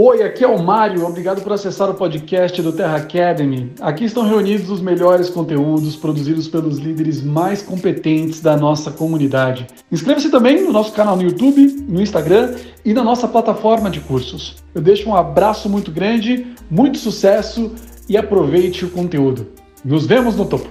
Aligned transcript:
Oi, 0.00 0.22
aqui 0.22 0.44
é 0.44 0.46
o 0.46 0.62
Mário. 0.62 1.04
Obrigado 1.04 1.42
por 1.42 1.52
acessar 1.52 1.90
o 1.90 1.94
podcast 1.94 2.62
do 2.62 2.72
Terra 2.72 2.98
Academy. 2.98 3.72
Aqui 3.80 4.04
estão 4.04 4.22
reunidos 4.22 4.70
os 4.70 4.80
melhores 4.80 5.28
conteúdos 5.28 5.96
produzidos 5.96 6.46
pelos 6.46 6.78
líderes 6.78 7.20
mais 7.20 7.62
competentes 7.62 8.40
da 8.40 8.56
nossa 8.56 8.92
comunidade. 8.92 9.66
Inscreva-se 9.90 10.30
também 10.30 10.62
no 10.62 10.70
nosso 10.70 10.92
canal 10.92 11.16
no 11.16 11.22
YouTube, 11.22 11.66
no 11.88 12.00
Instagram 12.00 12.54
e 12.84 12.94
na 12.94 13.02
nossa 13.02 13.26
plataforma 13.26 13.90
de 13.90 13.98
cursos. 13.98 14.62
Eu 14.72 14.80
deixo 14.80 15.10
um 15.10 15.16
abraço 15.16 15.68
muito 15.68 15.90
grande, 15.90 16.46
muito 16.70 16.96
sucesso 16.96 17.74
e 18.08 18.16
aproveite 18.16 18.84
o 18.84 18.90
conteúdo. 18.90 19.48
Nos 19.84 20.06
vemos 20.06 20.36
no 20.36 20.46
topo. 20.46 20.68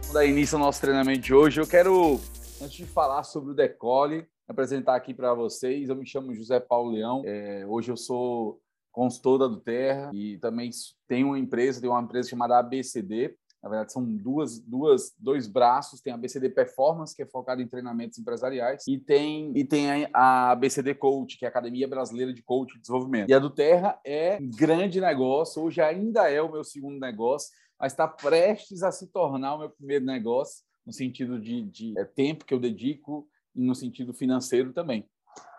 Vamos 0.00 0.14
dar 0.14 0.24
início 0.24 0.56
ao 0.56 0.64
nosso 0.64 0.80
treinamento 0.80 1.20
de 1.20 1.34
hoje. 1.34 1.60
Eu 1.60 1.66
quero, 1.66 2.18
antes 2.62 2.74
de 2.74 2.86
falar 2.86 3.22
sobre 3.24 3.50
o 3.50 3.54
decole, 3.54 4.24
apresentar 4.48 4.94
aqui 4.94 5.14
para 5.14 5.34
vocês. 5.34 5.88
Eu 5.88 5.96
me 5.96 6.06
chamo 6.06 6.34
José 6.34 6.60
Paulo 6.60 6.92
Leão. 6.92 7.22
É, 7.24 7.64
hoje 7.66 7.90
eu 7.90 7.96
sou 7.96 8.60
consultor 8.92 9.38
da 9.38 9.48
do 9.48 9.60
Terra 9.60 10.10
e 10.14 10.38
também 10.38 10.70
tenho 11.08 11.28
uma 11.28 11.38
empresa, 11.38 11.80
tenho 11.80 11.92
uma 11.92 12.02
empresa 12.02 12.28
chamada 12.28 12.58
ABCD. 12.58 13.36
Na 13.60 13.70
verdade, 13.70 13.92
são 13.94 14.04
duas, 14.04 14.60
duas, 14.60 15.14
dois 15.18 15.48
braços. 15.48 16.02
Tem 16.02 16.12
a 16.12 16.16
ABCD 16.16 16.50
Performance, 16.50 17.16
que 17.16 17.22
é 17.22 17.26
focada 17.26 17.62
em 17.62 17.66
treinamentos 17.66 18.18
empresariais, 18.18 18.84
e 18.86 18.98
tem, 18.98 19.52
e 19.56 19.64
tem 19.64 20.06
a 20.12 20.50
ABCD 20.50 20.94
Coach, 20.94 21.38
que 21.38 21.46
é 21.46 21.48
a 21.48 21.50
Academia 21.50 21.88
Brasileira 21.88 22.32
de 22.32 22.42
Coach 22.42 22.76
e 22.76 22.80
Desenvolvimento. 22.80 23.30
E 23.30 23.32
a 23.32 23.38
do 23.38 23.48
Terra 23.48 23.98
é 24.04 24.38
um 24.38 24.50
grande 24.50 25.00
negócio, 25.00 25.62
hoje 25.62 25.80
ainda 25.80 26.30
é 26.30 26.42
o 26.42 26.52
meu 26.52 26.62
segundo 26.62 27.00
negócio, 27.00 27.50
mas 27.80 27.92
está 27.92 28.06
prestes 28.06 28.82
a 28.82 28.92
se 28.92 29.06
tornar 29.06 29.54
o 29.54 29.58
meu 29.60 29.70
primeiro 29.70 30.04
negócio, 30.04 30.62
no 30.86 30.92
sentido 30.92 31.40
de, 31.40 31.62
de 31.62 31.98
é, 31.98 32.04
tempo 32.04 32.44
que 32.44 32.52
eu 32.52 32.60
dedico, 32.60 33.26
no 33.54 33.74
sentido 33.74 34.12
financeiro 34.12 34.72
também, 34.72 35.06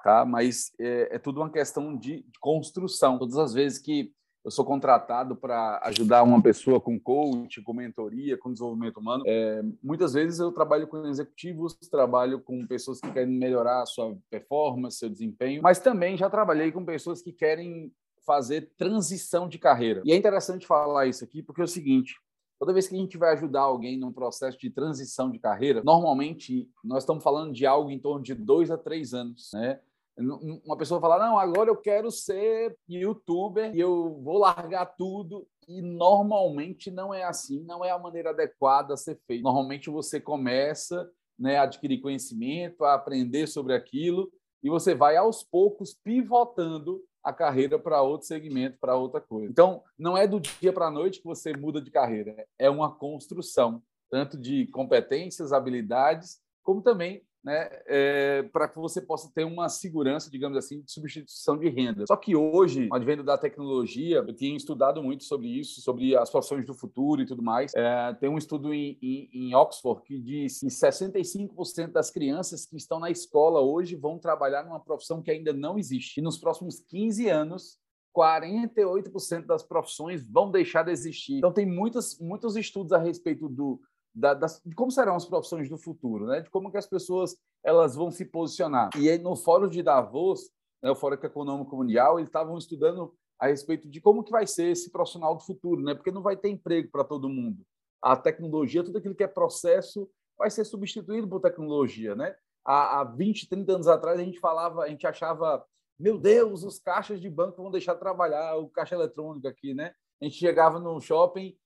tá? 0.04 0.26
Mas 0.26 0.72
é, 0.80 1.16
é 1.16 1.20
tudo 1.20 1.42
uma 1.42 1.50
questão 1.50 1.96
de, 1.96 2.24
de, 2.24 2.40
construção. 2.40 3.18
Todas 3.18 3.38
as 3.38 3.54
vezes 3.54 3.80
que 3.80 4.12
eu 4.44 4.52
sou 4.52 4.64
contratado 4.64 5.36
para 5.36 5.80
ajudar 5.86 6.22
uma 6.22 6.40
pessoa 6.42 6.80
com 6.80 7.00
coach, 7.00 7.62
com 7.64 7.74
mentoria, 7.74 8.38
com 8.38 8.52
desenvolvimento 8.52 8.98
humano, 8.98 9.24
é, 9.26 9.64
muitas 9.82 10.14
vezes 10.14 10.40
eu 10.40 10.52
trabalho 10.52 10.88
com 10.88 11.08
executivos, 11.08 11.76
trabalho 11.90 12.40
com 12.40 12.66
pessoas 12.68 13.00
que 13.00 13.12
querem 13.12 13.34
melhorar 13.34 13.82
a 13.82 13.86
sua 13.88 14.16
performance, 14.30 15.00
seu 15.00 15.10
desempenho, 15.10 15.64
mas 15.64 15.80
também 15.80 16.16
já 16.16 16.30
trabalhei 16.30 16.72
com 16.72 16.86
pessoas 16.86 17.24
que 17.24 17.32
querem 17.32 17.92
fazer 18.26 18.72
transição 18.78 19.48
de 19.48 19.58
carreira. 19.58 20.02
E 20.04 20.12
é 20.12 20.16
interessante 20.16 20.66
falar 20.66 21.08
isso 21.08 21.24
aqui 21.24 21.42
porque 21.42 21.62
é 21.62 21.64
o 21.64 21.68
seguinte: 21.68 22.16
Toda 22.60 22.74
vez 22.74 22.88
que 22.88 22.96
a 22.96 22.98
gente 22.98 23.18
vai 23.18 23.34
ajudar 23.34 23.62
alguém 23.62 23.98
num 23.98 24.14
processo 24.14 24.58
de 24.58 24.70
transição 24.70 25.30
de 25.30 25.40
carreira, 25.40 25.84
normalmente 25.84 26.70
nós 26.84 27.04
estamos 27.04 27.24
falando 27.24 27.54
de 27.54 27.66
algo 27.66 27.92
em 27.92 28.00
torno 28.00 28.24
de 28.24 28.34
dois 28.34 28.72
a 28.72 28.78
três 28.78 29.14
anos, 29.14 29.52
né? 29.54 29.80
Uma 30.18 30.78
pessoa 30.78 31.02
fala, 31.02 31.20
não, 31.20 31.38
agora 31.38 31.70
eu 31.70 31.76
quero 31.76 32.10
ser 32.10 32.78
youtuber 32.88 33.76
e 33.76 33.80
eu 33.82 34.18
vou 34.22 34.38
largar 34.38 34.86
tudo. 34.86 35.46
E 35.68 35.82
normalmente 35.82 36.90
não 36.90 37.14
é 37.14 37.24
assim, 37.24 37.62
não 37.64 37.84
é 37.84 37.92
a 37.92 38.00
maneira 38.00 38.30
adequada 38.30 38.94
a 38.94 38.98
ser 38.98 39.20
feito. 39.28 39.44
Normalmente 39.44 39.90
você 39.90 40.22
começa 40.22 41.10
né, 41.38 41.58
a 41.58 41.64
adquirir 41.64 42.00
conhecimento, 42.00 42.86
a 42.86 42.94
aprender 42.94 43.46
sobre 43.48 43.74
aquilo, 43.74 44.32
e 44.64 44.70
você 44.70 44.96
vai 44.96 45.18
aos 45.18 45.44
poucos 45.44 45.94
pivotando 45.94 47.04
a 47.26 47.34
carreira 47.34 47.80
para 47.80 48.04
outro 48.04 48.28
segmento, 48.28 48.78
para 48.80 48.96
outra 48.96 49.20
coisa. 49.20 49.52
Então, 49.52 49.82
não 49.98 50.16
é 50.16 50.28
do 50.28 50.40
dia 50.40 50.72
para 50.72 50.86
a 50.86 50.92
noite 50.92 51.20
que 51.20 51.26
você 51.26 51.58
muda 51.58 51.82
de 51.82 51.90
carreira, 51.90 52.46
é 52.60 52.70
uma 52.70 52.94
construção, 52.94 53.82
tanto 54.12 54.38
de 54.38 54.68
competências, 54.68 55.52
habilidades, 55.52 56.40
como 56.62 56.84
também 56.84 57.24
né, 57.46 57.70
é, 57.86 58.42
para 58.52 58.68
que 58.68 58.80
você 58.80 59.00
possa 59.00 59.32
ter 59.32 59.44
uma 59.44 59.70
segurança, 59.70 60.32
digamos 60.32 60.58
assim, 60.58 60.82
de 60.82 60.92
substituição 60.92 61.56
de 61.56 61.70
renda. 61.70 62.04
Só 62.08 62.16
que 62.16 62.36
hoje, 62.36 62.88
com 62.88 62.96
o 62.96 62.98
advento 62.98 63.22
da 63.22 63.38
tecnologia, 63.38 64.18
eu 64.18 64.36
tenho 64.36 64.58
estudado 64.58 65.04
muito 65.04 65.24
sobre 65.24 65.48
isso, 65.48 65.80
sobre 65.80 66.18
as 66.18 66.32
profissões 66.32 66.66
do 66.66 66.74
futuro 66.74 67.22
e 67.22 67.26
tudo 67.28 67.44
mais. 67.44 67.72
É, 67.76 68.14
tem 68.16 68.28
um 68.28 68.40
estudo 68.40 68.74
em, 68.74 68.98
em, 69.00 69.30
em, 69.32 69.56
Oxford 69.56 70.02
que 70.02 70.20
diz 70.20 70.60
que 70.60 70.66
65% 70.66 71.92
das 71.92 72.10
crianças 72.10 72.66
que 72.66 72.78
estão 72.78 73.00
na 73.00 73.12
escola 73.12 73.62
hoje 73.62 73.96
vão 73.96 74.18
trabalhar 74.18 74.64
numa 74.64 74.80
profissão 74.80 75.22
que 75.22 75.30
ainda 75.30 75.54
não 75.54 75.78
existe. 75.78 76.20
E 76.20 76.24
nos 76.24 76.40
próximos 76.40 76.80
15 76.80 77.30
anos, 77.30 77.78
48% 78.18 79.46
das 79.46 79.62
profissões 79.62 80.28
vão 80.28 80.50
deixar 80.50 80.82
de 80.82 80.92
existir. 80.92 81.38
Então, 81.38 81.54
tem 81.54 81.66
muitos, 81.66 82.18
muitos 82.20 82.56
estudos 82.56 82.92
a 82.92 82.98
respeito 82.98 83.48
do, 83.48 83.80
da, 84.16 84.34
das, 84.34 84.62
de 84.66 84.74
como 84.74 84.90
serão 84.90 85.16
as 85.16 85.26
profissões 85.26 85.70
do 85.70 85.78
futuro, 85.78 86.26
né? 86.26 86.40
de 86.40 86.50
como 86.50 86.72
que 86.72 86.78
as 86.78 86.88
pessoas 86.88 87.36
elas 87.64 87.96
vão 87.96 88.10
se 88.10 88.24
posicionar. 88.24 88.90
E 88.98 89.10
aí, 89.10 89.18
no 89.18 89.36
Fórum 89.36 89.68
de 89.68 89.84
Davos, 89.84 90.50
né, 90.82 90.90
o 90.90 90.96
Fórum 90.96 91.16
Econômico 91.16 91.76
Mundial, 91.76 92.18
eles 92.18 92.30
estavam 92.30 92.58
estudando 92.58 93.14
a 93.38 93.48
respeito 93.48 93.90
de 93.90 94.00
como 94.00 94.24
que 94.24 94.32
vai 94.32 94.48
ser 94.48 94.72
esse 94.72 94.90
profissional 94.90 95.36
do 95.36 95.44
futuro, 95.44 95.82
né? 95.82 95.94
porque 95.94 96.12
não 96.12 96.22
vai 96.22 96.38
ter 96.38 96.50
emprego 96.50 96.90
para 96.90 97.04
todo 97.04 97.28
mundo. 97.28 97.66
A 98.02 98.16
tecnologia, 98.16 98.84
tudo 98.84 98.98
aquilo 98.98 99.16
que 99.16 99.24
é 99.24 99.28
processo, 99.28 100.10
vai 100.38 100.50
ser 100.50 100.64
substituído 100.64 101.28
por 101.28 101.42
tecnologia. 101.42 102.16
Né? 102.16 102.34
Há, 102.64 103.02
há 103.02 103.04
20, 103.04 103.50
30 103.50 103.74
anos 103.74 103.88
atrás, 103.88 104.20
a 104.20 104.24
gente 104.24 104.40
falava, 104.40 104.84
a 104.84 104.88
gente 104.88 105.06
achava, 105.06 105.66
meu 106.00 106.18
Deus, 106.18 106.64
os 106.64 106.80
caixas 106.80 107.20
de 107.20 107.30
banco 107.30 107.62
vão 107.62 107.72
deixar 107.72 107.96
de 107.96 108.00
trabalhar, 108.00 108.56
o 108.56 108.70
caixa 108.70 108.96
eletrônico 108.96 109.48
aqui, 109.48 109.74
né? 109.74 109.94
A 110.22 110.26
gente 110.26 110.38
chegava 110.38 110.80
no 110.80 111.00
shopping, 111.02 111.58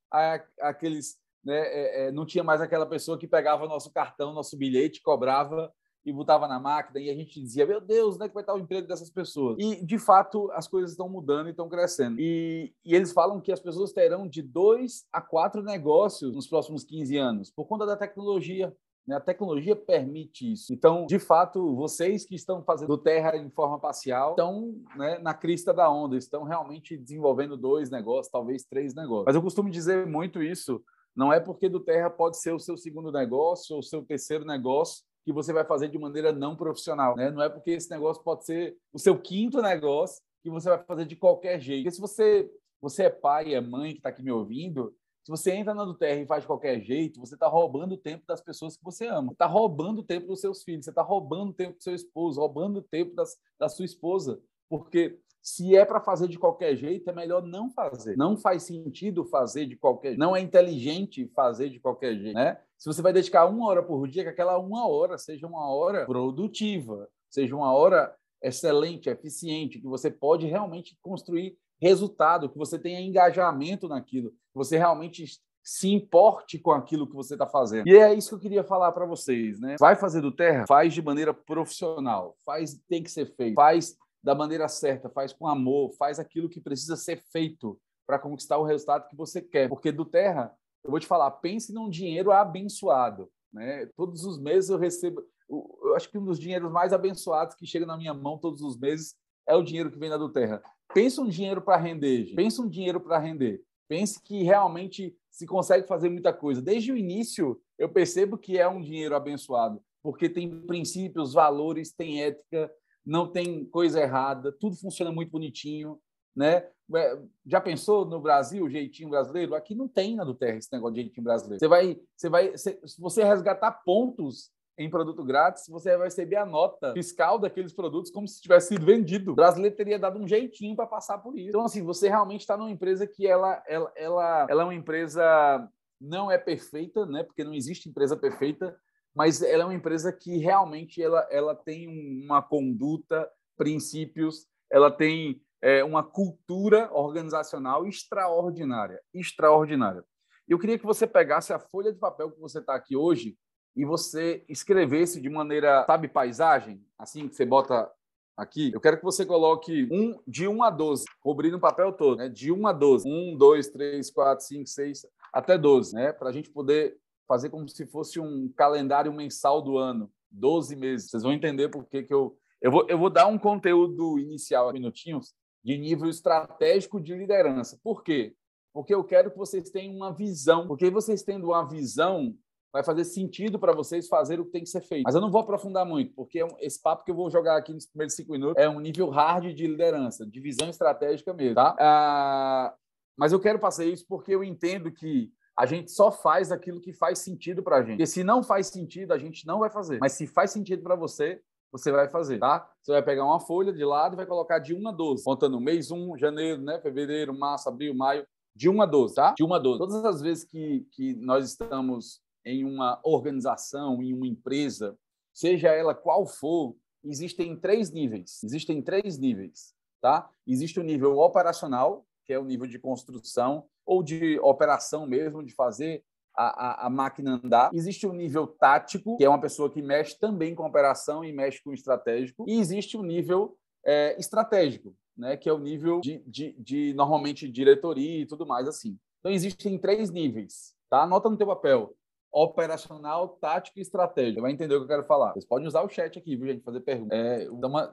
aqueles 0.60 1.20
né, 1.44 1.57
é, 1.57 2.07
é, 2.07 2.11
não 2.11 2.25
tinha 2.25 2.44
mais 2.44 2.61
aquela 2.61 2.85
pessoa 2.85 3.17
que 3.17 3.27
pegava 3.27 3.67
nosso 3.67 3.91
cartão, 3.91 4.33
nosso 4.33 4.57
bilhete, 4.57 5.01
cobrava 5.01 5.72
e 6.05 6.13
botava 6.13 6.47
na 6.47 6.59
máquina, 6.59 7.00
e 7.00 7.09
a 7.09 7.13
gente 7.13 7.39
dizia, 7.39 7.66
meu 7.66 7.81
Deus, 7.81 8.16
onde 8.16 8.25
é 8.25 8.27
que 8.27 8.33
vai 8.33 8.44
estar 8.44 8.53
o 8.53 8.59
emprego 8.59 8.88
dessas 8.88 9.09
pessoas? 9.09 9.57
E, 9.59 9.85
de 9.85 10.00
fato, 10.00 10.50
as 10.53 10.67
coisas 10.67 10.91
estão 10.91 11.09
mudando 11.09 11.47
e 11.47 11.51
estão 11.51 11.69
crescendo. 11.69 12.19
E, 12.19 12.73
e, 12.85 12.95
eles 12.95 13.11
falam 13.11 13.39
que 13.39 13.51
as 13.51 13.59
pessoas 13.59 13.91
terão 13.91 14.27
de 14.27 14.41
dois 14.41 15.05
a 15.11 15.22
quatro 15.22 15.61
negócios 15.61 16.33
nos 16.33 16.47
próximos 16.47 16.83
15 16.83 17.17
anos, 17.17 17.51
por 17.51 17.66
conta 17.66 17.85
da 17.85 17.97
tecnologia. 17.97 18.73
Né? 19.06 19.17
A 19.17 19.19
tecnologia 19.19 19.75
permite 19.75 20.51
isso. 20.53 20.73
Então, 20.73 21.06
de 21.06 21.19
fato, 21.19 21.75
vocês 21.75 22.25
que 22.25 22.35
estão 22.35 22.63
fazendo 22.63 22.97
Terra 22.97 23.35
em 23.35 23.50
forma 23.50 23.77
parcial 23.77 24.31
estão 24.31 24.75
né, 24.95 25.19
na 25.19 25.33
crista 25.33 25.73
da 25.73 25.91
onda, 25.91 26.16
estão 26.16 26.44
realmente 26.44 26.95
desenvolvendo 26.95 27.57
dois 27.57 27.89
negócios, 27.89 28.31
talvez 28.31 28.63
três 28.63 28.95
negócios. 28.95 29.25
Mas 29.25 29.35
eu 29.35 29.41
costumo 29.41 29.69
dizer 29.69 30.07
muito 30.07 30.41
isso 30.41 30.81
não 31.19 31.34
é 31.34 31.40
porque 31.41 31.68
do 31.68 31.81
Terra 31.81 32.09
pode 32.09 32.40
ser 32.40 32.53
o 32.53 32.59
seu 32.59 32.78
segundo 32.78 33.12
negócio 33.12 33.74
ou 33.74 33.81
o 33.81 33.84
seu 33.84 34.02
terceiro 34.06 34.46
negócio 34.46 35.03
que 35.25 35.34
você 35.34 35.52
vai 35.52 35.66
fazer 35.66 35.90
de 35.90 36.00
maneira 36.00 36.31
não 36.31 36.56
profissional. 36.56 37.13
Né? 37.18 37.30
Não 37.30 37.44
é 37.44 37.50
porque 37.50 37.72
esse 37.72 37.90
negócio 37.91 38.24
pode 38.24 38.46
ser 38.46 38.78
o 38.94 38.97
seu 38.97 39.19
quinto 39.19 39.62
negócio 39.62 40.24
que 40.41 40.50
você 40.50 40.69
vai 40.69 40.81
fazer 40.81 41.06
de 41.06 41.18
qualquer 41.18 41.59
jeito. 41.59 41.84
Porque 41.84 41.96
se 41.96 42.00
você, 42.00 42.50
você 42.81 43.03
é 43.03 43.09
pai, 43.09 43.53
é 43.53 43.59
mãe 43.59 43.91
que 43.91 43.97
está 43.97 44.07
aqui 44.07 44.24
me 44.24 44.31
ouvindo, 44.31 44.96
se 45.25 45.30
você 45.30 45.52
entra 45.52 45.74
na 45.74 45.84
do 45.84 45.94
Terra 45.94 46.22
e 46.22 46.25
faz 46.25 46.44
de 46.44 46.47
qualquer 46.47 46.80
jeito, 46.80 47.19
você 47.19 47.34
está 47.34 47.50
roubando 47.50 47.96
o 47.96 47.97
tempo 47.97 48.24
das 48.25 48.41
pessoas 48.41 48.78
que 48.78 48.84
você 48.86 49.06
ama. 49.06 49.34
Está 49.34 49.46
roubando 49.46 50.00
o 50.00 50.06
tempo 50.06 50.25
dos 50.25 50.40
seus 50.40 50.63
filhos, 50.63 50.86
você 50.86 50.91
está 50.91 51.01
roubando 51.01 51.50
o 51.50 51.53
tempo 51.53 51.75
do 51.75 51.84
seu 51.84 51.94
esposo, 51.94 52.40
roubando 52.40 52.80
o 52.80 52.81
tempo 52.81 53.13
das, 53.13 53.36
da 53.59 53.68
sua 53.68 53.84
esposa. 53.84 54.41
Porque 54.69 55.19
se 55.41 55.75
é 55.75 55.85
para 55.85 56.01
fazer 56.01 56.27
de 56.27 56.38
qualquer 56.38 56.75
jeito, 56.75 57.09
é 57.09 57.13
melhor 57.13 57.41
não 57.41 57.69
fazer. 57.72 58.16
Não 58.17 58.38
faz 58.38 58.63
sentido 58.63 59.25
fazer 59.25 59.66
de 59.66 59.75
qualquer 59.75 60.09
jeito. 60.09 60.19
Não 60.19 60.35
é 60.35 60.41
inteligente 60.41 61.31
fazer 61.35 61.69
de 61.69 61.79
qualquer 61.79 62.16
jeito, 62.17 62.35
né? 62.35 62.59
Se 62.77 62.85
você 62.85 63.01
vai 63.01 63.11
dedicar 63.11 63.45
uma 63.45 63.67
hora 63.67 63.83
por 63.83 64.07
dia, 64.07 64.23
que 64.23 64.29
aquela 64.29 64.57
uma 64.57 64.88
hora 64.88 65.17
seja 65.17 65.47
uma 65.47 65.69
hora 65.69 66.05
produtiva, 66.05 67.09
seja 67.29 67.55
uma 67.55 67.73
hora 67.73 68.13
excelente, 68.41 69.09
eficiente, 69.09 69.79
que 69.79 69.88
você 69.88 70.09
pode 70.09 70.45
realmente 70.47 70.97
construir 71.01 71.57
resultado, 71.81 72.50
que 72.50 72.57
você 72.57 72.77
tenha 72.77 73.01
engajamento 73.01 73.88
naquilo, 73.88 74.31
que 74.31 74.56
você 74.56 74.77
realmente 74.77 75.25
se 75.63 75.89
importe 75.89 76.57
com 76.57 76.71
aquilo 76.71 77.07
que 77.07 77.16
você 77.16 77.35
está 77.35 77.45
fazendo. 77.45 77.88
E 77.88 77.95
é 77.95 78.13
isso 78.13 78.29
que 78.29 78.35
eu 78.35 78.39
queria 78.39 78.63
falar 78.63 78.91
para 78.91 79.06
vocês, 79.06 79.59
né? 79.59 79.75
Vai 79.79 79.95
fazer 79.95 80.21
do 80.21 80.31
Terra? 80.31 80.66
Faz 80.67 80.94
de 80.94 81.01
maneira 81.01 81.33
profissional. 81.33 82.35
Faz, 82.45 82.79
tem 82.88 83.03
que 83.03 83.11
ser 83.11 83.25
feito. 83.35 83.56
Faz 83.56 83.95
da 84.24 84.35
maneira 84.35 84.68
certa, 84.68 85.09
faz 85.09 85.33
com 85.33 85.48
amor, 85.48 85.94
faz 85.94 86.19
aquilo 86.19 86.50
que 86.50 86.62
precisa 86.62 86.95
ser 86.95 87.21
feito 87.31 87.80
para 88.06 88.19
conquistar 88.19 88.57
o 88.57 88.63
resultado 88.63 89.07
que 89.07 89.16
você 89.16 89.42
quer. 89.42 89.69
Porque 89.69 89.92
do 89.92 90.06
Terra, 90.06 90.54
eu 90.83 90.92
vou 90.92 91.00
te 91.00 91.07
falar, 91.07 91.30
pense 91.31 91.74
num 91.74 91.89
dinheiro 91.89 92.31
abençoado. 92.31 93.30
Né? 93.51 93.86
Todos 93.95 94.25
os 94.25 94.39
meses 94.39 94.69
eu 94.69 94.77
recebo, 94.77 95.24
eu 95.50 95.95
acho 95.95 96.10
que 96.10 96.18
um 96.18 96.25
dos 96.25 96.39
dinheiros 96.39 96.71
mais 96.71 96.94
abençoados 96.94 97.56
que 97.56 97.66
chega 97.66 97.86
na 97.86 97.98
minha 97.98 98.13
mão 98.13 98.38
todos 98.38 98.62
os 98.62 98.77
meses 98.77 99.16
é 99.48 99.56
o 99.56 99.63
dinheiro 99.63 99.92
que 99.92 99.98
vem 99.98 100.10
da 100.10 100.18
do 100.18 100.30
Terra. 100.30 100.62
Pense 100.94 101.19
um 101.19 101.27
dinheiro 101.27 101.62
para 101.62 101.77
render, 101.77 102.25
gente. 102.25 102.36
pense 102.36 102.62
um 102.62 102.68
dinheiro 102.68 103.00
para 103.00 103.18
render. 103.18 103.62
Pense 103.88 104.21
que 104.21 104.44
realmente 104.44 105.16
se 105.31 105.48
consegue 105.48 105.88
fazer 105.88 106.10
muita 106.10 106.31
coisa. 106.31 106.62
Desde 106.62 106.92
o 106.92 106.98
início, 106.98 107.60
eu 107.77 107.89
percebo 107.89 108.38
que 108.38 108.57
é 108.57 108.68
um 108.68 108.81
dinheiro 108.81 109.16
abençoado, 109.16 109.81
porque 110.04 110.30
tem 110.30 110.62
princípios, 110.62 111.33
valores, 111.33 111.92
tem 111.92 112.24
ética, 112.24 112.71
não 113.06 113.28
tem 113.28 113.66
coisa 113.66 114.00
errada, 114.00 114.51
tudo 114.51 114.75
funciona 114.75 115.12
muito 115.12 115.31
bonitinho, 115.31 116.00
né? 116.36 116.68
É, 116.96 117.19
já 117.46 117.62
pensou 117.62 118.06
no 118.06 118.19
Brasil, 118.19 118.66
o 118.66 118.69
jeitinho 118.69 119.10
brasileiro? 119.10 119.54
Aqui 119.54 119.75
não 119.75 119.88
tem 119.88 120.16
na 120.16 120.24
do 120.24 120.34
Terra 120.34 120.57
esse 120.57 120.72
negócio 120.74 120.96
de 120.96 121.01
jeitinho 121.01 121.24
brasileiro. 121.24 121.60
Você 121.60 121.68
vai, 121.68 122.00
você 122.16 122.30
vai, 122.30 122.57
se 122.57 122.80
você 123.00 123.24
resgatar 123.24 123.72
pontos 123.86 124.51
em 124.78 124.90
produto 124.90 125.24
grátis, 125.24 125.68
você 125.68 125.96
vai 125.98 126.07
receber 126.07 126.38
a 126.38 126.46
nota 126.46 126.94
fiscal 126.94 127.38
daqueles 127.38 127.74
produtos 127.74 128.10
como 128.10 128.28
se 128.28 128.42
tivesse 128.42 128.69
sido 128.69 128.86
vendido. 128.86 129.34
O 129.34 129.36
brasileiro 129.36 129.75
teria 129.75 130.00
dado 130.00 130.18
um 130.18 130.28
jeitinho 130.28 130.75
para 130.75 130.88
passar 130.88 131.18
por 131.18 131.38
isso. 131.38 131.50
Então, 131.50 131.66
assim, 131.66 131.84
você 131.84 132.07
realmente 132.07 132.42
está 132.42 132.56
numa 132.56 132.72
empresa 132.72 133.06
que 133.06 133.28
ela, 133.28 133.62
ela, 133.68 133.92
ela, 133.95 134.48
ela 134.50 134.62
é 134.62 134.66
uma 134.66 134.74
empresa 134.74 135.69
não 136.00 136.31
é 136.31 136.38
perfeita, 136.38 137.06
né? 137.06 137.24
Porque 137.24 137.44
não 137.44 137.54
existe 137.54 137.90
empresa 137.90 138.16
perfeita, 138.16 138.75
mas 139.19 139.42
ela 139.42 139.63
é 139.63 139.66
uma 139.66 139.74
empresa 139.74 140.13
que 140.13 140.38
realmente 140.38 141.04
ela, 141.04 141.27
ela 141.30 141.54
tem 141.54 141.89
uma 142.24 142.42
conduta, 142.42 143.30
princípios, 143.57 144.48
ela 144.71 144.89
tem 144.89 145.42
é, 145.62 145.83
uma 145.83 146.01
cultura 146.01 146.89
organizacional 146.94 147.86
extraordinária, 147.86 149.01
extraordinária. 149.13 150.06
Eu 150.48 150.57
queria 150.57 150.80
que 150.80 150.86
você 150.86 151.06
pegasse 151.06 151.51
a 151.51 151.60
folha 151.60 151.92
de 151.92 152.00
papel 152.00 152.31
que 152.31 152.39
você 152.39 152.60
está 152.60 152.74
aqui 152.74 152.95
hoje 152.95 153.38
e 153.75 153.83
você 153.83 154.45
escrevesse 154.48 155.19
de 155.19 155.30
maneira, 155.30 155.83
sabe, 155.86 156.07
paisagem, 156.07 156.81
assim 156.98 157.27
que 157.27 157.36
você 157.36 157.45
bota 157.45 157.92
aqui. 158.38 158.71
Eu 158.74 158.80
quero 158.80 159.00
que 159.00 159.04
você 159.04 159.25
coloque 159.25 159.86
um 159.92 160.18
de 160.25 160.48
1 160.48 160.63
a 160.63 160.69
12, 160.69 161.04
cobrindo 161.19 161.57
o 161.57 161.60
papel 161.60 161.92
todo, 161.92 162.19
né? 162.19 162.30
De 162.30 162.54
1 162.54 162.68
a 162.68 162.71
12. 162.71 163.06
1, 163.06 163.38
2, 163.38 163.68
3, 163.68 164.12
4, 164.12 164.45
5, 164.45 164.66
6, 164.66 165.06
até 165.33 165.57
12, 165.57 165.94
né? 165.94 166.13
Para 166.13 166.30
a 166.30 166.31
gente 166.31 166.50
poder 166.50 166.98
fazer 167.30 167.52
como 167.52 167.70
se 167.70 167.86
fosse 167.86 168.20
um 168.20 168.52
calendário 168.58 169.14
mensal 169.14 169.62
do 169.62 169.78
ano, 169.78 170.12
12 170.31 170.76
meses. 170.76 171.12
Vocês 171.12 171.22
vão 171.22 171.31
entender 171.31 171.70
por 171.70 171.86
que, 171.86 172.02
que 172.02 172.14
eu. 172.14 172.36
Eu 172.60 172.72
vou, 172.72 172.86
eu 172.90 172.98
vou 172.98 173.10
dar 173.10 173.28
um 173.28 173.38
conteúdo 173.38 174.20
inicial, 174.20 174.74
minutinhos, 174.74 175.34
de 175.64 175.78
nível 175.78 176.10
estratégico 176.10 177.00
de 177.00 177.16
liderança. 177.16 177.80
Por 177.81 178.04
quê? 178.04 178.36
Porque 178.74 178.94
eu 178.94 179.04
quero 179.04 179.31
que 179.31 179.38
vocês 179.38 179.70
tenham 179.70 179.96
uma 179.96 180.12
visão. 180.12 180.68
Porque 180.68 180.90
vocês 180.90 181.24
tendo 181.24 181.48
uma 181.48 181.64
visão, 181.64 182.36
vai 182.74 182.84
fazer 182.84 183.06
sentido 183.06 183.58
para 183.58 183.74
vocês 183.74 184.08
fazer 184.08 184.40
o 184.40 184.46
que 184.46 184.52
tem 184.52 184.64
que 184.64 184.70
ser 184.70 184.81
feito. 184.81 185.04
Mas 185.04 185.16
eu 185.16 185.22
não 185.22 185.31
vou 185.31 185.42
aprofundar 185.42 185.86
muito, 185.86 186.14
porque 186.16 186.42
é 186.42 186.48
esse 186.60 186.81
papo 186.81 187.06
que 187.06 187.12
eu 187.12 187.16
vou 187.16 187.30
jogar 187.30 187.56
aqui 187.56 187.74
nos 187.74 187.86
primeiros 187.86 188.16
cinco 188.16 188.31
minutos 188.31 188.62
é 188.62 188.68
um 188.68 188.80
nível 188.80 189.10
hard 189.10 189.54
de 189.54 189.68
liderança, 189.68 190.26
de 190.26 190.40
visão 190.42 190.70
estratégica 190.70 191.34
mesmo, 191.34 191.56
tá? 191.56 191.76
Ah, 191.80 192.76
mas 193.18 193.31
eu 193.31 193.40
quero 193.40 193.60
passar 193.60 193.86
isso 193.86 194.06
porque 194.08 194.36
eu 194.36 194.44
entendo 194.44 194.92
que 194.92 195.31
a 195.59 195.65
gente 195.65 195.91
só 195.91 196.09
faz 196.09 196.53
aquilo 196.53 196.79
que 196.79 196.94
faz 196.94 197.19
sentido 197.19 197.61
para 197.61 197.75
a 197.75 197.81
gente. 197.81 197.97
Porque 197.97 198.07
se 198.07 198.23
não 198.23 198.41
faz 198.41 198.67
sentido, 198.67 199.11
a 199.11 199.17
gente 199.17 199.45
não 199.45 199.59
vai 199.59 199.69
fazer. 199.69 200.00
Mas 200.00 200.13
se 200.13 200.25
faz 200.25 200.51
sentido 200.51 200.81
para 200.81 200.95
você, 200.95 201.41
você 201.69 201.91
vai 201.91 202.07
fazer, 202.07 202.39
tá? 202.39 202.65
Você 202.81 202.94
vai 202.94 203.03
pegar 203.03 203.25
uma 203.25 203.41
folha 203.41 203.73
de 203.73 203.83
lado 203.83 204.13
e 204.13 204.15
vai 204.15 204.25
colocar 204.25 204.59
de 204.59 204.73
1 204.73 204.88
a 204.88 204.91
12, 204.94 205.21
contando 205.25 205.59
mês 205.59 205.91
1, 205.91 206.17
janeiro, 206.17 206.61
né? 206.61 206.79
fevereiro, 206.79 207.38
março, 207.38 207.67
abril, 207.67 207.94
maio, 207.94 208.25
de 208.56 208.69
1 208.69 208.81
a 208.81 208.85
12, 208.85 209.15
tá? 209.15 209.33
De 209.38 209.44
1 209.44 209.53
a 209.53 209.59
12. 209.59 209.79
Todas 209.79 210.06
as 210.06 210.21
vezes 210.21 210.45
que, 210.45 210.88
que 210.94 211.13
nós 211.15 211.50
estamos 211.50 212.21
em 212.45 212.63
uma 212.63 212.97
organização, 213.03 214.01
em 214.01 214.13
uma 214.13 214.27
empresa, 214.27 214.97
seja 215.33 215.67
ela 215.67 215.94
qual 215.94 216.25
for, 216.25 216.73
existem 217.03 217.53
três 217.57 217.91
níveis. 217.91 218.41
Existem 218.45 218.81
três 218.81 219.17
níveis, 219.17 219.73
tá? 220.01 220.29
Existe 220.47 220.79
o 220.79 220.83
nível 220.83 221.17
operacional, 221.17 222.06
que 222.25 222.31
é 222.31 222.39
o 222.39 222.45
nível 222.45 222.65
de 222.65 222.79
construção 222.79 223.65
ou 223.89 224.03
de 224.03 224.39
operação 224.41 225.07
mesmo, 225.07 225.44
de 225.44 225.51
fazer 225.51 226.03
a, 226.36 226.83
a, 226.83 226.86
a, 226.86 226.89
máquina 226.91 227.41
andar. 227.44 227.71
Existe 227.74 228.06
o 228.06 228.13
nível 228.13 228.45
tático, 228.45 229.18
que 229.18 229.25
é 229.25 229.30
uma 229.30 229.41
pessoa 229.41 229.68
que 229.68 229.81
mexe 229.81 230.18
também 230.19 230.53
com 230.53 230.63
operação 230.63 231.25
e 231.25 231.33
mexe 231.33 231.59
com 231.63 231.74
estratégico. 231.74 232.45
E 232.47 232.59
existe 232.59 232.95
o 232.95 233.01
nível 233.01 233.57
é, 233.83 234.15
estratégico, 234.19 234.95
né, 235.18 235.36
que 235.36 235.50
é 235.50 235.53
o 235.53 235.57
nível 235.57 236.00
de, 236.01 236.19
de, 236.27 236.56
de, 236.59 236.94
normalmente 236.94 237.50
diretoria 237.50 238.21
e 238.21 238.27
tudo 238.27 238.45
mais 238.45 238.68
assim. 238.68 238.95
Então 239.21 239.31
existem 239.31 239.75
três 239.80 240.12
níveis, 240.12 240.75
tá? 240.88 241.01
Anota 241.01 241.27
no 241.27 241.35
teu 241.35 241.47
papel 241.47 241.92
operacional, 242.31 243.30
tático 243.42 243.80
e 243.80 243.81
estratégico. 243.81 244.44
Vai 244.44 244.51
entender 244.51 244.75
o 244.75 244.77
que 244.77 244.83
eu 244.83 244.88
quero 244.88 245.03
falar. 245.03 245.33
Vocês 245.33 245.45
podem 245.45 245.68
usar 245.68 245.81
o 245.81 245.89
chat 245.89 246.19
aqui, 246.19 246.35
viu, 246.35 246.45
gente? 246.45 246.63
Fazer 246.63 246.81
perguntas. 246.81 247.18
É, 247.18 247.47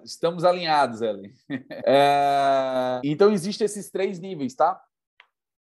estamos 0.05 0.45
alinhados, 0.45 1.01
Ellen. 1.01 1.33
é, 1.87 3.01
então, 3.03 3.33
existem 3.33 3.65
esses 3.65 3.91
três 3.91 4.21
níveis, 4.21 4.55
tá? 4.55 4.79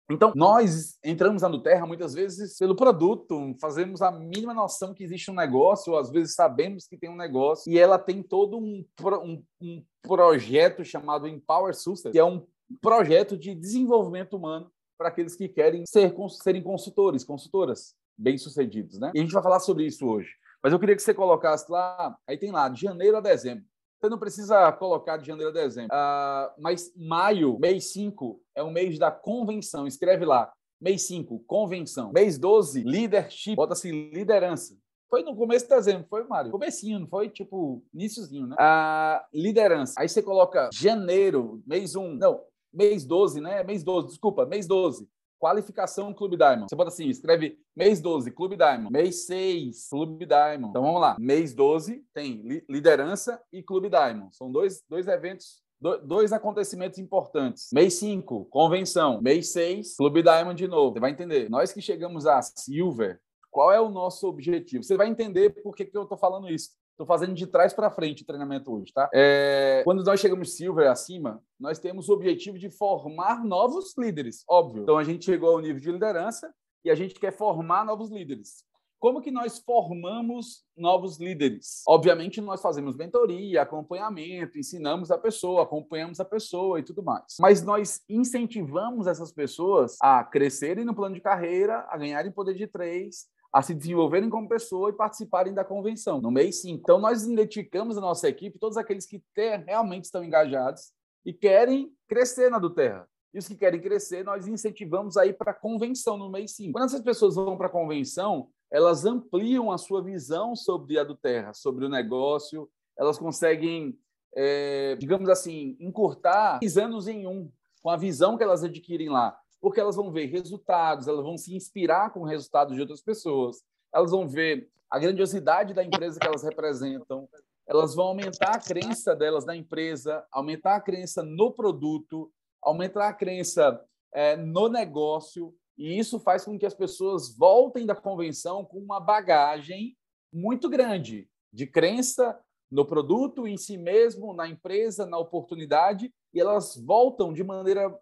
Então, 0.09 0.31
nós 0.35 0.97
entramos 1.03 1.41
na 1.41 1.49
Nuterra 1.49 1.85
muitas 1.87 2.13
vezes 2.13 2.57
pelo 2.57 2.75
produto, 2.75 3.55
fazemos 3.59 4.01
a 4.01 4.11
mínima 4.11 4.53
noção 4.53 4.93
que 4.93 5.03
existe 5.03 5.31
um 5.31 5.33
negócio, 5.35 5.93
ou 5.93 5.99
às 5.99 6.11
vezes 6.11 6.35
sabemos 6.35 6.87
que 6.87 6.97
tem 6.97 7.09
um 7.09 7.15
negócio, 7.15 7.71
e 7.71 7.79
ela 7.79 7.97
tem 7.97 8.21
todo 8.21 8.57
um, 8.57 8.85
um, 9.01 9.43
um 9.61 9.83
projeto 10.03 10.85
chamado 10.85 11.27
Empower 11.27 11.73
Success, 11.73 12.11
que 12.11 12.19
é 12.19 12.23
um 12.23 12.45
projeto 12.81 13.35
de 13.35 13.55
desenvolvimento 13.55 14.37
humano 14.37 14.71
para 14.97 15.09
aqueles 15.09 15.35
que 15.35 15.49
querem 15.49 15.83
ser, 15.87 16.13
serem 16.41 16.61
consultores, 16.61 17.23
consultoras 17.23 17.95
bem-sucedidos, 18.17 18.99
né? 18.99 19.11
E 19.13 19.19
a 19.19 19.21
gente 19.21 19.33
vai 19.33 19.43
falar 19.43 19.59
sobre 19.59 19.85
isso 19.85 20.07
hoje. 20.07 20.29
Mas 20.63 20.71
eu 20.71 20.79
queria 20.79 20.95
que 20.95 21.01
você 21.01 21.13
colocasse 21.13 21.69
lá, 21.69 22.17
aí 22.27 22.37
tem 22.37 22.51
lá, 22.51 22.69
de 22.69 22.81
janeiro 22.81 23.17
a 23.17 23.21
dezembro. 23.21 23.65
Você 24.05 24.09
não 24.09 24.19
precisa 24.19 24.71
colocar 24.71 25.17
de 25.17 25.25
janeiro 25.25 25.49
a 25.49 25.53
dezembro. 25.53 25.89
Uh, 25.91 26.61
mas 26.61 26.93
maio, 26.95 27.57
mês 27.57 27.85
5, 27.91 28.39
é 28.53 28.61
o 28.61 28.69
mês 28.69 28.99
da 28.99 29.09
convenção. 29.09 29.87
Escreve 29.87 30.23
lá. 30.25 30.53
Mês 30.79 31.07
5, 31.07 31.39
convenção. 31.47 32.11
Mês 32.13 32.37
12, 32.37 32.83
leadership. 32.83 33.55
Bota 33.55 33.73
assim, 33.73 34.11
liderança. 34.11 34.77
Foi 35.09 35.23
no 35.23 35.35
começo 35.35 35.67
de 35.67 35.73
dezembro, 35.73 36.05
foi, 36.07 36.23
Mário? 36.27 36.51
Comecinho, 36.51 36.99
não 36.99 37.07
foi? 37.07 37.29
Tipo, 37.29 37.83
iníciozinho, 37.91 38.45
né? 38.45 38.55
Uh, 38.59 39.25
liderança. 39.33 39.95
Aí 39.97 40.07
você 40.07 40.21
coloca 40.21 40.69
janeiro, 40.71 41.63
mês 41.65 41.95
1. 41.95 42.03
Um. 42.03 42.13
Não, 42.13 42.41
mês 42.71 43.05
12, 43.05 43.41
né? 43.41 43.63
Mês 43.63 43.83
12, 43.83 44.09
desculpa, 44.09 44.45
mês 44.45 44.67
12 44.67 45.09
qualificação 45.45 46.11
Clube 46.11 46.37
Diamond. 46.37 46.65
Você 46.67 46.75
bota 46.75 46.89
assim, 46.89 47.07
escreve 47.07 47.59
mês 47.75 48.01
12, 48.01 48.31
Clube 48.31 48.57
Diamond. 48.57 48.91
Mês 48.91 49.27
6, 49.27 49.89
Clube 49.89 50.25
Diamond. 50.25 50.69
Então 50.69 50.81
vamos 50.81 50.99
lá. 50.99 51.15
Mês 51.19 51.53
12 51.53 52.03
tem 52.15 52.63
liderança 52.67 53.39
e 53.53 53.61
Clube 53.61 53.87
Diamond. 53.87 54.35
São 54.35 54.51
dois, 54.51 54.81
dois 54.89 55.07
eventos 55.07 55.63
dois 56.03 56.33
acontecimentos 56.33 56.97
importantes. 56.97 57.69
Mês 57.71 57.93
5, 57.95 58.45
convenção. 58.45 59.21
Mês 59.21 59.51
6, 59.51 59.95
Clube 59.97 60.23
Diamond 60.23 60.57
de 60.57 60.67
novo. 60.67 60.93
Você 60.93 60.99
vai 60.99 61.11
entender. 61.11 61.47
Nós 61.47 61.71
que 61.71 61.79
chegamos 61.81 62.25
a 62.25 62.41
Silver, 62.41 63.19
qual 63.51 63.71
é 63.71 63.79
o 63.79 63.89
nosso 63.89 64.27
objetivo? 64.27 64.83
Você 64.83 64.97
vai 64.97 65.07
entender 65.07 65.51
por 65.61 65.75
que, 65.75 65.85
que 65.85 65.95
eu 65.95 66.03
estou 66.03 66.17
falando 66.17 66.49
isso. 66.49 66.71
Estou 66.95 67.05
fazendo 67.05 67.33
de 67.33 67.45
trás 67.45 67.73
para 67.73 67.91
frente 67.91 68.23
o 68.23 68.25
treinamento 68.25 68.73
hoje, 68.73 68.93
tá? 68.93 69.09
É... 69.13 69.81
Quando 69.83 70.01
nós 70.01 70.17
chegamos 70.17 70.55
Silver 70.55 70.89
acima, 70.89 71.43
nós 71.59 71.77
temos 71.77 72.07
o 72.07 72.13
objetivo 72.13 72.57
de 72.57 72.69
formar 72.69 73.43
novos 73.43 73.97
líderes, 73.97 74.45
óbvio. 74.47 74.83
Então 74.83 74.97
a 74.97 75.03
gente 75.03 75.25
chegou 75.25 75.49
ao 75.49 75.59
nível 75.59 75.81
de 75.81 75.91
liderança 75.91 76.49
e 76.85 76.89
a 76.89 76.95
gente 76.95 77.15
quer 77.15 77.33
formar 77.33 77.83
novos 77.83 78.09
líderes. 78.09 78.63
Como 78.97 79.21
que 79.21 79.29
nós 79.29 79.59
formamos 79.59 80.63
novos 80.75 81.19
líderes? 81.19 81.83
Obviamente, 81.85 82.39
nós 82.39 82.61
fazemos 82.61 82.95
mentoria, 82.95 83.61
acompanhamento, 83.61 84.57
ensinamos 84.57 85.11
a 85.11 85.17
pessoa, 85.17 85.63
acompanhamos 85.63 86.21
a 86.21 86.25
pessoa 86.25 86.79
e 86.79 86.83
tudo 86.83 87.03
mais. 87.03 87.35
Mas 87.39 87.61
nós 87.61 88.01
incentivamos 88.07 89.05
essas 89.05 89.33
pessoas 89.33 89.97
a 90.01 90.23
crescerem 90.23 90.85
no 90.85 90.95
plano 90.95 91.13
de 91.13 91.21
carreira, 91.21 91.85
a 91.89 91.97
ganharem 91.97 92.31
poder 92.31 92.55
de 92.55 92.67
três, 92.67 93.27
a 93.55 93.61
se 93.61 93.73
desenvolverem 93.73 94.29
como 94.29 94.49
pessoa 94.49 94.89
e 94.89 94.93
participarem 94.93 95.53
da 95.53 95.63
convenção, 95.63 96.19
no 96.19 96.29
mês 96.29 96.59
5. 96.59 96.77
Então, 96.77 96.99
nós 96.99 97.23
identificamos 97.23 97.97
a 97.97 98.01
nossa 98.01 98.27
equipe, 98.27 98.59
todos 98.59 98.75
aqueles 98.75 99.05
que 99.05 99.23
ter, 99.33 99.63
realmente 99.65 100.03
estão 100.03 100.21
engajados 100.21 100.91
e 101.25 101.31
querem 101.31 101.89
crescer 102.05 102.49
na 102.51 102.59
do 102.59 102.69
Terra. 102.69 103.07
E 103.33 103.39
os 103.39 103.47
que 103.47 103.55
querem 103.55 103.79
crescer, 103.79 104.25
nós 104.25 104.45
incentivamos 104.45 105.15
a 105.15 105.25
ir 105.25 105.37
para 105.37 105.51
a 105.51 105.53
convenção 105.53 106.17
no 106.17 106.29
mês 106.29 106.53
5. 106.53 106.73
Quando 106.73 106.83
essas 106.83 106.99
pessoas 106.99 107.35
vão 107.35 107.55
para 107.55 107.67
a 107.67 107.71
convenção, 107.71 108.49
elas 108.69 109.05
ampliam 109.05 109.71
a 109.71 109.77
sua 109.77 110.03
visão 110.03 110.53
sobre 110.53 110.99
a 110.99 111.05
do 111.05 111.15
Terra, 111.15 111.53
sobre 111.53 111.85
o 111.85 111.89
negócio, 111.89 112.69
elas 112.99 113.17
conseguem, 113.17 113.97
é, 114.35 114.97
digamos 114.97 115.29
assim, 115.29 115.77
encurtar 115.79 116.59
seis 116.61 116.77
anos 116.77 117.07
em 117.07 117.25
um, 117.25 117.49
com 117.81 117.89
a 117.89 117.95
visão 117.95 118.35
que 118.35 118.43
elas 118.43 118.65
adquirem 118.65 119.07
lá 119.07 119.33
porque 119.65 119.79
elas 119.79 119.95
vão 119.95 120.11
ver 120.11 120.27
resultados, 120.27 121.07
elas 121.07 121.25
vão 121.25 121.39
se 121.39 121.55
inspirar 121.55 122.13
com 122.13 122.21
resultados 122.21 122.75
de 122.75 122.81
outras 122.81 123.01
pessoas, 123.01 123.63
elas 123.91 124.11
vão 124.11 124.27
ver 124.27 124.69
a 124.91 124.99
grandiosidade 124.99 125.73
da 125.73 125.83
empresa 125.83 126.19
que 126.19 126.27
elas 126.27 126.43
representam, 126.43 127.27
elas 127.65 127.95
vão 127.95 128.09
aumentar 128.09 128.51
a 128.51 128.59
crença 128.59 129.15
delas 129.15 129.43
na 129.43 129.55
empresa, 129.55 130.23
aumentar 130.31 130.75
a 130.75 130.79
crença 130.79 131.23
no 131.23 131.51
produto, 131.51 132.31
aumentar 132.61 133.07
a 133.07 133.13
crença 133.13 133.83
é, 134.13 134.37
no 134.37 134.69
negócio, 134.69 135.51
e 135.75 135.97
isso 135.97 136.19
faz 136.19 136.45
com 136.45 136.59
que 136.59 136.65
as 136.67 136.75
pessoas 136.75 137.35
voltem 137.35 137.87
da 137.87 137.95
convenção 137.95 138.63
com 138.63 138.77
uma 138.77 138.99
bagagem 138.99 139.97
muito 140.31 140.69
grande 140.69 141.27
de 141.51 141.65
crença 141.65 142.39
no 142.69 142.85
produto, 142.85 143.47
em 143.47 143.57
si 143.57 143.77
mesmo, 143.77 144.31
na 144.31 144.47
empresa, 144.47 145.07
na 145.07 145.17
oportunidade, 145.17 146.13
e 146.31 146.39
elas 146.39 146.77
voltam 146.77 147.33
de 147.33 147.43
maneira 147.43 147.97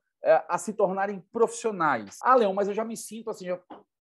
a 0.47 0.57
se 0.57 0.73
tornarem 0.73 1.23
profissionais. 1.31 2.17
Ah, 2.21 2.35
Leão, 2.35 2.53
mas 2.53 2.67
eu 2.67 2.73
já 2.73 2.83
me 2.83 2.95
sinto 2.95 3.29
assim. 3.29 3.45
Já... 3.45 3.59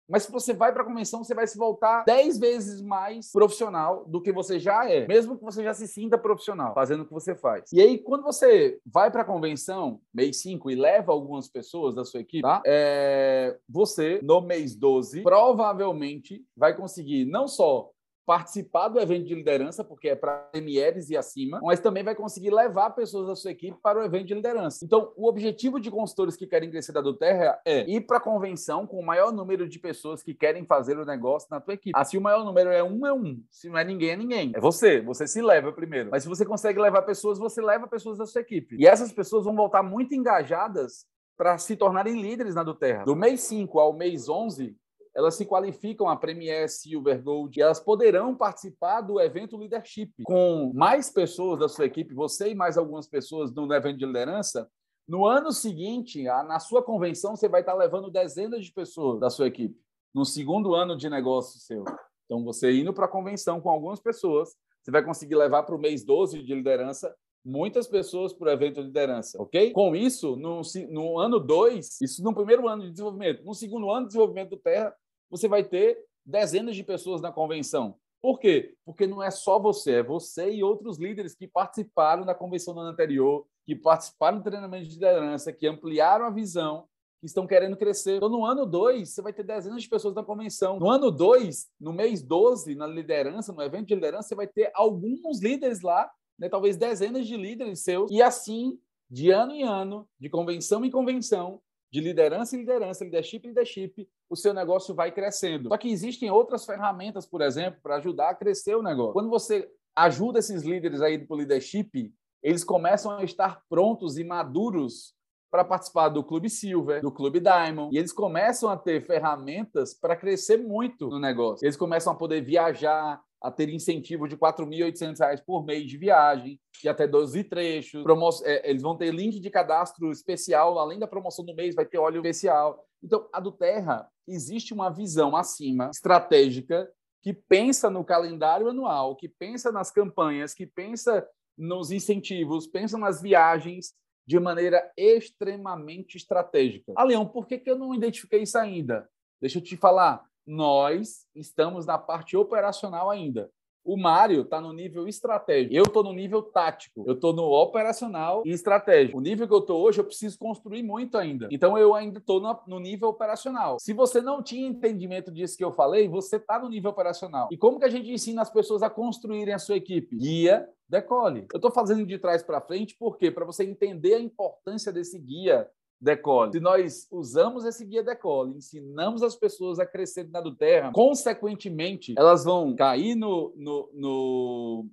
Mas 0.09 0.25
se 0.25 0.33
você 0.33 0.53
vai 0.53 0.73
para 0.73 0.83
a 0.83 0.85
convenção, 0.85 1.23
você 1.23 1.33
vai 1.33 1.47
se 1.47 1.57
voltar 1.57 2.03
dez 2.05 2.37
vezes 2.37 2.83
mais 2.83 3.31
profissional 3.31 4.05
do 4.07 4.21
que 4.21 4.33
você 4.33 4.59
já 4.59 4.91
é, 4.91 5.07
mesmo 5.07 5.39
que 5.39 5.45
você 5.45 5.63
já 5.63 5.73
se 5.73 5.87
sinta 5.87 6.19
profissional 6.19 6.75
fazendo 6.75 7.03
o 7.05 7.07
que 7.07 7.13
você 7.13 7.33
faz. 7.37 7.73
E 7.73 7.81
aí, 7.81 7.97
quando 7.97 8.25
você 8.25 8.81
vai 8.85 9.09
para 9.09 9.23
a 9.23 9.25
convenção, 9.25 10.01
mês 10.13 10.43
5, 10.43 10.69
e 10.69 10.75
leva 10.75 11.13
algumas 11.13 11.49
pessoas 11.49 11.95
da 11.95 12.05
sua 12.05 12.21
equipe, 12.21 12.43
tá? 12.43 12.61
é... 12.67 13.57
você, 13.69 14.19
no 14.21 14.41
mês 14.41 14.75
12, 14.75 15.23
provavelmente 15.23 16.45
vai 16.57 16.77
conseguir 16.77 17.25
não 17.25 17.47
só 17.47 17.89
participar 18.31 18.87
do 18.87 19.01
evento 19.01 19.27
de 19.27 19.35
liderança, 19.35 19.83
porque 19.83 20.11
é 20.11 20.15
para 20.15 20.49
MLs 20.55 21.13
e 21.13 21.17
acima, 21.17 21.59
mas 21.65 21.81
também 21.81 22.05
vai 22.05 22.15
conseguir 22.15 22.51
levar 22.51 22.91
pessoas 22.91 23.27
da 23.27 23.35
sua 23.35 23.51
equipe 23.51 23.77
para 23.83 23.99
o 23.99 24.05
evento 24.05 24.27
de 24.27 24.35
liderança. 24.35 24.85
Então, 24.85 25.13
o 25.17 25.27
objetivo 25.27 25.81
de 25.81 25.91
consultores 25.91 26.37
que 26.37 26.47
querem 26.47 26.71
crescer 26.71 26.93
da 26.93 27.01
Doterra 27.01 27.61
é 27.65 27.91
ir 27.91 28.03
para 28.03 28.19
a 28.19 28.21
convenção 28.21 28.87
com 28.87 29.01
o 29.01 29.05
maior 29.05 29.33
número 29.33 29.69
de 29.69 29.81
pessoas 29.81 30.23
que 30.23 30.33
querem 30.33 30.65
fazer 30.65 30.97
o 30.97 31.05
negócio 31.05 31.49
na 31.51 31.61
tua 31.61 31.75
equipe. 31.75 31.91
Assim, 31.93 32.19
o 32.19 32.21
maior 32.21 32.45
número 32.45 32.71
é 32.71 32.85
um, 32.85 33.05
é 33.05 33.13
um. 33.13 33.43
Se 33.51 33.69
não 33.69 33.77
é 33.77 33.83
ninguém, 33.83 34.11
é 34.11 34.17
ninguém. 34.17 34.53
É 34.55 34.61
você. 34.61 35.01
Você 35.01 35.27
se 35.27 35.43
leva 35.43 35.73
primeiro. 35.73 36.11
Mas 36.13 36.23
se 36.23 36.29
você 36.29 36.47
consegue 36.47 36.81
levar 36.81 37.03
pessoas, 37.03 37.37
você 37.37 37.61
leva 37.61 37.89
pessoas 37.89 38.17
da 38.17 38.27
sua 38.27 38.43
equipe. 38.43 38.77
E 38.79 38.87
essas 38.87 39.11
pessoas 39.13 39.45
vão 39.45 39.57
voltar 39.57 39.83
muito 39.83 40.15
engajadas 40.15 41.05
para 41.37 41.59
se 41.59 41.75
tornarem 41.75 42.21
líderes 42.21 42.55
na 42.55 42.63
Doterra. 42.63 43.03
Do 43.03 43.17
mês 43.17 43.41
5 43.41 43.81
ao 43.81 43.93
mês 43.93 44.29
11, 44.29 44.77
elas 45.15 45.35
se 45.35 45.45
qualificam 45.45 46.09
a 46.09 46.17
Premier 46.17 46.69
Silver 46.69 47.23
Gold 47.23 47.59
e 47.59 47.63
elas 47.63 47.81
poderão 47.81 48.35
participar 48.35 49.01
do 49.01 49.21
evento 49.21 49.57
Leadership 49.57 50.13
com 50.25 50.73
mais 50.75 51.11
pessoas 51.11 51.59
da 51.59 51.69
sua 51.69 51.87
equipe, 51.87 52.15
você 52.15 52.51
e 52.51 52.55
mais 52.55 52.79
algumas 52.79 53.09
pessoas 53.09 53.53
no 53.53 53.73
evento 53.73 53.99
de 53.99 54.07
liderança. 54.07 54.71
No 55.09 55.27
ano 55.27 55.51
seguinte, 55.51 56.23
na 56.23 56.61
sua 56.61 56.83
convenção, 56.83 57.35
você 57.35 57.49
vai 57.49 57.63
estar 57.63 57.75
levando 57.75 58.11
dezenas 58.11 58.65
de 58.65 58.73
pessoas 58.73 59.19
da 59.19 59.29
sua 59.29 59.49
equipe. 59.49 59.77
No 60.15 60.25
segundo 60.25 60.75
ano 60.75 60.97
de 60.97 61.11
negócio 61.11 61.59
seu. 61.59 61.85
Então, 62.25 62.45
você 62.45 62.73
indo 62.73 62.95
para 62.95 63.07
a 63.07 63.09
convenção 63.09 63.61
com 63.61 63.69
algumas 63.69 63.99
pessoas, 63.99 64.55
você 64.81 64.93
vai 64.93 65.05
conseguir 65.05 65.35
levar 65.35 65.65
para 65.65 65.75
o 65.75 65.81
mês 65.81 66.05
12 66.05 66.43
de 66.45 66.55
liderança 66.55 67.13
muitas 67.45 67.87
pessoas 67.87 68.33
para 68.33 68.49
o 68.49 68.53
evento 68.53 68.81
de 68.81 68.87
liderança, 68.87 69.41
ok? 69.41 69.73
Com 69.73 69.97
isso, 69.97 70.37
no, 70.37 70.61
no 70.91 71.19
ano 71.19 71.41
2, 71.41 72.01
isso 72.01 72.23
no 72.23 72.35
primeiro 72.35 72.69
ano 72.69 72.83
de 72.83 72.91
desenvolvimento, 72.91 73.45
no 73.45 73.55
segundo 73.55 73.91
ano 73.91 74.03
de 74.03 74.09
desenvolvimento 74.09 74.51
do 74.51 74.57
Terra, 74.57 74.95
você 75.31 75.49
vai 75.49 75.65
ter 75.65 75.99
dezenas 76.25 76.77
de 76.77 76.85
pessoas 76.85 77.21
na 77.21 77.33
convenção. 77.33 77.97
Por 78.21 78.39
quê? 78.39 78.75
Porque 78.85 79.07
não 79.07 79.23
é 79.23 79.31
só 79.31 79.59
você, 79.59 79.95
é 79.95 80.03
você 80.03 80.51
e 80.51 80.63
outros 80.63 80.99
líderes 80.99 81.35
que 81.35 81.49
participaram 81.49 82.25
da 82.25 82.35
convenção 82.35 82.75
do 82.75 82.81
ano 82.81 82.91
anterior, 82.91 83.47
que 83.65 83.75
participaram 83.75 84.39
do 84.39 84.45
treinamento 84.45 84.87
de 84.87 84.95
liderança, 84.95 85.53
que 85.53 85.67
ampliaram 85.67 86.27
a 86.27 86.31
visão, 86.31 86.87
que 87.21 87.27
estão 87.27 87.47
querendo 87.47 87.77
crescer. 87.77 88.17
Então, 88.17 88.29
no 88.29 88.45
ano 88.45 88.67
2, 88.67 89.09
você 89.09 89.23
vai 89.23 89.33
ter 89.33 89.43
dezenas 89.43 89.83
de 89.83 89.89
pessoas 89.89 90.15
na 90.15 90.23
convenção. 90.23 90.79
No 90.79 90.91
ano 90.91 91.11
2, 91.11 91.69
no 91.81 91.93
mês 91.93 92.23
12, 92.23 92.75
na 92.75 92.87
liderança, 92.87 93.53
no 93.53 93.63
evento 93.63 93.87
de 93.89 93.95
liderança, 93.95 94.29
você 94.29 94.35
vai 94.35 94.47
ter 94.47 94.71
alguns 94.75 95.41
líderes 95.43 95.81
lá 95.81 96.11
né, 96.41 96.49
talvez 96.49 96.77
dezenas 96.77 97.27
de 97.27 97.37
líderes 97.37 97.81
seus, 97.81 98.11
e 98.11 98.23
assim, 98.23 98.79
de 99.11 99.31
ano 99.31 99.53
em 99.53 99.63
ano, 99.63 100.09
de 100.19 100.31
convenção 100.31 100.85
em 100.85 100.91
convenção, 100.91 101.61
de 101.93 102.01
liderança 102.01 102.57
em 102.57 102.61
liderança, 102.61 103.05
leadership 103.05 103.43
em 103.45 103.49
leadership, 103.49 104.09
o 104.29 104.37
seu 104.37 104.55
negócio 104.55 104.95
vai 104.95 105.13
crescendo. 105.13 105.69
Só 105.69 105.77
que 105.77 105.91
existem 105.91 106.31
outras 106.31 106.65
ferramentas, 106.65 107.27
por 107.27 107.43
exemplo, 107.43 107.81
para 107.83 107.97
ajudar 107.97 108.31
a 108.31 108.35
crescer 108.35 108.75
o 108.77 108.83
negócio. 108.83 109.13
Quando 109.13 109.29
você 109.29 109.69
ajuda 109.95 110.39
esses 110.39 110.63
líderes 110.63 111.03
aí 111.03 111.19
para 111.19 111.35
o 111.35 111.37
leadership, 111.37 112.13
eles 112.43 112.65
começam 112.65 113.11
a 113.11 113.25
estar 113.25 113.61
prontos 113.69 114.17
e 114.17 114.25
maduros 114.25 115.15
para 115.51 115.65
participar 115.65 116.09
do 116.09 116.23
Clube 116.23 116.49
Silver, 116.49 117.03
do 117.03 117.11
Clube 117.11 117.41
Diamond, 117.41 117.95
e 117.95 117.99
eles 117.99 118.13
começam 118.13 118.71
a 118.71 118.77
ter 118.77 119.05
ferramentas 119.05 119.93
para 119.93 120.15
crescer 120.15 120.57
muito 120.59 121.09
no 121.09 121.19
negócio. 121.19 121.67
Eles 121.67 121.77
começam 121.77 122.13
a 122.13 122.17
poder 122.17 122.41
viajar, 122.41 123.21
a 123.43 123.51
ter 123.51 123.69
incentivo 123.71 124.29
de 124.29 124.35
R$ 124.35 124.41
4.800 124.41 125.43
por 125.45 125.65
mês 125.65 125.89
de 125.89 125.97
viagem, 125.97 126.61
de 126.81 126.89
até 126.89 127.07
12 127.07 127.45
trechos. 127.45 128.03
Promo 128.03 128.29
é, 128.45 128.69
eles 128.69 128.83
vão 128.83 128.97
ter 128.97 129.13
link 129.13 129.41
de 129.41 129.51
cadastro 129.51 130.11
especial, 130.11 130.79
além 130.79 130.99
da 130.99 131.07
promoção 131.07 131.45
do 131.45 131.55
mês, 131.55 131.75
vai 131.75 131.87
ter 131.87 131.99
óleo 131.99 132.19
especial. 132.19 132.85
Então, 133.03 133.29
a 133.33 133.41
do 133.41 133.51
Terra, 133.51 134.07
existe 134.29 134.75
uma 134.75 134.91
visão 134.91 135.35
acima, 135.35 135.91
estratégica, 135.91 136.91
que 137.23 137.33
pensa 137.33 137.89
no 137.91 138.05
calendário 138.05 138.69
anual, 138.69 139.17
que 139.17 139.29
pensa 139.29 139.73
nas 139.73 139.91
campanhas, 139.91 140.55
que 140.55 140.67
pensa 140.67 141.27
nos 141.57 141.91
incentivos, 141.91 142.67
pensa 142.67 142.97
nas 142.97 143.21
viagens 143.21 143.95
de 144.27 144.39
maneira 144.39 144.91
extremamente 144.97 146.17
estratégica. 146.17 146.93
Ah, 146.97 147.05
Leão, 147.05 147.27
por 147.27 147.47
que, 147.47 147.59
que 147.59 147.71
eu 147.71 147.79
não 147.79 147.95
identifiquei 147.95 148.43
isso 148.43 148.57
ainda? 148.57 149.09
Deixa 149.41 149.59
eu 149.59 149.63
te 149.63 149.77
falar 149.77 150.25
nós 150.51 151.27
estamos 151.35 151.87
na 151.87 151.97
parte 151.97 152.37
operacional 152.37 153.09
ainda. 153.09 153.49
O 153.83 153.97
Mário 153.97 154.43
está 154.43 154.61
no 154.61 154.73
nível 154.73 155.09
estratégico. 155.09 155.75
Eu 155.75 155.85
estou 155.85 156.05
no 156.05 156.13
nível 156.13 156.43
tático. 156.43 157.03
Eu 157.07 157.15
estou 157.15 157.33
no 157.33 157.45
operacional 157.45 158.43
e 158.45 158.51
estratégico. 158.51 159.17
O 159.17 159.23
nível 159.23 159.49
que 159.49 159.55
eu 159.55 159.61
estou 159.61 159.81
hoje, 159.81 160.01
eu 160.01 160.05
preciso 160.05 160.39
construir 160.39 160.83
muito 160.83 161.17
ainda. 161.17 161.49
Então, 161.51 161.79
eu 161.79 161.95
ainda 161.95 162.19
estou 162.19 162.41
no, 162.67 162.79
nível 162.79 163.09
operacional. 163.09 163.79
Se 163.81 163.95
você 163.95 164.21
não 164.21 164.43
tinha 164.43 164.69
entendimento 164.69 165.33
disso 165.33 165.57
que 165.57 165.65
eu 165.65 165.73
falei, 165.73 166.09
você 166.09 166.37
está 166.37 166.59
no 166.59 166.69
nível 166.69 166.91
operacional. 166.91 167.49
E 167.51 167.57
como 167.57 167.79
que 167.79 167.87
a 167.87 167.91
gente 167.91 168.11
ensina 168.11 168.43
as 168.43 168.51
pessoas 168.51 168.83
a 168.83 168.91
construírem 168.91 169.55
a 169.55 169.59
sua 169.59 169.77
equipe? 169.77 170.15
Guia, 170.17 170.69
decole. 170.87 171.47
Eu 171.53 171.57
estou 171.57 171.71
fazendo 171.71 172.05
de 172.05 172.19
trás 172.19 172.43
para 172.43 172.61
frente, 172.61 172.97
por 172.99 173.17
quê? 173.17 173.31
Para 173.31 173.47
você 173.47 173.65
entender 173.65 174.15
a 174.15 174.21
importância 174.21 174.93
desse 174.93 175.19
guia 175.19 175.67
Decole. 176.01 176.53
Se 176.53 176.61
nós 176.61 177.07
usamos 177.11 177.65
esse 177.65 177.85
guia 177.85 178.03
Decole, 178.03 178.57
ensinamos 178.57 179.23
as 179.23 179.37
pessoas 179.37 179.79
a 179.79 179.87
crescer 179.87 180.29
na 180.31 180.41
do 180.41 180.55
terra, 180.55 180.91
consequentemente, 180.93 182.15
elas 182.17 182.45
vão 182.45 182.75
cair 182.75 183.15
no, 183.15 183.53
no, 183.57 183.91
no 183.93 184.87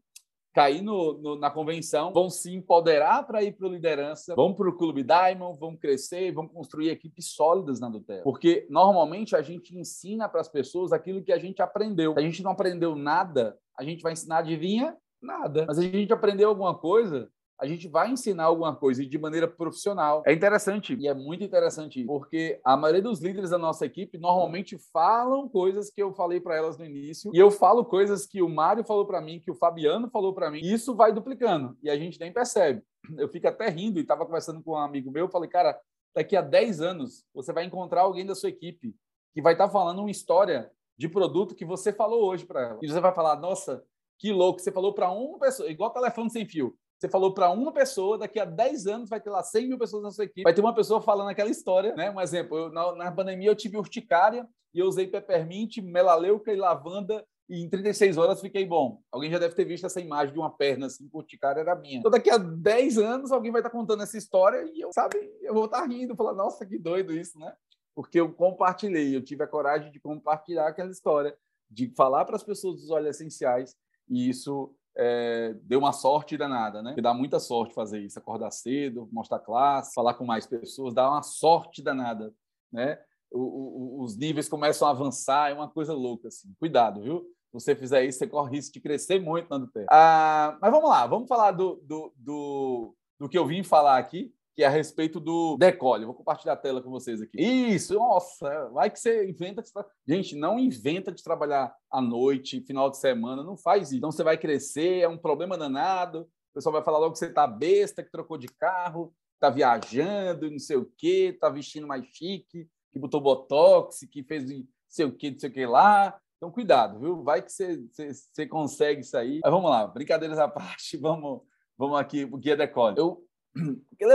cair 0.57 0.81
no, 0.81 1.13
no, 1.19 1.35
na 1.35 1.51
convenção, 1.51 2.11
vão 2.11 2.31
se 2.31 2.51
empoderar 2.51 3.27
para 3.27 3.43
ir 3.43 3.51
para 3.51 3.69
liderança, 3.69 4.33
vão 4.35 4.55
para 4.55 4.67
o 4.67 4.75
Clube 4.75 5.03
Diamond, 5.03 5.59
vão 5.59 5.77
crescer, 5.77 6.31
vão 6.31 6.47
construir 6.47 6.89
equipes 6.89 7.27
sólidas 7.27 7.79
na 7.79 7.87
Duterra. 7.89 8.23
Porque 8.23 8.65
normalmente 8.67 9.35
a 9.35 9.41
gente 9.43 9.77
ensina 9.77 10.27
para 10.27 10.41
as 10.41 10.49
pessoas 10.49 10.91
aquilo 10.91 11.23
que 11.23 11.31
a 11.31 11.37
gente 11.37 11.61
aprendeu. 11.61 12.13
Se 12.13 12.19
a 12.19 12.23
gente 12.23 12.41
não 12.41 12.51
aprendeu 12.51 12.95
nada, 12.95 13.55
a 13.77 13.83
gente 13.83 14.01
vai 14.01 14.13
ensinar, 14.13 14.39
adivinha? 14.39 14.97
Nada. 15.21 15.65
Mas 15.67 15.77
a 15.77 15.83
gente 15.83 16.11
aprendeu 16.11 16.49
alguma 16.49 16.75
coisa, 16.75 17.29
a 17.59 17.65
gente 17.65 17.87
vai 17.87 18.11
ensinar 18.11 18.45
alguma 18.45 18.75
coisa 18.75 19.01
e 19.01 19.07
de 19.07 19.17
maneira 19.17 19.47
profissional. 19.47 20.21
É 20.25 20.33
interessante 20.33 20.95
e 20.95 21.07
é 21.07 21.13
muito 21.13 21.43
interessante 21.43 22.03
porque 22.05 22.59
a 22.63 22.77
maioria 22.77 23.01
dos 23.01 23.19
líderes 23.19 23.49
da 23.49 23.57
nossa 23.57 23.85
equipe 23.85 24.17
normalmente 24.17 24.77
falam 24.93 25.49
coisas 25.49 25.89
que 25.89 26.01
eu 26.01 26.13
falei 26.13 26.39
para 26.39 26.55
elas 26.55 26.77
no 26.77 26.85
início 26.85 27.31
e 27.33 27.39
eu 27.39 27.49
falo 27.49 27.83
coisas 27.83 28.25
que 28.25 28.41
o 28.41 28.49
Mário 28.49 28.83
falou 28.83 29.05
para 29.05 29.21
mim, 29.21 29.39
que 29.39 29.51
o 29.51 29.55
Fabiano 29.55 30.09
falou 30.09 30.33
para 30.33 30.51
mim. 30.51 30.59
E 30.59 30.71
isso 30.71 30.95
vai 30.95 31.11
duplicando 31.11 31.75
e 31.81 31.89
a 31.89 31.97
gente 31.97 32.19
nem 32.19 32.31
percebe. 32.31 32.83
Eu 33.17 33.27
fico 33.29 33.47
até 33.47 33.69
rindo 33.69 33.99
e 33.99 34.01
estava 34.01 34.25
conversando 34.25 34.61
com 34.61 34.71
um 34.71 34.77
amigo 34.77 35.11
meu, 35.11 35.29
falei, 35.29 35.49
cara, 35.49 35.79
daqui 36.15 36.35
a 36.35 36.41
10 36.41 36.81
anos 36.81 37.23
você 37.33 37.51
vai 37.51 37.63
encontrar 37.63 38.01
alguém 38.01 38.25
da 38.25 38.35
sua 38.35 38.49
equipe 38.49 38.95
que 39.33 39.41
vai 39.41 39.53
estar 39.53 39.67
tá 39.67 39.71
falando 39.71 39.99
uma 39.99 40.11
história 40.11 40.71
de 40.97 41.07
produto 41.07 41.55
que 41.55 41.65
você 41.65 41.93
falou 41.93 42.25
hoje 42.25 42.45
para 42.45 42.61
ela. 42.61 42.79
E 42.81 42.87
você 42.87 42.99
vai 42.99 43.13
falar, 43.13 43.39
nossa, 43.39 43.83
que 44.17 44.31
louco, 44.31 44.59
você 44.59 44.71
falou 44.71 44.93
para 44.93 45.11
uma 45.11 45.37
pessoa, 45.37 45.69
igual 45.69 45.91
telefone 45.91 46.29
sem 46.29 46.45
fio. 46.45 46.75
Você 46.99 47.07
falou 47.07 47.33
para 47.33 47.49
uma 47.51 47.71
pessoa, 47.71 48.17
daqui 48.17 48.39
a 48.39 48.45
10 48.45 48.87
anos 48.87 49.09
vai 49.09 49.21
ter 49.21 49.29
lá 49.29 49.43
100 49.43 49.67
mil 49.67 49.77
pessoas 49.77 50.01
na 50.01 50.11
sua 50.11 50.25
equipe. 50.25 50.43
Vai 50.43 50.53
ter 50.53 50.61
uma 50.61 50.73
pessoa 50.73 50.99
falando 50.99 51.29
aquela 51.29 51.49
história, 51.49 51.95
né? 51.95 52.09
Um 52.09 52.19
exemplo, 52.19 52.57
eu, 52.57 52.71
na, 52.71 52.95
na, 52.95 53.11
pandemia 53.11 53.49
eu 53.49 53.55
tive 53.55 53.77
urticária 53.77 54.47
e 54.73 54.79
eu 54.79 54.87
usei 54.87 55.05
peppermint, 55.05 55.77
melaleuca 55.77 56.51
e 56.51 56.55
lavanda 56.55 57.23
e 57.47 57.61
em 57.63 57.69
36 57.69 58.17
horas 58.17 58.41
fiquei 58.41 58.65
bom. 58.65 58.99
Alguém 59.11 59.29
já 59.29 59.37
deve 59.37 59.53
ter 59.53 59.63
visto 59.63 59.85
essa 59.85 60.01
imagem 60.01 60.33
de 60.33 60.39
uma 60.39 60.49
perna 60.49 60.87
assim, 60.87 61.07
urticária 61.13 61.61
era 61.61 61.75
minha. 61.75 61.99
Então 61.99 62.11
daqui 62.11 62.31
a 62.31 62.37
10 62.37 62.97
anos 62.97 63.31
alguém 63.31 63.51
vai 63.51 63.61
estar 63.61 63.69
contando 63.69 64.01
essa 64.01 64.17
história 64.17 64.63
e 64.73 64.81
eu, 64.81 64.91
sabe, 64.91 65.17
eu 65.41 65.53
vou 65.53 65.65
estar 65.65 65.85
rindo, 65.85 66.15
falar, 66.15 66.33
nossa, 66.33 66.65
que 66.65 66.79
doido 66.79 67.13
isso, 67.13 67.37
né? 67.37 67.53
Porque 67.95 68.19
eu 68.19 68.33
compartilhei, 68.33 69.15
eu 69.15 69.23
tive 69.23 69.43
a 69.43 69.47
coragem 69.47 69.91
de 69.91 69.99
compartilhar 69.99 70.67
aquela 70.67 70.91
história, 70.91 71.37
de 71.69 71.93
falar 71.95 72.25
para 72.25 72.35
as 72.35 72.43
pessoas 72.43 72.81
dos 72.81 72.89
óleos 72.89 73.15
essenciais 73.15 73.75
e 74.09 74.29
isso 74.29 74.73
é, 74.97 75.53
deu 75.61 75.77
uma 75.79 75.93
sorte 75.93 76.35
danada, 76.35 76.81
né? 76.81 76.89
Porque 76.89 77.01
dá 77.01 77.13
muita 77.13 77.39
sorte 77.39 77.73
fazer 77.73 77.99
isso, 77.99 78.17
acordar 78.17 78.51
cedo, 78.51 79.07
mostrar 79.11 79.39
classe, 79.39 79.93
falar 79.93 80.15
com 80.15 80.25
mais 80.25 80.47
pessoas, 80.47 80.93
dá 80.93 81.09
uma 81.09 81.21
sorte 81.21 81.83
danada, 81.83 82.33
né? 82.71 82.99
O, 83.31 83.39
o, 83.39 84.03
os 84.03 84.17
níveis 84.17 84.49
começam 84.49 84.87
a 84.87 84.91
avançar, 84.91 85.51
é 85.51 85.53
uma 85.53 85.69
coisa 85.69 85.93
louca, 85.93 86.29
assim. 86.29 86.53
Cuidado, 86.59 87.01
viu? 87.01 87.19
Se 87.19 87.53
você 87.53 87.75
fizer 87.75 88.03
isso, 88.05 88.17
você 88.17 88.27
corre 88.27 88.55
risco 88.55 88.73
de 88.73 88.81
crescer 88.81 89.19
muito 89.19 89.49
na 89.49 89.57
do 89.59 89.69
Ah, 89.89 90.57
mas 90.59 90.71
vamos 90.71 90.89
lá, 90.89 91.05
vamos 91.05 91.27
falar 91.27 91.51
do, 91.51 91.75
do, 91.83 92.13
do, 92.17 92.95
do 93.19 93.29
que 93.29 93.37
eu 93.37 93.45
vim 93.45 93.63
falar 93.63 93.97
aqui, 93.97 94.33
que 94.57 94.63
é 94.63 94.65
a 94.65 94.71
respeito 94.71 95.19
do 95.19 95.55
decole. 95.55 96.03
vou 96.03 96.15
compartilhar 96.15 96.53
a 96.53 96.57
tela 96.57 96.81
com 96.81 96.89
vocês 96.89 97.21
aqui. 97.21 97.39
Isso, 97.39 97.93
nossa, 97.93 98.67
vai 98.69 98.89
que 98.89 98.99
você 98.99 99.29
inventa. 99.29 99.63
Gente, 100.07 100.35
não 100.35 100.57
inventa 100.57 101.11
de 101.11 101.21
trabalhar 101.21 101.71
à 101.91 102.01
noite, 102.01 102.61
final 102.61 102.89
de 102.89 102.97
semana, 102.97 103.43
não 103.43 103.55
faz 103.55 103.89
isso. 103.89 103.97
Então 103.97 104.11
você 104.11 104.23
vai 104.23 104.35
crescer, 104.35 105.01
é 105.01 105.07
um 105.07 105.15
problema 105.17 105.55
danado. 105.55 106.21
O 106.21 106.53
pessoal 106.55 106.73
vai 106.73 106.83
falar 106.83 106.97
logo 106.97 107.13
que 107.13 107.19
você 107.19 107.31
tá 107.31 107.45
besta, 107.45 108.01
que 108.01 108.09
trocou 108.09 108.35
de 108.35 108.47
carro, 108.47 109.13
tá 109.39 109.51
viajando, 109.51 110.49
não 110.49 110.57
sei 110.57 110.77
o 110.77 110.91
quê, 110.97 111.37
tá 111.39 111.49
vestindo 111.49 111.85
mais 111.85 112.03
chique, 112.07 112.67
que 112.91 112.99
botou 112.99 113.21
botox, 113.21 114.07
que 114.11 114.23
fez 114.23 114.43
não 114.49 114.65
sei 114.89 115.05
o 115.05 115.15
quê, 115.15 115.29
não 115.29 115.37
sei 115.37 115.51
o 115.51 115.53
que 115.53 115.67
lá. 115.67 116.19
Então, 116.37 116.51
cuidado, 116.51 116.99
viu? 116.99 117.23
Vai 117.23 117.43
que 117.43 117.51
você, 117.51 117.79
você, 117.93 118.47
consegue 118.47 119.03
aí. 119.15 119.39
Mas 119.43 119.51
vamos 119.51 119.69
lá, 119.69 119.85
brincadeiras 119.85 120.39
à 120.39 120.47
parte, 120.49 120.97
vamos, 120.97 121.41
vamos 121.77 121.99
aqui, 121.99 122.23
o 122.23 122.37
guia 122.37 122.57
decole. 122.57 122.97
Eu 122.97 123.26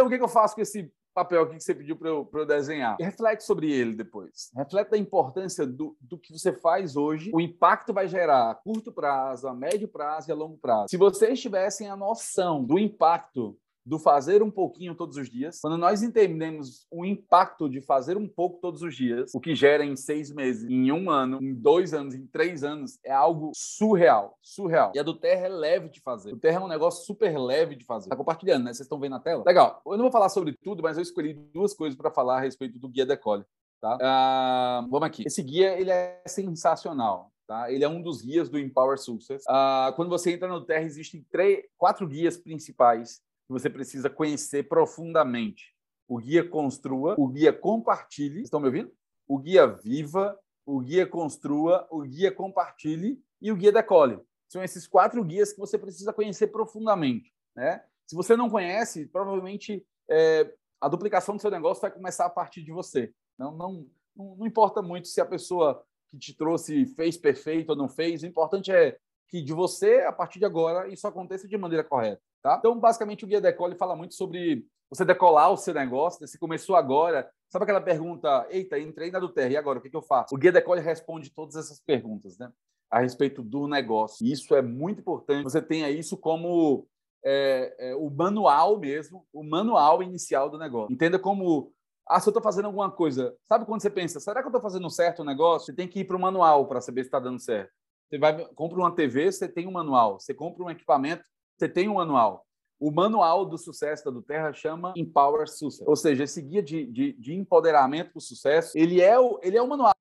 o 0.04 0.08
que, 0.08 0.16
eu 0.16 0.28
faço 0.28 0.54
com 0.54 0.61
esse 0.61 0.92
papel 1.14 1.42
aqui 1.42 1.56
que 1.56 1.62
você 1.62 1.75
pediu 1.75 1.96
para 1.96 2.08
eu, 2.08 2.28
eu, 2.32 2.46
desenhar. 2.46 2.96
Reflete 2.99 3.44
sobre 3.44 3.70
ele 3.70 3.94
depois. 3.94 4.50
Reflete 4.56 4.94
a 4.94 4.99
importância 4.99 5.66
do, 5.66 5.96
do 6.00 6.18
que 6.18 6.32
você 6.32 6.52
faz 6.52 6.96
hoje, 6.96 7.30
o 7.34 7.40
impacto 7.40 7.92
vai 7.92 8.08
gerar 8.08 8.50
a 8.50 8.54
curto 8.54 8.90
prazo, 8.90 9.46
a 9.46 9.54
médio 9.54 9.88
prazo 9.88 10.30
e 10.30 10.32
a 10.32 10.34
longo 10.34 10.56
prazo. 10.58 10.87
Se 10.88 10.96
vocês 10.96 11.40
tivessem 11.40 11.88
a 11.88 11.96
noção 11.96 12.64
do 12.64 12.78
impacto 12.78 13.56
do 13.84 13.98
fazer 13.98 14.42
um 14.42 14.50
pouquinho 14.50 14.94
todos 14.94 15.16
os 15.16 15.28
dias. 15.28 15.60
Quando 15.60 15.76
nós 15.76 16.02
entendemos 16.02 16.86
o 16.90 17.04
impacto 17.04 17.68
de 17.68 17.80
fazer 17.80 18.16
um 18.16 18.28
pouco 18.28 18.60
todos 18.60 18.82
os 18.82 18.94
dias, 18.94 19.32
o 19.34 19.40
que 19.40 19.54
gera 19.54 19.84
em 19.84 19.96
seis 19.96 20.32
meses, 20.32 20.68
em 20.68 20.92
um 20.92 21.10
ano, 21.10 21.38
em 21.42 21.54
dois 21.54 21.92
anos, 21.92 22.14
em 22.14 22.26
três 22.26 22.62
anos, 22.62 22.98
é 23.04 23.12
algo 23.12 23.50
surreal. 23.54 24.38
Surreal. 24.42 24.92
E 24.94 24.98
a 24.98 25.02
do 25.02 25.14
Terra 25.14 25.46
é 25.46 25.48
leve 25.48 25.88
de 25.88 26.00
fazer. 26.00 26.32
O 26.32 26.38
Terra 26.38 26.60
é 26.60 26.64
um 26.64 26.68
negócio 26.68 27.04
super 27.04 27.36
leve 27.38 27.74
de 27.74 27.84
fazer. 27.84 28.08
Tá 28.08 28.16
compartilhando, 28.16 28.64
né? 28.64 28.72
Vocês 28.72 28.86
estão 28.86 29.00
vendo 29.00 29.12
na 29.12 29.20
tela? 29.20 29.42
Legal. 29.46 29.82
Eu 29.84 29.92
não 29.92 30.04
vou 30.04 30.12
falar 30.12 30.28
sobre 30.28 30.56
tudo, 30.62 30.82
mas 30.82 30.96
eu 30.96 31.02
escolhi 31.02 31.34
duas 31.34 31.74
coisas 31.74 31.96
para 31.96 32.10
falar 32.10 32.38
a 32.38 32.40
respeito 32.40 32.78
do 32.78 32.88
Guia 32.88 33.06
Decole. 33.06 33.44
Tá? 33.80 33.96
Uh, 33.96 34.88
vamos 34.88 35.06
aqui. 35.08 35.24
Esse 35.26 35.42
guia 35.42 35.78
ele 35.78 35.90
é 35.90 36.22
sensacional. 36.26 37.32
Tá? 37.46 37.70
Ele 37.70 37.82
é 37.82 37.88
um 37.88 38.00
dos 38.00 38.22
guias 38.22 38.48
do 38.48 38.58
Empower 38.58 38.96
Success. 38.96 39.42
Uh, 39.42 39.92
quando 39.96 40.08
você 40.08 40.32
entra 40.32 40.48
no 40.48 40.64
Terra, 40.64 40.84
existem 40.84 41.26
três, 41.30 41.64
quatro 41.76 42.06
guias 42.06 42.36
principais 42.36 43.20
você 43.52 43.71
precisa 43.71 44.11
conhecer 44.11 44.68
profundamente. 44.68 45.75
O 46.09 46.18
guia 46.18 46.47
Construa, 46.47 47.14
o 47.18 47.28
guia 47.28 47.52
Compartilhe, 47.52 48.42
estão 48.42 48.61
me 48.61 48.66
ouvindo? 48.66 48.92
O 49.28 49.38
guia 49.38 49.66
Viva, 49.66 50.38
o 50.66 50.80
guia 50.80 51.06
Construa, 51.06 51.87
o 51.90 52.02
guia 52.02 52.32
Compartilhe 52.32 53.23
e 53.40 53.52
o 53.52 53.56
guia 53.56 53.73
Decole. 53.73 54.18
São 54.49 54.62
esses 54.62 54.87
quatro 54.87 55.25
guias 55.25 55.52
que 55.52 55.59
você 55.59 55.78
precisa 55.78 56.12
conhecer 56.12 56.49
profundamente. 56.49 57.32
Né? 57.54 57.82
Se 58.06 58.16
você 58.16 58.37
não 58.37 58.50
conhece, 58.50 59.06
provavelmente 59.06 59.85
é, 60.11 60.52
a 60.80 60.88
duplicação 60.88 61.37
do 61.37 61.40
seu 61.40 61.50
negócio 61.50 61.80
vai 61.80 61.90
começar 61.90 62.26
a 62.26 62.30
partir 62.30 62.62
de 62.62 62.73
você. 62.73 63.12
Não, 63.38 63.52
não, 63.56 63.87
não 64.16 64.47
importa 64.47 64.82
muito 64.82 65.09
se 65.09 65.21
a 65.21 65.26
pessoa 65.26 65.82
que 66.11 66.18
te 66.18 66.37
trouxe 66.37 66.85
fez 66.87 67.16
perfeito 67.16 67.71
ou 67.71 67.76
não 67.76 67.88
fez, 67.88 68.23
o 68.23 68.26
importante 68.26 68.71
é 68.71 68.99
que 69.28 69.40
de 69.40 69.54
você, 69.54 70.00
a 70.00 70.12
partir 70.12 70.38
de 70.38 70.44
agora, 70.44 70.88
isso 70.88 71.06
aconteça 71.06 71.49
de 71.49 71.56
maneira 71.56 71.82
correta. 71.82 72.21
Tá? 72.42 72.56
Então, 72.58 72.78
basicamente, 72.78 73.25
o 73.25 73.28
Guia 73.28 73.40
Decole 73.40 73.76
fala 73.76 73.94
muito 73.94 74.14
sobre 74.14 74.66
você 74.90 75.04
decolar 75.04 75.50
o 75.52 75.56
seu 75.56 75.72
negócio. 75.72 76.20
Né? 76.20 76.26
Você 76.26 76.38
começou 76.38 76.76
agora. 76.76 77.30
Sabe 77.49 77.64
aquela 77.64 77.80
pergunta, 77.80 78.46
eita, 78.50 78.78
entrei 78.78 79.11
na 79.11 79.18
do 79.18 79.28
Terra, 79.28 79.50
e 79.50 79.56
agora, 79.56 79.78
o 79.78 79.82
que, 79.82 79.90
que 79.90 79.96
eu 79.96 80.02
faço? 80.02 80.34
O 80.34 80.38
Guia 80.38 80.50
Decole 80.50 80.80
responde 80.80 81.30
todas 81.30 81.54
essas 81.56 81.80
perguntas 81.80 82.37
né? 82.38 82.50
a 82.90 83.00
respeito 83.00 83.42
do 83.42 83.68
negócio. 83.68 84.26
E 84.26 84.32
isso 84.32 84.54
é 84.54 84.62
muito 84.62 85.00
importante. 85.00 85.44
Você 85.44 85.62
tenha 85.62 85.90
isso 85.90 86.16
como 86.16 86.87
é, 87.25 87.75
é, 87.78 87.94
o 87.94 88.11
manual 88.11 88.78
mesmo, 88.78 89.25
o 89.32 89.44
manual 89.44 90.02
inicial 90.02 90.50
do 90.50 90.58
negócio. 90.58 90.92
Entenda 90.92 91.18
como 91.18 91.72
ah, 92.06 92.20
se 92.20 92.28
eu 92.28 92.32
estou 92.32 92.42
fazendo 92.42 92.66
alguma 92.66 92.90
coisa, 92.90 93.34
sabe 93.44 93.64
quando 93.64 93.80
você 93.80 93.90
pensa, 93.90 94.18
será 94.18 94.40
que 94.40 94.46
eu 94.46 94.50
estou 94.50 94.61
fazendo 94.61 94.90
certo 94.90 95.22
o 95.22 95.25
negócio? 95.25 95.66
Você 95.66 95.72
tem 95.72 95.87
que 95.87 96.00
ir 96.00 96.04
para 96.04 96.16
o 96.16 96.20
manual 96.20 96.66
para 96.66 96.80
saber 96.80 97.02
se 97.02 97.08
está 97.08 97.20
dando 97.20 97.38
certo. 97.38 97.70
Você 98.08 98.18
vai, 98.18 98.44
compra 98.54 98.78
uma 98.78 98.94
TV, 98.94 99.30
você 99.30 99.49
tem 99.49 99.66
um 99.66 99.72
manual. 99.72 100.20
Você 100.20 100.34
compra 100.34 100.64
um 100.64 100.70
equipamento, 100.70 101.25
você 101.56 101.68
tem 101.68 101.88
um 101.88 101.94
manual. 101.94 102.47
O 102.80 102.90
manual 102.90 103.44
do 103.44 103.56
sucesso 103.56 104.04
da 104.04 104.11
do 104.11 104.23
Terra 104.23 104.52
chama 104.52 104.92
Empower 104.97 105.49
Success, 105.49 105.87
ou 105.87 105.94
seja, 105.94 106.25
esse 106.25 106.42
guia 106.42 106.62
de, 106.62 106.85
de, 106.87 107.12
de 107.12 107.32
empoderamento 107.32 108.11
para 108.11 108.18
o 108.18 108.23
sucesso, 108.23 108.76
ele 108.76 109.00
é 109.00 109.18
o, 109.18 109.38
ele 109.42 109.56
é 109.56 109.62
o 109.62 109.68
manual. 109.68 109.94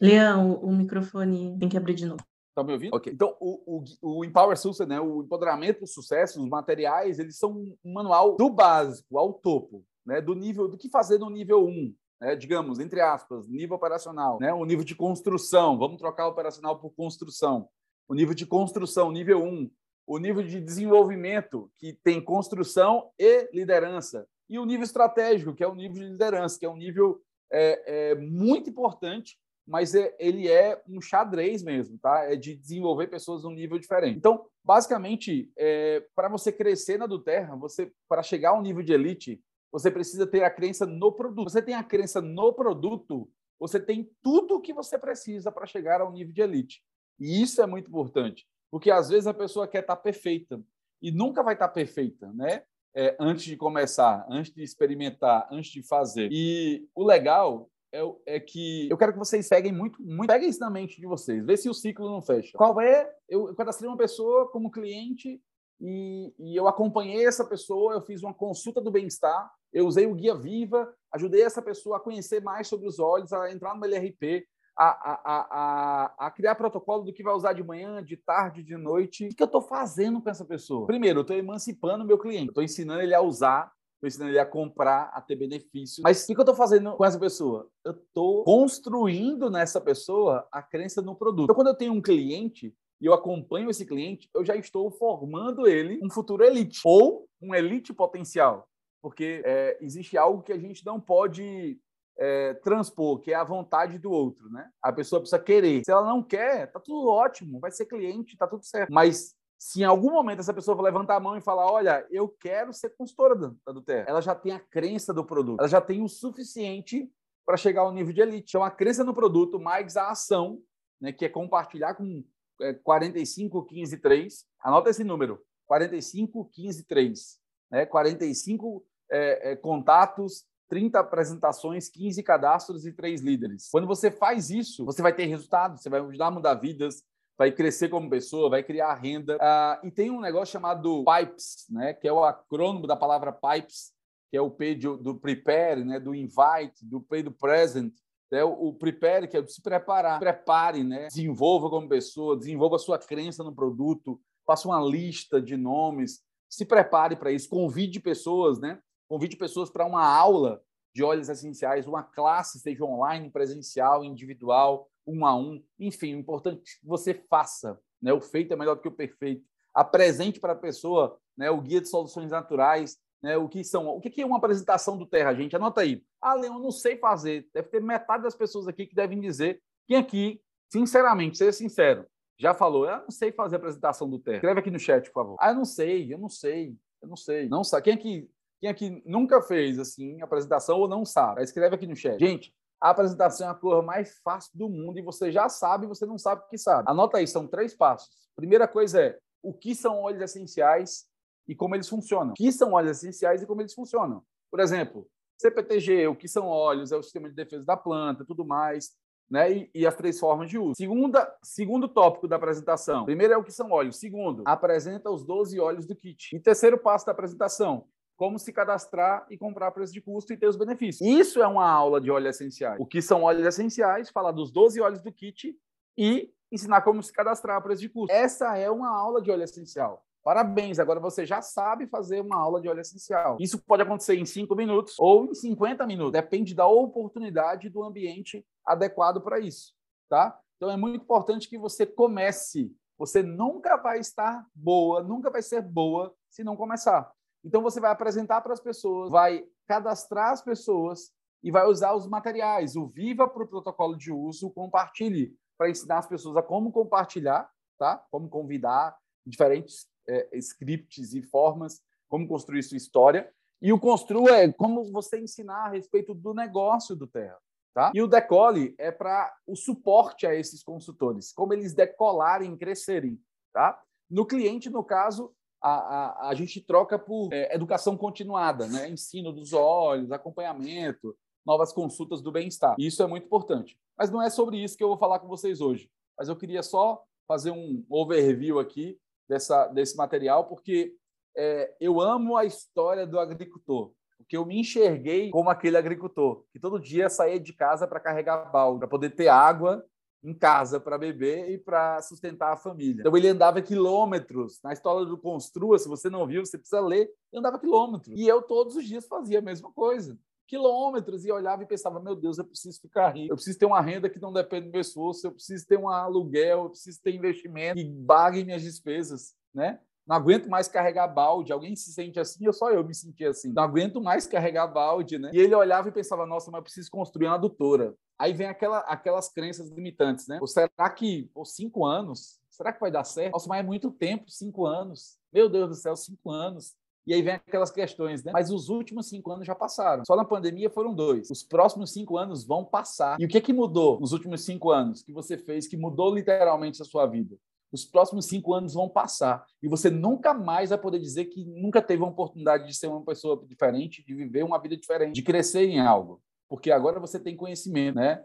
Leão, 0.00 0.54
o 0.54 0.70
microfone 0.70 1.56
tem 1.58 1.68
que 1.68 1.76
abrir 1.76 1.94
de 1.94 2.06
novo. 2.06 2.22
Tá 2.54 2.64
me 2.64 2.72
ouvindo? 2.72 2.94
Ok. 2.94 3.12
Então, 3.12 3.36
o, 3.40 3.84
o, 4.02 4.18
o 4.18 4.24
Empower 4.24 4.56
Success, 4.58 4.86
né, 4.86 5.00
o 5.00 5.22
empoderamento 5.22 5.78
para 5.78 5.84
o 5.84 5.88
sucesso, 5.88 6.42
os 6.42 6.48
materiais, 6.48 7.18
eles 7.18 7.38
são 7.38 7.74
um 7.82 7.92
manual 7.92 8.36
do 8.36 8.50
básico 8.50 9.18
ao 9.18 9.32
topo, 9.32 9.84
né, 10.04 10.20
do 10.20 10.34
nível, 10.34 10.68
do 10.68 10.76
que 10.76 10.90
fazer 10.90 11.18
no 11.18 11.30
nível 11.30 11.64
1, 11.64 11.94
né, 12.20 12.36
digamos, 12.36 12.78
entre 12.78 13.00
aspas, 13.00 13.48
nível 13.48 13.76
operacional, 13.76 14.38
né, 14.40 14.52
o 14.52 14.64
nível 14.64 14.84
de 14.84 14.94
construção, 14.94 15.78
vamos 15.78 15.98
trocar 15.98 16.28
operacional 16.28 16.78
por 16.78 16.90
construção. 16.90 17.68
O 18.08 18.14
nível 18.14 18.34
de 18.34 18.44
construção, 18.44 19.12
nível 19.12 19.42
1, 19.42 19.70
o 20.10 20.18
nível 20.18 20.42
de 20.42 20.60
desenvolvimento, 20.60 21.70
que 21.78 21.92
tem 22.02 22.20
construção 22.20 23.12
e 23.16 23.48
liderança, 23.52 24.26
e 24.48 24.58
o 24.58 24.64
nível 24.64 24.82
estratégico, 24.82 25.54
que 25.54 25.62
é 25.62 25.68
o 25.68 25.74
nível 25.76 26.02
de 26.02 26.10
liderança, 26.10 26.58
que 26.58 26.66
é 26.66 26.68
um 26.68 26.76
nível 26.76 27.22
é, 27.52 28.10
é 28.10 28.14
muito 28.16 28.68
importante, 28.68 29.38
mas 29.64 29.94
é, 29.94 30.12
ele 30.18 30.48
é 30.50 30.82
um 30.88 31.00
xadrez 31.00 31.62
mesmo, 31.62 31.96
tá? 31.96 32.24
É 32.24 32.34
de 32.34 32.56
desenvolver 32.56 33.06
pessoas 33.06 33.44
num 33.44 33.52
nível 33.52 33.78
diferente. 33.78 34.18
Então, 34.18 34.44
basicamente, 34.64 35.48
é, 35.56 36.04
para 36.12 36.28
você 36.28 36.50
crescer 36.50 36.98
na 36.98 37.06
do 37.06 37.22
Terra, 37.22 37.54
você 37.54 37.92
para 38.08 38.24
chegar 38.24 38.50
ao 38.50 38.62
nível 38.62 38.82
de 38.82 38.92
elite, 38.92 39.40
você 39.70 39.92
precisa 39.92 40.26
ter 40.26 40.42
a 40.42 40.50
crença 40.50 40.84
no 40.84 41.12
produto. 41.12 41.50
Você 41.50 41.62
tem 41.62 41.76
a 41.76 41.84
crença 41.84 42.20
no 42.20 42.52
produto, 42.52 43.30
você 43.60 43.78
tem 43.78 44.10
tudo 44.20 44.56
o 44.56 44.60
que 44.60 44.74
você 44.74 44.98
precisa 44.98 45.52
para 45.52 45.66
chegar 45.66 46.00
ao 46.00 46.10
nível 46.10 46.34
de 46.34 46.42
elite. 46.42 46.82
E 47.16 47.40
isso 47.40 47.62
é 47.62 47.66
muito 47.66 47.86
importante. 47.88 48.44
Porque 48.70 48.90
às 48.90 49.08
vezes 49.08 49.26
a 49.26 49.34
pessoa 49.34 49.66
quer 49.66 49.80
estar 49.80 49.96
perfeita 49.96 50.60
e 51.02 51.10
nunca 51.10 51.42
vai 51.42 51.54
estar 51.54 51.68
perfeita, 51.68 52.32
né? 52.32 52.62
É, 52.94 53.16
antes 53.20 53.44
de 53.44 53.56
começar, 53.56 54.26
antes 54.28 54.52
de 54.52 54.62
experimentar, 54.62 55.48
antes 55.50 55.70
de 55.70 55.82
fazer. 55.82 56.28
E 56.32 56.88
o 56.94 57.04
legal 57.04 57.70
é, 57.92 58.00
é, 58.26 58.40
que 58.40 58.88
eu 58.88 58.96
quero 58.96 59.12
que 59.12 59.18
vocês 59.18 59.48
peguem 59.48 59.72
muito, 59.72 60.02
muito, 60.02 60.28
peguem 60.28 60.48
isso 60.48 60.60
na 60.60 60.70
mente 60.70 61.00
de 61.00 61.06
vocês, 61.06 61.44
vê 61.44 61.56
se 61.56 61.68
o 61.68 61.74
ciclo 61.74 62.10
não 62.10 62.22
fecha. 62.22 62.56
Qual 62.56 62.80
é? 62.80 63.10
Eu 63.28 63.54
cadastrei 63.54 63.88
uma 63.88 63.96
pessoa 63.96 64.48
como 64.50 64.70
cliente 64.70 65.40
e, 65.80 66.32
e 66.38 66.56
eu 66.56 66.68
acompanhei 66.68 67.26
essa 67.26 67.44
pessoa, 67.44 67.94
eu 67.94 68.02
fiz 68.02 68.22
uma 68.22 68.34
consulta 68.34 68.80
do 68.80 68.90
bem-estar, 68.90 69.50
eu 69.72 69.86
usei 69.86 70.06
o 70.06 70.14
guia 70.14 70.34
Viva, 70.34 70.92
ajudei 71.12 71.42
essa 71.42 71.62
pessoa 71.62 71.96
a 71.96 72.00
conhecer 72.00 72.42
mais 72.42 72.68
sobre 72.68 72.86
os 72.86 72.98
olhos, 72.98 73.32
a 73.32 73.50
entrar 73.50 73.74
no 73.74 73.84
LRP, 73.84 74.46
a, 74.76 74.88
a, 74.88 75.20
a, 75.50 76.26
a, 76.26 76.30
criar 76.30 76.54
protocolo 76.54 77.04
do 77.04 77.12
que 77.12 77.22
vai 77.22 77.34
usar 77.34 77.52
de 77.52 77.62
manhã, 77.62 78.02
de 78.02 78.16
tarde, 78.16 78.62
de 78.62 78.76
noite. 78.76 79.26
O 79.26 79.34
que 79.34 79.42
eu 79.42 79.46
estou 79.46 79.60
fazendo 79.60 80.20
com 80.22 80.30
essa 80.30 80.44
pessoa? 80.44 80.86
Primeiro, 80.86 81.20
eu 81.20 81.22
estou 81.22 81.36
emancipando 81.36 82.04
meu 82.04 82.18
cliente. 82.18 82.48
Estou 82.48 82.64
ensinando 82.64 83.02
ele 83.02 83.14
a 83.14 83.20
usar, 83.20 83.70
estou 83.94 84.08
ensinando 84.08 84.30
ele 84.30 84.38
a 84.38 84.46
comprar, 84.46 85.10
a 85.12 85.20
ter 85.20 85.36
benefício. 85.36 86.02
Mas 86.02 86.24
o 86.24 86.26
que 86.26 86.32
eu 86.32 86.42
estou 86.42 86.54
fazendo 86.54 86.92
com 86.96 87.04
essa 87.04 87.18
pessoa? 87.18 87.68
Eu 87.84 87.92
estou 87.92 88.44
construindo 88.44 89.50
nessa 89.50 89.80
pessoa 89.80 90.46
a 90.50 90.62
crença 90.62 91.02
no 91.02 91.14
produto. 91.14 91.44
Então, 91.44 91.56
quando 91.56 91.68
eu 91.68 91.76
tenho 91.76 91.92
um 91.92 92.00
cliente, 92.02 92.74
e 93.00 93.06
eu 93.06 93.14
acompanho 93.14 93.70
esse 93.70 93.86
cliente, 93.86 94.28
eu 94.34 94.44
já 94.44 94.54
estou 94.54 94.90
formando 94.90 95.66
ele 95.66 95.98
um 96.02 96.10
futuro 96.10 96.44
elite 96.44 96.80
ou 96.84 97.26
um 97.40 97.54
elite 97.54 97.94
potencial. 97.94 98.68
Porque 99.02 99.42
é, 99.44 99.78
existe 99.80 100.18
algo 100.18 100.42
que 100.42 100.52
a 100.52 100.58
gente 100.58 100.84
não 100.84 101.00
pode 101.00 101.80
é, 102.20 102.52
transpor, 102.54 103.18
que 103.20 103.32
é 103.32 103.34
a 103.34 103.42
vontade 103.42 103.98
do 103.98 104.10
outro, 104.10 104.50
né? 104.50 104.70
A 104.82 104.92
pessoa 104.92 105.20
precisa 105.20 105.38
querer. 105.38 105.82
Se 105.82 105.90
ela 105.90 106.04
não 106.04 106.22
quer, 106.22 106.70
tá 106.70 106.78
tudo 106.78 107.08
ótimo, 107.08 107.58
vai 107.58 107.70
ser 107.70 107.86
cliente, 107.86 108.36
tá 108.36 108.46
tudo 108.46 108.62
certo. 108.62 108.92
Mas 108.92 109.34
se 109.58 109.80
em 109.80 109.84
algum 109.84 110.10
momento 110.10 110.40
essa 110.40 110.52
pessoa 110.52 110.80
levantar 110.82 111.16
a 111.16 111.20
mão 111.20 111.36
e 111.36 111.40
falar, 111.40 111.70
olha, 111.72 112.06
eu 112.10 112.28
quero 112.28 112.74
ser 112.74 112.90
consultora 112.90 113.34
da 113.34 113.72
do 113.72 113.80
Terra, 113.80 114.04
ela 114.06 114.20
já 114.20 114.34
tem 114.34 114.52
a 114.52 114.60
crença 114.60 115.14
do 115.14 115.24
produto, 115.24 115.60
ela 115.60 115.68
já 115.68 115.80
tem 115.80 116.02
o 116.02 116.08
suficiente 116.08 117.10
para 117.46 117.56
chegar 117.56 117.82
ao 117.82 117.92
nível 117.92 118.12
de 118.12 118.20
elite. 118.20 118.50
Então, 118.50 118.62
a 118.62 118.70
crença 118.70 119.02
no 119.02 119.14
produto 119.14 119.58
mais 119.58 119.96
a 119.96 120.10
ação, 120.10 120.60
né, 121.00 121.12
que 121.12 121.24
é 121.24 121.28
compartilhar 121.28 121.94
com 121.94 122.22
é, 122.60 122.74
45, 122.74 123.64
15, 123.64 123.96
3. 123.96 124.44
Anota 124.62 124.90
esse 124.90 125.02
número, 125.02 125.42
45, 125.66 126.44
15, 126.52 126.84
3. 126.84 127.38
Né? 127.70 127.86
45 127.86 128.84
é, 129.10 129.52
é, 129.52 129.56
contatos 129.56 130.44
30 130.70 131.00
apresentações, 131.00 131.88
15 131.88 132.22
cadastros 132.22 132.86
e 132.86 132.92
3 132.92 133.20
líderes. 133.20 133.68
Quando 133.70 133.88
você 133.88 134.10
faz 134.10 134.50
isso, 134.50 134.86
você 134.86 135.02
vai 135.02 135.12
ter 135.12 135.26
resultado, 135.26 135.76
você 135.76 135.90
vai 135.90 136.00
ajudar 136.00 136.28
a 136.28 136.30
mudar 136.30 136.54
vidas, 136.54 137.02
vai 137.36 137.50
crescer 137.50 137.88
como 137.88 138.08
pessoa, 138.08 138.48
vai 138.48 138.62
criar 138.62 138.94
renda. 138.94 139.36
Uh, 139.36 139.86
e 139.86 139.90
tem 139.90 140.10
um 140.10 140.20
negócio 140.20 140.52
chamado 140.52 141.04
PIPES, 141.04 141.66
né, 141.70 141.92
que 141.92 142.06
é 142.06 142.12
o 142.12 142.24
acrônimo 142.24 142.86
da 142.86 142.94
palavra 142.94 143.32
PIPES, 143.32 143.92
que 144.30 144.36
é 144.36 144.40
o 144.40 144.50
P 144.50 144.76
de, 144.76 144.86
do 144.96 145.16
prepare, 145.16 145.84
né, 145.84 145.98
do 145.98 146.14
invite, 146.14 146.86
do 146.86 147.00
P 147.00 147.24
do 147.24 147.32
present, 147.32 147.92
o, 148.32 148.68
o 148.68 148.74
prepare, 148.74 149.26
que 149.26 149.36
é 149.36 149.44
se 149.44 149.60
preparar. 149.60 150.20
Prepare, 150.20 150.84
né, 150.84 151.08
desenvolva 151.08 151.68
como 151.68 151.88
pessoa, 151.88 152.36
desenvolva 152.36 152.76
a 152.76 152.78
sua 152.78 152.96
crença 152.96 153.42
no 153.42 153.52
produto, 153.52 154.20
faça 154.46 154.68
uma 154.68 154.80
lista 154.80 155.42
de 155.42 155.56
nomes, 155.56 156.20
se 156.48 156.64
prepare 156.64 157.16
para 157.16 157.32
isso, 157.32 157.48
convide 157.48 157.98
pessoas, 157.98 158.60
né? 158.60 158.78
Convide 159.10 159.36
pessoas 159.36 159.68
para 159.68 159.84
uma 159.84 160.04
aula 160.04 160.62
de 160.94 161.02
óleos 161.02 161.28
essenciais, 161.28 161.84
uma 161.88 162.04
classe, 162.04 162.60
seja 162.60 162.84
online, 162.84 163.28
presencial, 163.28 164.04
individual, 164.04 164.88
um 165.04 165.26
a 165.26 165.34
um. 165.34 165.60
Enfim, 165.80 166.14
o 166.14 166.18
importante 166.20 166.58
é 166.60 166.80
que 166.80 166.86
você 166.86 167.12
faça. 167.12 167.76
Né? 168.00 168.12
O 168.12 168.20
feito 168.20 168.54
é 168.54 168.56
melhor 168.56 168.76
do 168.76 168.82
que 168.82 168.86
o 168.86 168.92
perfeito. 168.92 169.44
Apresente 169.74 170.38
para 170.38 170.52
a 170.52 170.56
pessoa 170.56 171.18
né, 171.36 171.50
o 171.50 171.60
guia 171.60 171.80
de 171.80 171.88
soluções 171.88 172.30
naturais, 172.30 172.98
né, 173.20 173.36
o 173.36 173.48
que 173.48 173.64
são. 173.64 173.88
O 173.88 174.00
que 174.00 174.22
é 174.22 174.24
uma 174.24 174.36
apresentação 174.36 174.96
do 174.96 175.04
Terra, 175.04 175.34
gente? 175.34 175.56
Anota 175.56 175.80
aí. 175.80 176.04
Ah, 176.22 176.34
Leão, 176.34 176.60
não 176.60 176.70
sei 176.70 176.96
fazer. 176.96 177.48
Deve 177.52 177.68
ter 177.68 177.82
metade 177.82 178.22
das 178.22 178.36
pessoas 178.36 178.68
aqui 178.68 178.86
que 178.86 178.94
devem 178.94 179.20
dizer. 179.20 179.60
Quem 179.88 179.96
aqui, 179.96 180.40
sinceramente, 180.70 181.36
seja 181.36 181.50
sincero, 181.50 182.06
já 182.38 182.54
falou, 182.54 182.88
eu 182.88 182.98
não 182.98 183.10
sei 183.10 183.32
fazer 183.32 183.56
a 183.56 183.58
apresentação 183.58 184.08
do 184.08 184.20
Terra. 184.20 184.36
Escreve 184.36 184.60
aqui 184.60 184.70
no 184.70 184.78
chat, 184.78 185.06
por 185.06 185.14
favor. 185.14 185.36
Ah, 185.40 185.50
eu 185.50 185.56
não 185.56 185.64
sei, 185.64 186.14
eu 186.14 186.18
não 186.18 186.28
sei, 186.28 186.76
eu 187.02 187.08
não 187.08 187.16
sei. 187.16 187.48
Não 187.48 187.64
sabe. 187.64 187.82
Quem 187.82 187.94
aqui 187.94 188.30
Quem 188.60 188.70
aqui 188.70 189.02
nunca 189.06 189.40
fez 189.40 189.78
assim 189.78 190.20
apresentação 190.20 190.78
ou 190.78 190.88
não 190.88 191.04
sabe? 191.04 191.42
Escreve 191.42 191.74
aqui 191.74 191.86
no 191.86 191.96
chat. 191.96 192.18
Gente, 192.20 192.54
a 192.80 192.90
apresentação 192.90 193.48
é 193.48 193.50
a 193.50 193.54
coisa 193.54 193.82
mais 193.82 194.18
fácil 194.22 194.50
do 194.54 194.68
mundo 194.68 194.98
e 194.98 195.02
você 195.02 195.32
já 195.32 195.48
sabe, 195.48 195.86
você 195.86 196.04
não 196.04 196.18
sabe 196.18 196.42
o 196.42 196.48
que 196.48 196.58
sabe. 196.58 196.84
Anota 196.90 197.18
aí, 197.18 197.26
são 197.26 197.46
três 197.46 197.74
passos. 197.74 198.10
Primeira 198.36 198.68
coisa 198.68 199.00
é 199.00 199.18
o 199.42 199.52
que 199.52 199.74
são 199.74 200.02
óleos 200.02 200.22
essenciais 200.22 201.06
e 201.48 201.54
como 201.54 201.74
eles 201.74 201.88
funcionam. 201.88 202.32
O 202.32 202.34
que 202.34 202.52
são 202.52 202.72
óleos 202.72 202.98
essenciais 202.98 203.42
e 203.42 203.46
como 203.46 203.62
eles 203.62 203.74
funcionam. 203.74 204.22
Por 204.50 204.60
exemplo, 204.60 205.06
CPTG, 205.38 206.06
o 206.06 206.16
que 206.16 206.28
são 206.28 206.46
óleos, 206.46 206.92
é 206.92 206.96
o 206.96 207.02
sistema 207.02 207.28
de 207.28 207.34
defesa 207.34 207.64
da 207.64 207.76
planta, 207.76 208.24
tudo 208.24 208.44
mais, 208.44 208.90
né? 209.30 209.50
E, 209.50 209.70
e, 209.74 209.86
as 209.86 209.94
três 209.94 210.18
formas 210.18 210.50
de 210.50 210.58
uso. 210.58 210.74
Segunda, 210.76 211.34
segundo 211.42 211.88
tópico 211.88 212.28
da 212.28 212.36
apresentação. 212.36 213.04
Primeiro 213.04 213.32
é 213.32 213.36
o 213.36 213.44
que 213.44 213.52
são 213.52 213.70
óleos. 213.70 213.96
Segundo, 213.96 214.42
apresenta 214.44 215.10
os 215.10 215.24
12 215.24 215.58
óleos 215.58 215.86
do 215.86 215.94
kit. 215.94 216.34
E 216.36 216.40
terceiro 216.40 216.76
passo 216.76 217.06
da 217.06 217.12
apresentação, 217.12 217.86
como 218.20 218.38
se 218.38 218.52
cadastrar 218.52 219.26
e 219.30 219.38
comprar 219.38 219.68
a 219.68 219.70
preço 219.70 219.94
de 219.94 220.00
custo 220.02 220.30
e 220.30 220.36
ter 220.36 220.46
os 220.46 220.54
benefícios. 220.54 221.00
Isso 221.00 221.42
é 221.42 221.46
uma 221.46 221.66
aula 221.66 221.98
de 221.98 222.10
óleos 222.10 222.36
essenciais. 222.36 222.78
O 222.78 222.84
que 222.84 223.00
são 223.00 223.22
óleos 223.22 223.46
essenciais, 223.46 224.10
falar 224.10 224.30
dos 224.30 224.52
12 224.52 224.78
óleos 224.78 225.00
do 225.00 225.10
kit 225.10 225.56
e 225.96 226.30
ensinar 226.52 226.82
como 226.82 227.02
se 227.02 227.10
cadastrar 227.10 227.56
a 227.56 227.60
preço 227.62 227.80
de 227.80 227.88
custo. 227.88 228.14
Essa 228.14 228.58
é 228.58 228.70
uma 228.70 228.94
aula 228.94 229.22
de 229.22 229.30
óleo 229.30 229.44
essencial. 229.44 230.04
Parabéns, 230.22 230.78
agora 230.78 231.00
você 231.00 231.24
já 231.24 231.40
sabe 231.40 231.86
fazer 231.86 232.20
uma 232.20 232.36
aula 232.36 232.60
de 232.60 232.68
óleo 232.68 232.82
essencial. 232.82 233.38
Isso 233.40 233.58
pode 233.58 233.84
acontecer 233.84 234.16
em 234.16 234.26
5 234.26 234.54
minutos 234.54 234.96
ou 234.98 235.24
em 235.24 235.34
50 235.34 235.86
minutos, 235.86 236.12
depende 236.12 236.54
da 236.54 236.66
oportunidade 236.66 237.70
do 237.70 237.82
ambiente 237.82 238.44
adequado 238.66 239.22
para 239.22 239.40
isso, 239.40 239.72
tá? 240.10 240.38
Então 240.58 240.70
é 240.70 240.76
muito 240.76 241.02
importante 241.02 241.48
que 241.48 241.56
você 241.56 241.86
comece. 241.86 242.70
Você 242.98 243.22
nunca 243.22 243.78
vai 243.78 243.98
estar 243.98 244.46
boa, 244.54 245.02
nunca 245.02 245.30
vai 245.30 245.40
ser 245.40 245.62
boa 245.62 246.14
se 246.28 246.44
não 246.44 246.54
começar. 246.54 247.10
Então 247.44 247.62
você 247.62 247.80
vai 247.80 247.90
apresentar 247.90 248.40
para 248.40 248.52
as 248.52 248.60
pessoas, 248.60 249.10
vai 249.10 249.44
cadastrar 249.66 250.32
as 250.32 250.42
pessoas 250.42 251.12
e 251.42 251.50
vai 251.50 251.66
usar 251.66 251.94
os 251.94 252.06
materiais, 252.06 252.76
o 252.76 252.86
Viva 252.86 253.26
para 253.26 253.42
o 253.42 253.48
protocolo 253.48 253.96
de 253.96 254.12
uso, 254.12 254.48
o 254.48 254.50
Compartilhe 254.50 255.34
para 255.56 255.70
ensinar 255.70 255.98
as 255.98 256.06
pessoas 256.06 256.36
a 256.36 256.42
como 256.42 256.72
compartilhar, 256.72 257.50
tá? 257.78 258.02
Como 258.10 258.28
convidar 258.28 258.96
diferentes 259.26 259.86
é, 260.08 260.38
scripts 260.38 261.14
e 261.14 261.22
formas, 261.22 261.80
como 262.08 262.26
construir 262.26 262.62
sua 262.62 262.76
história. 262.76 263.30
E 263.60 263.72
o 263.72 263.78
Construa 263.78 264.38
é 264.38 264.50
como 264.52 264.90
você 264.90 265.20
ensinar 265.20 265.66
a 265.66 265.68
respeito 265.68 266.14
do 266.14 266.32
negócio 266.32 266.96
do 266.96 267.06
Terra. 267.06 267.38
Tá? 267.74 267.92
E 267.94 268.02
o 268.02 268.08
Decole 268.08 268.74
é 268.78 268.90
para 268.90 269.32
o 269.46 269.54
suporte 269.54 270.26
a 270.26 270.34
esses 270.34 270.62
consultores, 270.62 271.32
como 271.32 271.52
eles 271.52 271.72
decolarem, 271.72 272.56
crescerem. 272.56 273.20
Tá? 273.52 273.80
No 274.10 274.26
cliente, 274.26 274.68
no 274.68 274.82
caso, 274.82 275.32
a, 275.60 275.70
a, 275.70 276.28
a 276.30 276.34
gente 276.34 276.60
troca 276.60 276.98
por 276.98 277.32
é, 277.32 277.54
educação 277.54 277.96
continuada, 277.96 278.66
né? 278.66 278.88
ensino 278.88 279.32
dos 279.32 279.52
olhos, 279.52 280.12
acompanhamento, 280.12 281.16
novas 281.44 281.72
consultas 281.72 282.22
do 282.22 282.32
bem-estar. 282.32 282.74
Isso 282.78 283.02
é 283.02 283.06
muito 283.06 283.26
importante. 283.26 283.78
Mas 283.98 284.10
não 284.10 284.22
é 284.22 284.30
sobre 284.30 284.62
isso 284.62 284.76
que 284.76 284.84
eu 284.84 284.88
vou 284.88 284.98
falar 284.98 285.18
com 285.18 285.28
vocês 285.28 285.60
hoje. 285.60 285.90
Mas 286.18 286.28
eu 286.28 286.36
queria 286.36 286.62
só 286.62 287.02
fazer 287.26 287.50
um 287.50 287.84
overview 287.88 288.58
aqui 288.58 288.98
dessa, 289.28 289.66
desse 289.68 289.96
material, 289.96 290.46
porque 290.46 290.94
é, 291.36 291.74
eu 291.80 292.00
amo 292.00 292.36
a 292.36 292.44
história 292.44 293.06
do 293.06 293.18
agricultor, 293.18 293.92
porque 294.18 294.36
eu 294.36 294.44
me 294.44 294.58
enxerguei 294.58 295.30
como 295.30 295.48
aquele 295.48 295.76
agricultor 295.76 296.44
que 296.52 296.58
todo 296.58 296.80
dia 296.80 297.08
saía 297.08 297.38
de 297.38 297.52
casa 297.52 297.86
para 297.86 298.00
carregar 298.00 298.50
balde, 298.50 298.80
para 298.80 298.88
poder 298.88 299.10
ter 299.10 299.28
água 299.28 299.84
em 300.22 300.34
casa 300.34 300.78
para 300.78 300.98
beber 300.98 301.50
e 301.50 301.58
para 301.58 302.00
sustentar 302.02 302.52
a 302.52 302.56
família. 302.56 303.00
Então 303.00 303.16
ele 303.16 303.28
andava 303.28 303.62
quilômetros. 303.62 304.60
Na 304.62 304.72
história 304.72 305.06
do 305.06 305.16
Construa, 305.16 305.78
se 305.78 305.88
você 305.88 306.10
não 306.10 306.26
viu, 306.26 306.44
você 306.44 306.58
precisa 306.58 306.80
ler, 306.80 307.10
ele 307.32 307.40
andava 307.40 307.58
quilômetros. 307.58 308.18
E 308.18 308.28
eu 308.28 308.42
todos 308.42 308.76
os 308.76 308.84
dias 308.84 309.06
fazia 309.06 309.38
a 309.38 309.42
mesma 309.42 309.72
coisa 309.72 310.18
quilômetros 310.50 311.24
e 311.24 311.30
olhava 311.30 311.62
e 311.62 311.66
pensava: 311.66 312.00
meu 312.00 312.16
Deus, 312.16 312.36
eu 312.36 312.44
preciso 312.44 312.80
ficar 312.80 313.10
rico, 313.10 313.32
eu 313.32 313.36
preciso 313.36 313.56
ter 313.56 313.66
uma 313.66 313.80
renda 313.80 314.10
que 314.10 314.20
não 314.20 314.32
depende 314.32 314.66
do 314.66 314.72
meu 314.72 314.80
esforço, 314.80 315.24
eu 315.24 315.32
preciso 315.32 315.64
ter 315.64 315.78
um 315.78 315.88
aluguel, 315.88 316.64
eu 316.64 316.70
preciso 316.70 317.00
ter 317.00 317.14
investimento 317.14 317.80
que 317.80 317.84
bague 317.84 318.44
minhas 318.44 318.62
despesas, 318.62 319.32
né? 319.54 319.80
Não 320.10 320.16
aguento 320.16 320.50
mais 320.50 320.66
carregar 320.66 321.06
balde. 321.06 321.52
Alguém 321.52 321.76
se 321.76 321.92
sente 321.92 322.18
assim? 322.18 322.44
Eu 322.44 322.52
só 322.52 322.68
eu 322.72 322.82
me 322.82 322.92
senti 322.92 323.24
assim. 323.24 323.52
Não 323.52 323.62
aguento 323.62 324.02
mais 324.02 324.26
carregar 324.26 324.66
balde, 324.66 325.18
né? 325.18 325.30
E 325.32 325.38
ele 325.38 325.54
olhava 325.54 325.88
e 325.88 325.92
pensava: 325.92 326.26
nossa, 326.26 326.50
mas 326.50 326.58
eu 326.58 326.62
preciso 326.64 326.90
construir 326.90 327.28
uma 327.28 327.36
adutora. 327.36 327.94
Aí 328.18 328.32
vem 328.32 328.48
aquela, 328.48 328.80
aquelas 328.80 329.32
crenças 329.32 329.70
limitantes, 329.70 330.26
né? 330.26 330.38
Ou 330.40 330.48
será 330.48 330.90
que 330.90 331.30
por 331.32 331.46
cinco 331.46 331.86
anos? 331.86 332.40
Será 332.50 332.72
que 332.72 332.80
vai 332.80 332.90
dar 332.90 333.04
certo? 333.04 333.34
Nossa, 333.34 333.48
mas 333.48 333.60
é 333.60 333.62
muito 333.62 333.88
tempo, 333.92 334.28
cinco 334.28 334.66
anos. 334.66 335.16
Meu 335.32 335.48
Deus 335.48 335.68
do 335.68 335.74
céu, 335.76 335.94
cinco 335.94 336.28
anos. 336.28 336.74
E 337.06 337.14
aí 337.14 337.22
vem 337.22 337.34
aquelas 337.34 337.70
questões, 337.70 338.24
né? 338.24 338.32
Mas 338.32 338.50
os 338.50 338.68
últimos 338.68 339.08
cinco 339.08 339.30
anos 339.30 339.46
já 339.46 339.54
passaram. 339.54 340.04
Só 340.04 340.16
na 340.16 340.24
pandemia 340.24 340.68
foram 340.68 340.92
dois. 340.92 341.30
Os 341.30 341.44
próximos 341.44 341.92
cinco 341.92 342.18
anos 342.18 342.44
vão 342.44 342.64
passar. 342.64 343.18
E 343.20 343.24
o 343.24 343.28
que 343.28 343.40
que 343.40 343.52
mudou 343.52 344.00
nos 344.00 344.12
últimos 344.12 344.44
cinco 344.44 344.72
anos 344.72 345.04
que 345.04 345.12
você 345.12 345.38
fez 345.38 345.68
que 345.68 345.76
mudou 345.76 346.12
literalmente 346.12 346.82
a 346.82 346.84
sua 346.84 347.06
vida? 347.06 347.36
Os 347.72 347.84
próximos 347.84 348.26
cinco 348.26 348.52
anos 348.52 348.74
vão 348.74 348.88
passar 348.88 349.44
e 349.62 349.68
você 349.68 349.90
nunca 349.90 350.34
mais 350.34 350.70
vai 350.70 350.78
poder 350.78 350.98
dizer 350.98 351.26
que 351.26 351.44
nunca 351.44 351.80
teve 351.80 352.02
uma 352.02 352.10
oportunidade 352.10 352.66
de 352.66 352.74
ser 352.74 352.88
uma 352.88 353.04
pessoa 353.04 353.42
diferente, 353.46 354.04
de 354.04 354.14
viver 354.14 354.42
uma 354.44 354.60
vida 354.60 354.76
diferente, 354.76 355.14
de 355.14 355.22
crescer 355.22 355.66
em 355.66 355.80
algo, 355.80 356.20
porque 356.48 356.70
agora 356.70 356.98
você 356.98 357.18
tem 357.18 357.36
conhecimento, 357.36 357.96
né? 357.96 358.24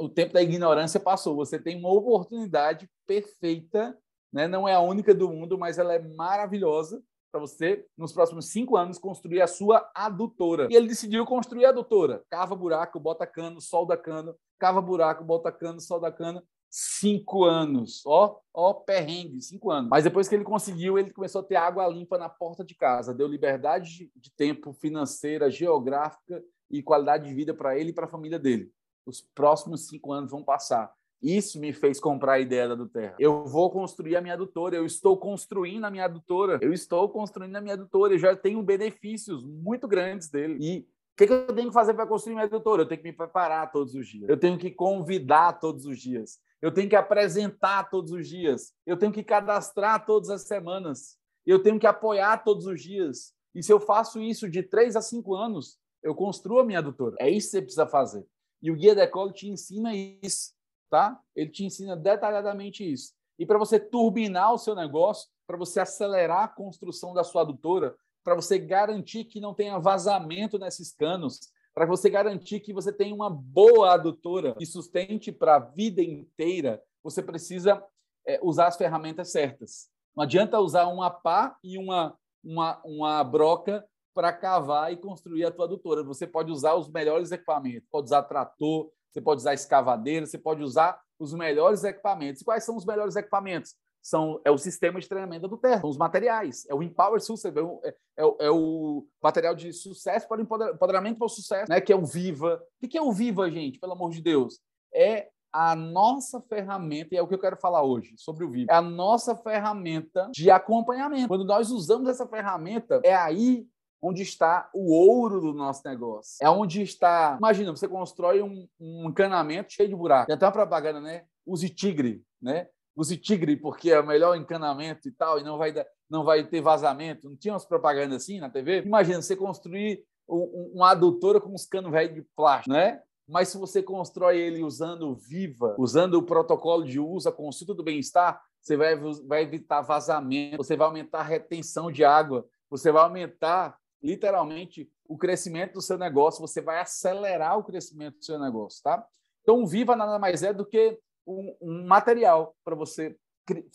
O 0.00 0.08
tempo 0.08 0.32
da 0.32 0.42
ignorância 0.42 0.98
passou. 0.98 1.36
Você 1.36 1.56
tem 1.56 1.78
uma 1.78 1.92
oportunidade 1.92 2.90
perfeita, 3.06 3.96
né? 4.32 4.48
Não 4.48 4.66
é 4.66 4.74
a 4.74 4.80
única 4.80 5.14
do 5.14 5.28
mundo, 5.28 5.56
mas 5.56 5.78
ela 5.78 5.94
é 5.94 6.00
maravilhosa 6.00 7.00
para 7.30 7.40
você, 7.40 7.86
nos 7.96 8.12
próximos 8.12 8.46
cinco 8.46 8.76
anos, 8.76 8.98
construir 8.98 9.40
a 9.40 9.46
sua 9.46 9.88
adutora. 9.94 10.66
E 10.70 10.74
ele 10.74 10.88
decidiu 10.88 11.24
construir 11.24 11.64
a 11.64 11.68
adutora. 11.68 12.24
Cava 12.28 12.56
buraco, 12.56 12.98
bota 12.98 13.24
cano, 13.24 13.60
solda 13.60 13.96
cano, 13.96 14.34
cava 14.58 14.82
buraco, 14.82 15.22
bota 15.22 15.52
cano, 15.52 15.80
solda 15.80 16.10
cano. 16.10 16.42
Cinco 16.70 17.44
anos. 17.44 18.02
Ó, 18.06 18.38
ó, 18.54 18.72
perrengue, 18.72 19.42
cinco 19.42 19.72
anos. 19.72 19.90
Mas 19.90 20.04
depois 20.04 20.28
que 20.28 20.34
ele 20.36 20.44
conseguiu, 20.44 20.96
ele 20.96 21.10
começou 21.10 21.40
a 21.40 21.44
ter 21.44 21.56
água 21.56 21.88
limpa 21.88 22.16
na 22.16 22.28
porta 22.28 22.64
de 22.64 22.76
casa. 22.76 23.12
Deu 23.12 23.26
liberdade 23.26 24.10
de 24.14 24.32
tempo 24.36 24.72
financeira, 24.72 25.50
geográfica 25.50 26.42
e 26.70 26.80
qualidade 26.80 27.28
de 27.28 27.34
vida 27.34 27.52
para 27.52 27.76
ele 27.76 27.90
e 27.90 27.92
para 27.92 28.04
a 28.04 28.08
família 28.08 28.38
dele. 28.38 28.70
Os 29.04 29.20
próximos 29.20 29.88
cinco 29.88 30.12
anos 30.12 30.30
vão 30.30 30.44
passar. 30.44 30.92
Isso 31.22 31.60
me 31.60 31.72
fez 31.72 32.00
comprar 32.00 32.34
a 32.34 32.40
ideia 32.40 32.66
da 32.66 32.74
Aduterra. 32.74 33.16
Eu 33.18 33.44
vou 33.44 33.70
construir 33.70 34.16
a 34.16 34.20
minha 34.20 34.34
adutora, 34.34 34.76
eu 34.76 34.86
estou 34.86 35.18
construindo 35.18 35.84
a 35.84 35.90
minha 35.90 36.06
adutora, 36.06 36.58
eu 36.62 36.72
estou 36.72 37.08
construindo 37.10 37.56
a 37.56 37.60
minha 37.60 37.74
adutora, 37.74 38.14
eu 38.14 38.18
já 38.18 38.34
tenho 38.34 38.62
benefícios 38.62 39.44
muito 39.44 39.86
grandes 39.86 40.30
dele. 40.30 40.56
E 40.60 40.78
o 40.80 40.84
que, 41.16 41.26
que, 41.26 41.32
eu 41.32 41.54
tenho 41.54 41.68
que 41.68 41.74
fazer 41.74 41.92
para 41.92 42.06
construir 42.06 42.34
minha 42.34 42.46
adutora? 42.46 42.82
Eu 42.82 42.88
tenho 42.88 43.02
que 43.02 43.08
me 43.08 43.14
preparar 43.14 43.70
todos 43.70 43.94
os 43.94 44.08
dias, 44.08 44.30
eu 44.30 44.38
tenho 44.38 44.56
que 44.56 44.70
convidar 44.70 45.60
todos 45.60 45.84
os 45.84 46.00
dias, 46.00 46.38
eu 46.60 46.72
tenho 46.72 46.88
que 46.88 46.96
apresentar 46.96 47.90
todos 47.90 48.12
os 48.12 48.28
dias, 48.28 48.72
eu 48.86 48.96
tenho 48.96 49.12
que 49.12 49.22
cadastrar 49.24 50.04
todas 50.04 50.30
as 50.30 50.42
semanas, 50.42 51.16
eu 51.46 51.62
tenho 51.62 51.78
que 51.78 51.86
apoiar 51.86 52.44
todos 52.44 52.66
os 52.66 52.82
dias. 52.82 53.32
E 53.54 53.62
se 53.62 53.72
eu 53.72 53.80
faço 53.80 54.20
isso 54.20 54.48
de 54.48 54.62
três 54.62 54.94
a 54.94 55.00
cinco 55.00 55.34
anos, 55.34 55.78
eu 56.02 56.14
construo 56.14 56.60
a 56.60 56.64
minha 56.64 56.78
adutora. 56.78 57.16
É 57.18 57.28
isso 57.28 57.48
que 57.48 57.52
você 57.52 57.62
precisa 57.62 57.86
fazer. 57.86 58.26
E 58.62 58.70
o 58.70 58.76
Guia 58.76 58.94
Decolo 58.94 59.32
te 59.32 59.48
ensina 59.48 59.94
isso 59.94 60.54
tá? 60.90 61.18
Ele 61.34 61.48
te 61.48 61.64
ensina 61.64 61.96
detalhadamente 61.96 62.84
isso. 62.84 63.14
E 63.38 63.46
para 63.46 63.56
você 63.56 63.78
turbinar 63.78 64.52
o 64.52 64.58
seu 64.58 64.74
negócio, 64.74 65.30
para 65.46 65.56
você 65.56 65.80
acelerar 65.80 66.42
a 66.42 66.48
construção 66.48 67.14
da 67.14 67.24
sua 67.24 67.42
adutora, 67.42 67.94
para 68.22 68.34
você 68.34 68.58
garantir 68.58 69.24
que 69.24 69.40
não 69.40 69.54
tenha 69.54 69.78
vazamento 69.78 70.58
nesses 70.58 70.92
canos, 70.92 71.38
para 71.80 71.86
você 71.86 72.10
garantir 72.10 72.60
que 72.60 72.74
você 72.74 72.92
tenha 72.92 73.14
uma 73.14 73.30
boa 73.30 73.94
adutora 73.94 74.54
que 74.54 74.66
sustente 74.66 75.32
para 75.32 75.56
a 75.56 75.58
vida 75.58 76.02
inteira, 76.02 76.82
você 77.02 77.22
precisa 77.22 77.82
é, 78.26 78.38
usar 78.42 78.66
as 78.66 78.76
ferramentas 78.76 79.32
certas. 79.32 79.88
Não 80.14 80.22
adianta 80.22 80.60
usar 80.60 80.88
uma 80.88 81.08
pá 81.08 81.56
e 81.64 81.78
uma, 81.78 82.14
uma, 82.44 82.82
uma 82.84 83.24
broca 83.24 83.82
para 84.12 84.30
cavar 84.30 84.92
e 84.92 84.98
construir 84.98 85.46
a 85.46 85.50
tua 85.50 85.64
adutora. 85.64 86.04
Você 86.04 86.26
pode 86.26 86.52
usar 86.52 86.74
os 86.74 86.86
melhores 86.86 87.32
equipamentos, 87.32 87.88
pode 87.90 88.04
usar 88.08 88.24
trator, 88.24 88.90
você 89.10 89.22
pode 89.22 89.38
usar 89.38 89.54
escavadeira, 89.54 90.26
você 90.26 90.36
pode 90.36 90.62
usar 90.62 91.00
os 91.18 91.32
melhores 91.32 91.82
equipamentos. 91.82 92.42
E 92.42 92.44
quais 92.44 92.62
são 92.62 92.76
os 92.76 92.84
melhores 92.84 93.16
equipamentos? 93.16 93.74
São, 94.02 94.40
é 94.44 94.50
o 94.50 94.56
sistema 94.56 94.98
de 94.98 95.08
treinamento 95.08 95.46
do 95.46 95.58
terra, 95.58 95.80
são 95.80 95.90
os 95.90 95.98
materiais, 95.98 96.66
é 96.68 96.74
o 96.74 96.82
Empower 96.82 97.20
Success, 97.20 97.54
é 97.54 97.60
o, 97.60 97.80
é, 97.84 97.88
é, 98.16 98.46
é 98.46 98.50
o 98.50 99.06
material 99.22 99.54
de 99.54 99.72
sucesso 99.72 100.26
para 100.26 100.38
o 100.38 100.42
empoderamento 100.42 101.18
para 101.18 101.26
o 101.26 101.28
sucesso, 101.28 101.70
né? 101.70 101.80
que 101.80 101.92
é 101.92 101.96
o 101.96 102.04
Viva. 102.04 102.62
O 102.82 102.88
que 102.88 102.96
é 102.96 103.02
o 103.02 103.12
Viva, 103.12 103.50
gente? 103.50 103.78
Pelo 103.78 103.92
amor 103.92 104.10
de 104.10 104.22
Deus. 104.22 104.60
É 104.94 105.28
a 105.52 105.74
nossa 105.74 106.40
ferramenta, 106.40 107.14
e 107.14 107.18
é 107.18 107.22
o 107.22 107.26
que 107.26 107.34
eu 107.34 107.38
quero 107.38 107.56
falar 107.56 107.82
hoje 107.82 108.14
sobre 108.16 108.44
o 108.44 108.50
Viva, 108.50 108.72
é 108.72 108.74
a 108.74 108.82
nossa 108.82 109.36
ferramenta 109.36 110.30
de 110.32 110.50
acompanhamento. 110.50 111.28
Quando 111.28 111.44
nós 111.44 111.70
usamos 111.70 112.08
essa 112.08 112.26
ferramenta, 112.26 113.00
é 113.04 113.14
aí 113.14 113.66
onde 114.02 114.22
está 114.22 114.70
o 114.72 114.92
ouro 114.92 115.40
do 115.40 115.52
nosso 115.52 115.82
negócio. 115.84 116.38
É 116.40 116.48
onde 116.48 116.82
está. 116.82 117.36
Imagina, 117.38 117.70
você 117.70 117.86
constrói 117.86 118.42
um, 118.42 118.66
um 118.80 119.08
encanamento 119.08 119.72
cheio 119.72 119.88
de 119.88 119.94
buraco. 119.94 120.26
Tem 120.26 120.34
até 120.34 120.46
uma 120.46 120.52
propaganda, 120.52 121.00
né? 121.00 121.24
Use 121.44 121.68
tigre, 121.68 122.22
né? 122.40 122.68
Use 123.00 123.16
tigre 123.16 123.56
porque 123.56 123.90
é 123.90 123.98
o 123.98 124.06
melhor 124.06 124.36
encanamento 124.36 125.08
e 125.08 125.12
tal, 125.12 125.38
e 125.38 125.42
não 125.42 125.56
vai 125.56 125.74
não 126.08 126.24
vai 126.24 126.46
ter 126.46 126.60
vazamento. 126.60 127.28
Não 127.28 127.36
tinha 127.36 127.54
umas 127.54 127.64
propagandas 127.64 128.22
assim 128.22 128.40
na 128.40 128.50
TV? 128.50 128.82
Imagina 128.82 129.22
você 129.22 129.36
construir 129.36 130.04
uma 130.28 130.90
adutora 130.90 131.40
com 131.40 131.52
uns 131.54 131.66
canos 131.66 131.90
velhos 131.90 132.14
de 132.14 132.22
plástico, 132.36 132.74
né? 132.74 133.00
Mas 133.28 133.48
se 133.48 133.58
você 133.58 133.82
constrói 133.82 134.38
ele 134.38 134.62
usando 134.62 135.14
Viva, 135.14 135.76
usando 135.78 136.14
o 136.14 136.22
protocolo 136.22 136.84
de 136.84 136.98
uso, 136.98 137.28
a 137.28 137.32
consulta 137.32 137.72
do 137.72 137.82
bem-estar, 137.82 138.40
você 138.60 138.76
vai, 138.76 138.96
vai 139.26 139.42
evitar 139.42 139.80
vazamento, 139.80 140.58
você 140.58 140.76
vai 140.76 140.86
aumentar 140.86 141.20
a 141.20 141.24
retenção 141.24 141.90
de 141.90 142.04
água, 142.04 142.46
você 142.68 142.90
vai 142.92 143.02
aumentar 143.02 143.78
literalmente 144.02 144.90
o 145.08 145.16
crescimento 145.16 145.74
do 145.74 145.82
seu 145.82 145.96
negócio, 145.96 146.40
você 146.40 146.60
vai 146.60 146.80
acelerar 146.80 147.58
o 147.58 147.64
crescimento 147.64 148.18
do 148.18 148.24
seu 148.24 148.38
negócio, 148.38 148.82
tá? 148.82 149.04
Então, 149.42 149.62
o 149.62 149.66
Viva 149.66 149.96
nada 149.96 150.18
mais 150.18 150.42
é 150.42 150.52
do 150.52 150.66
que 150.66 150.98
um, 151.26 151.56
um 151.60 151.86
material 151.86 152.54
para 152.64 152.74
você 152.74 153.16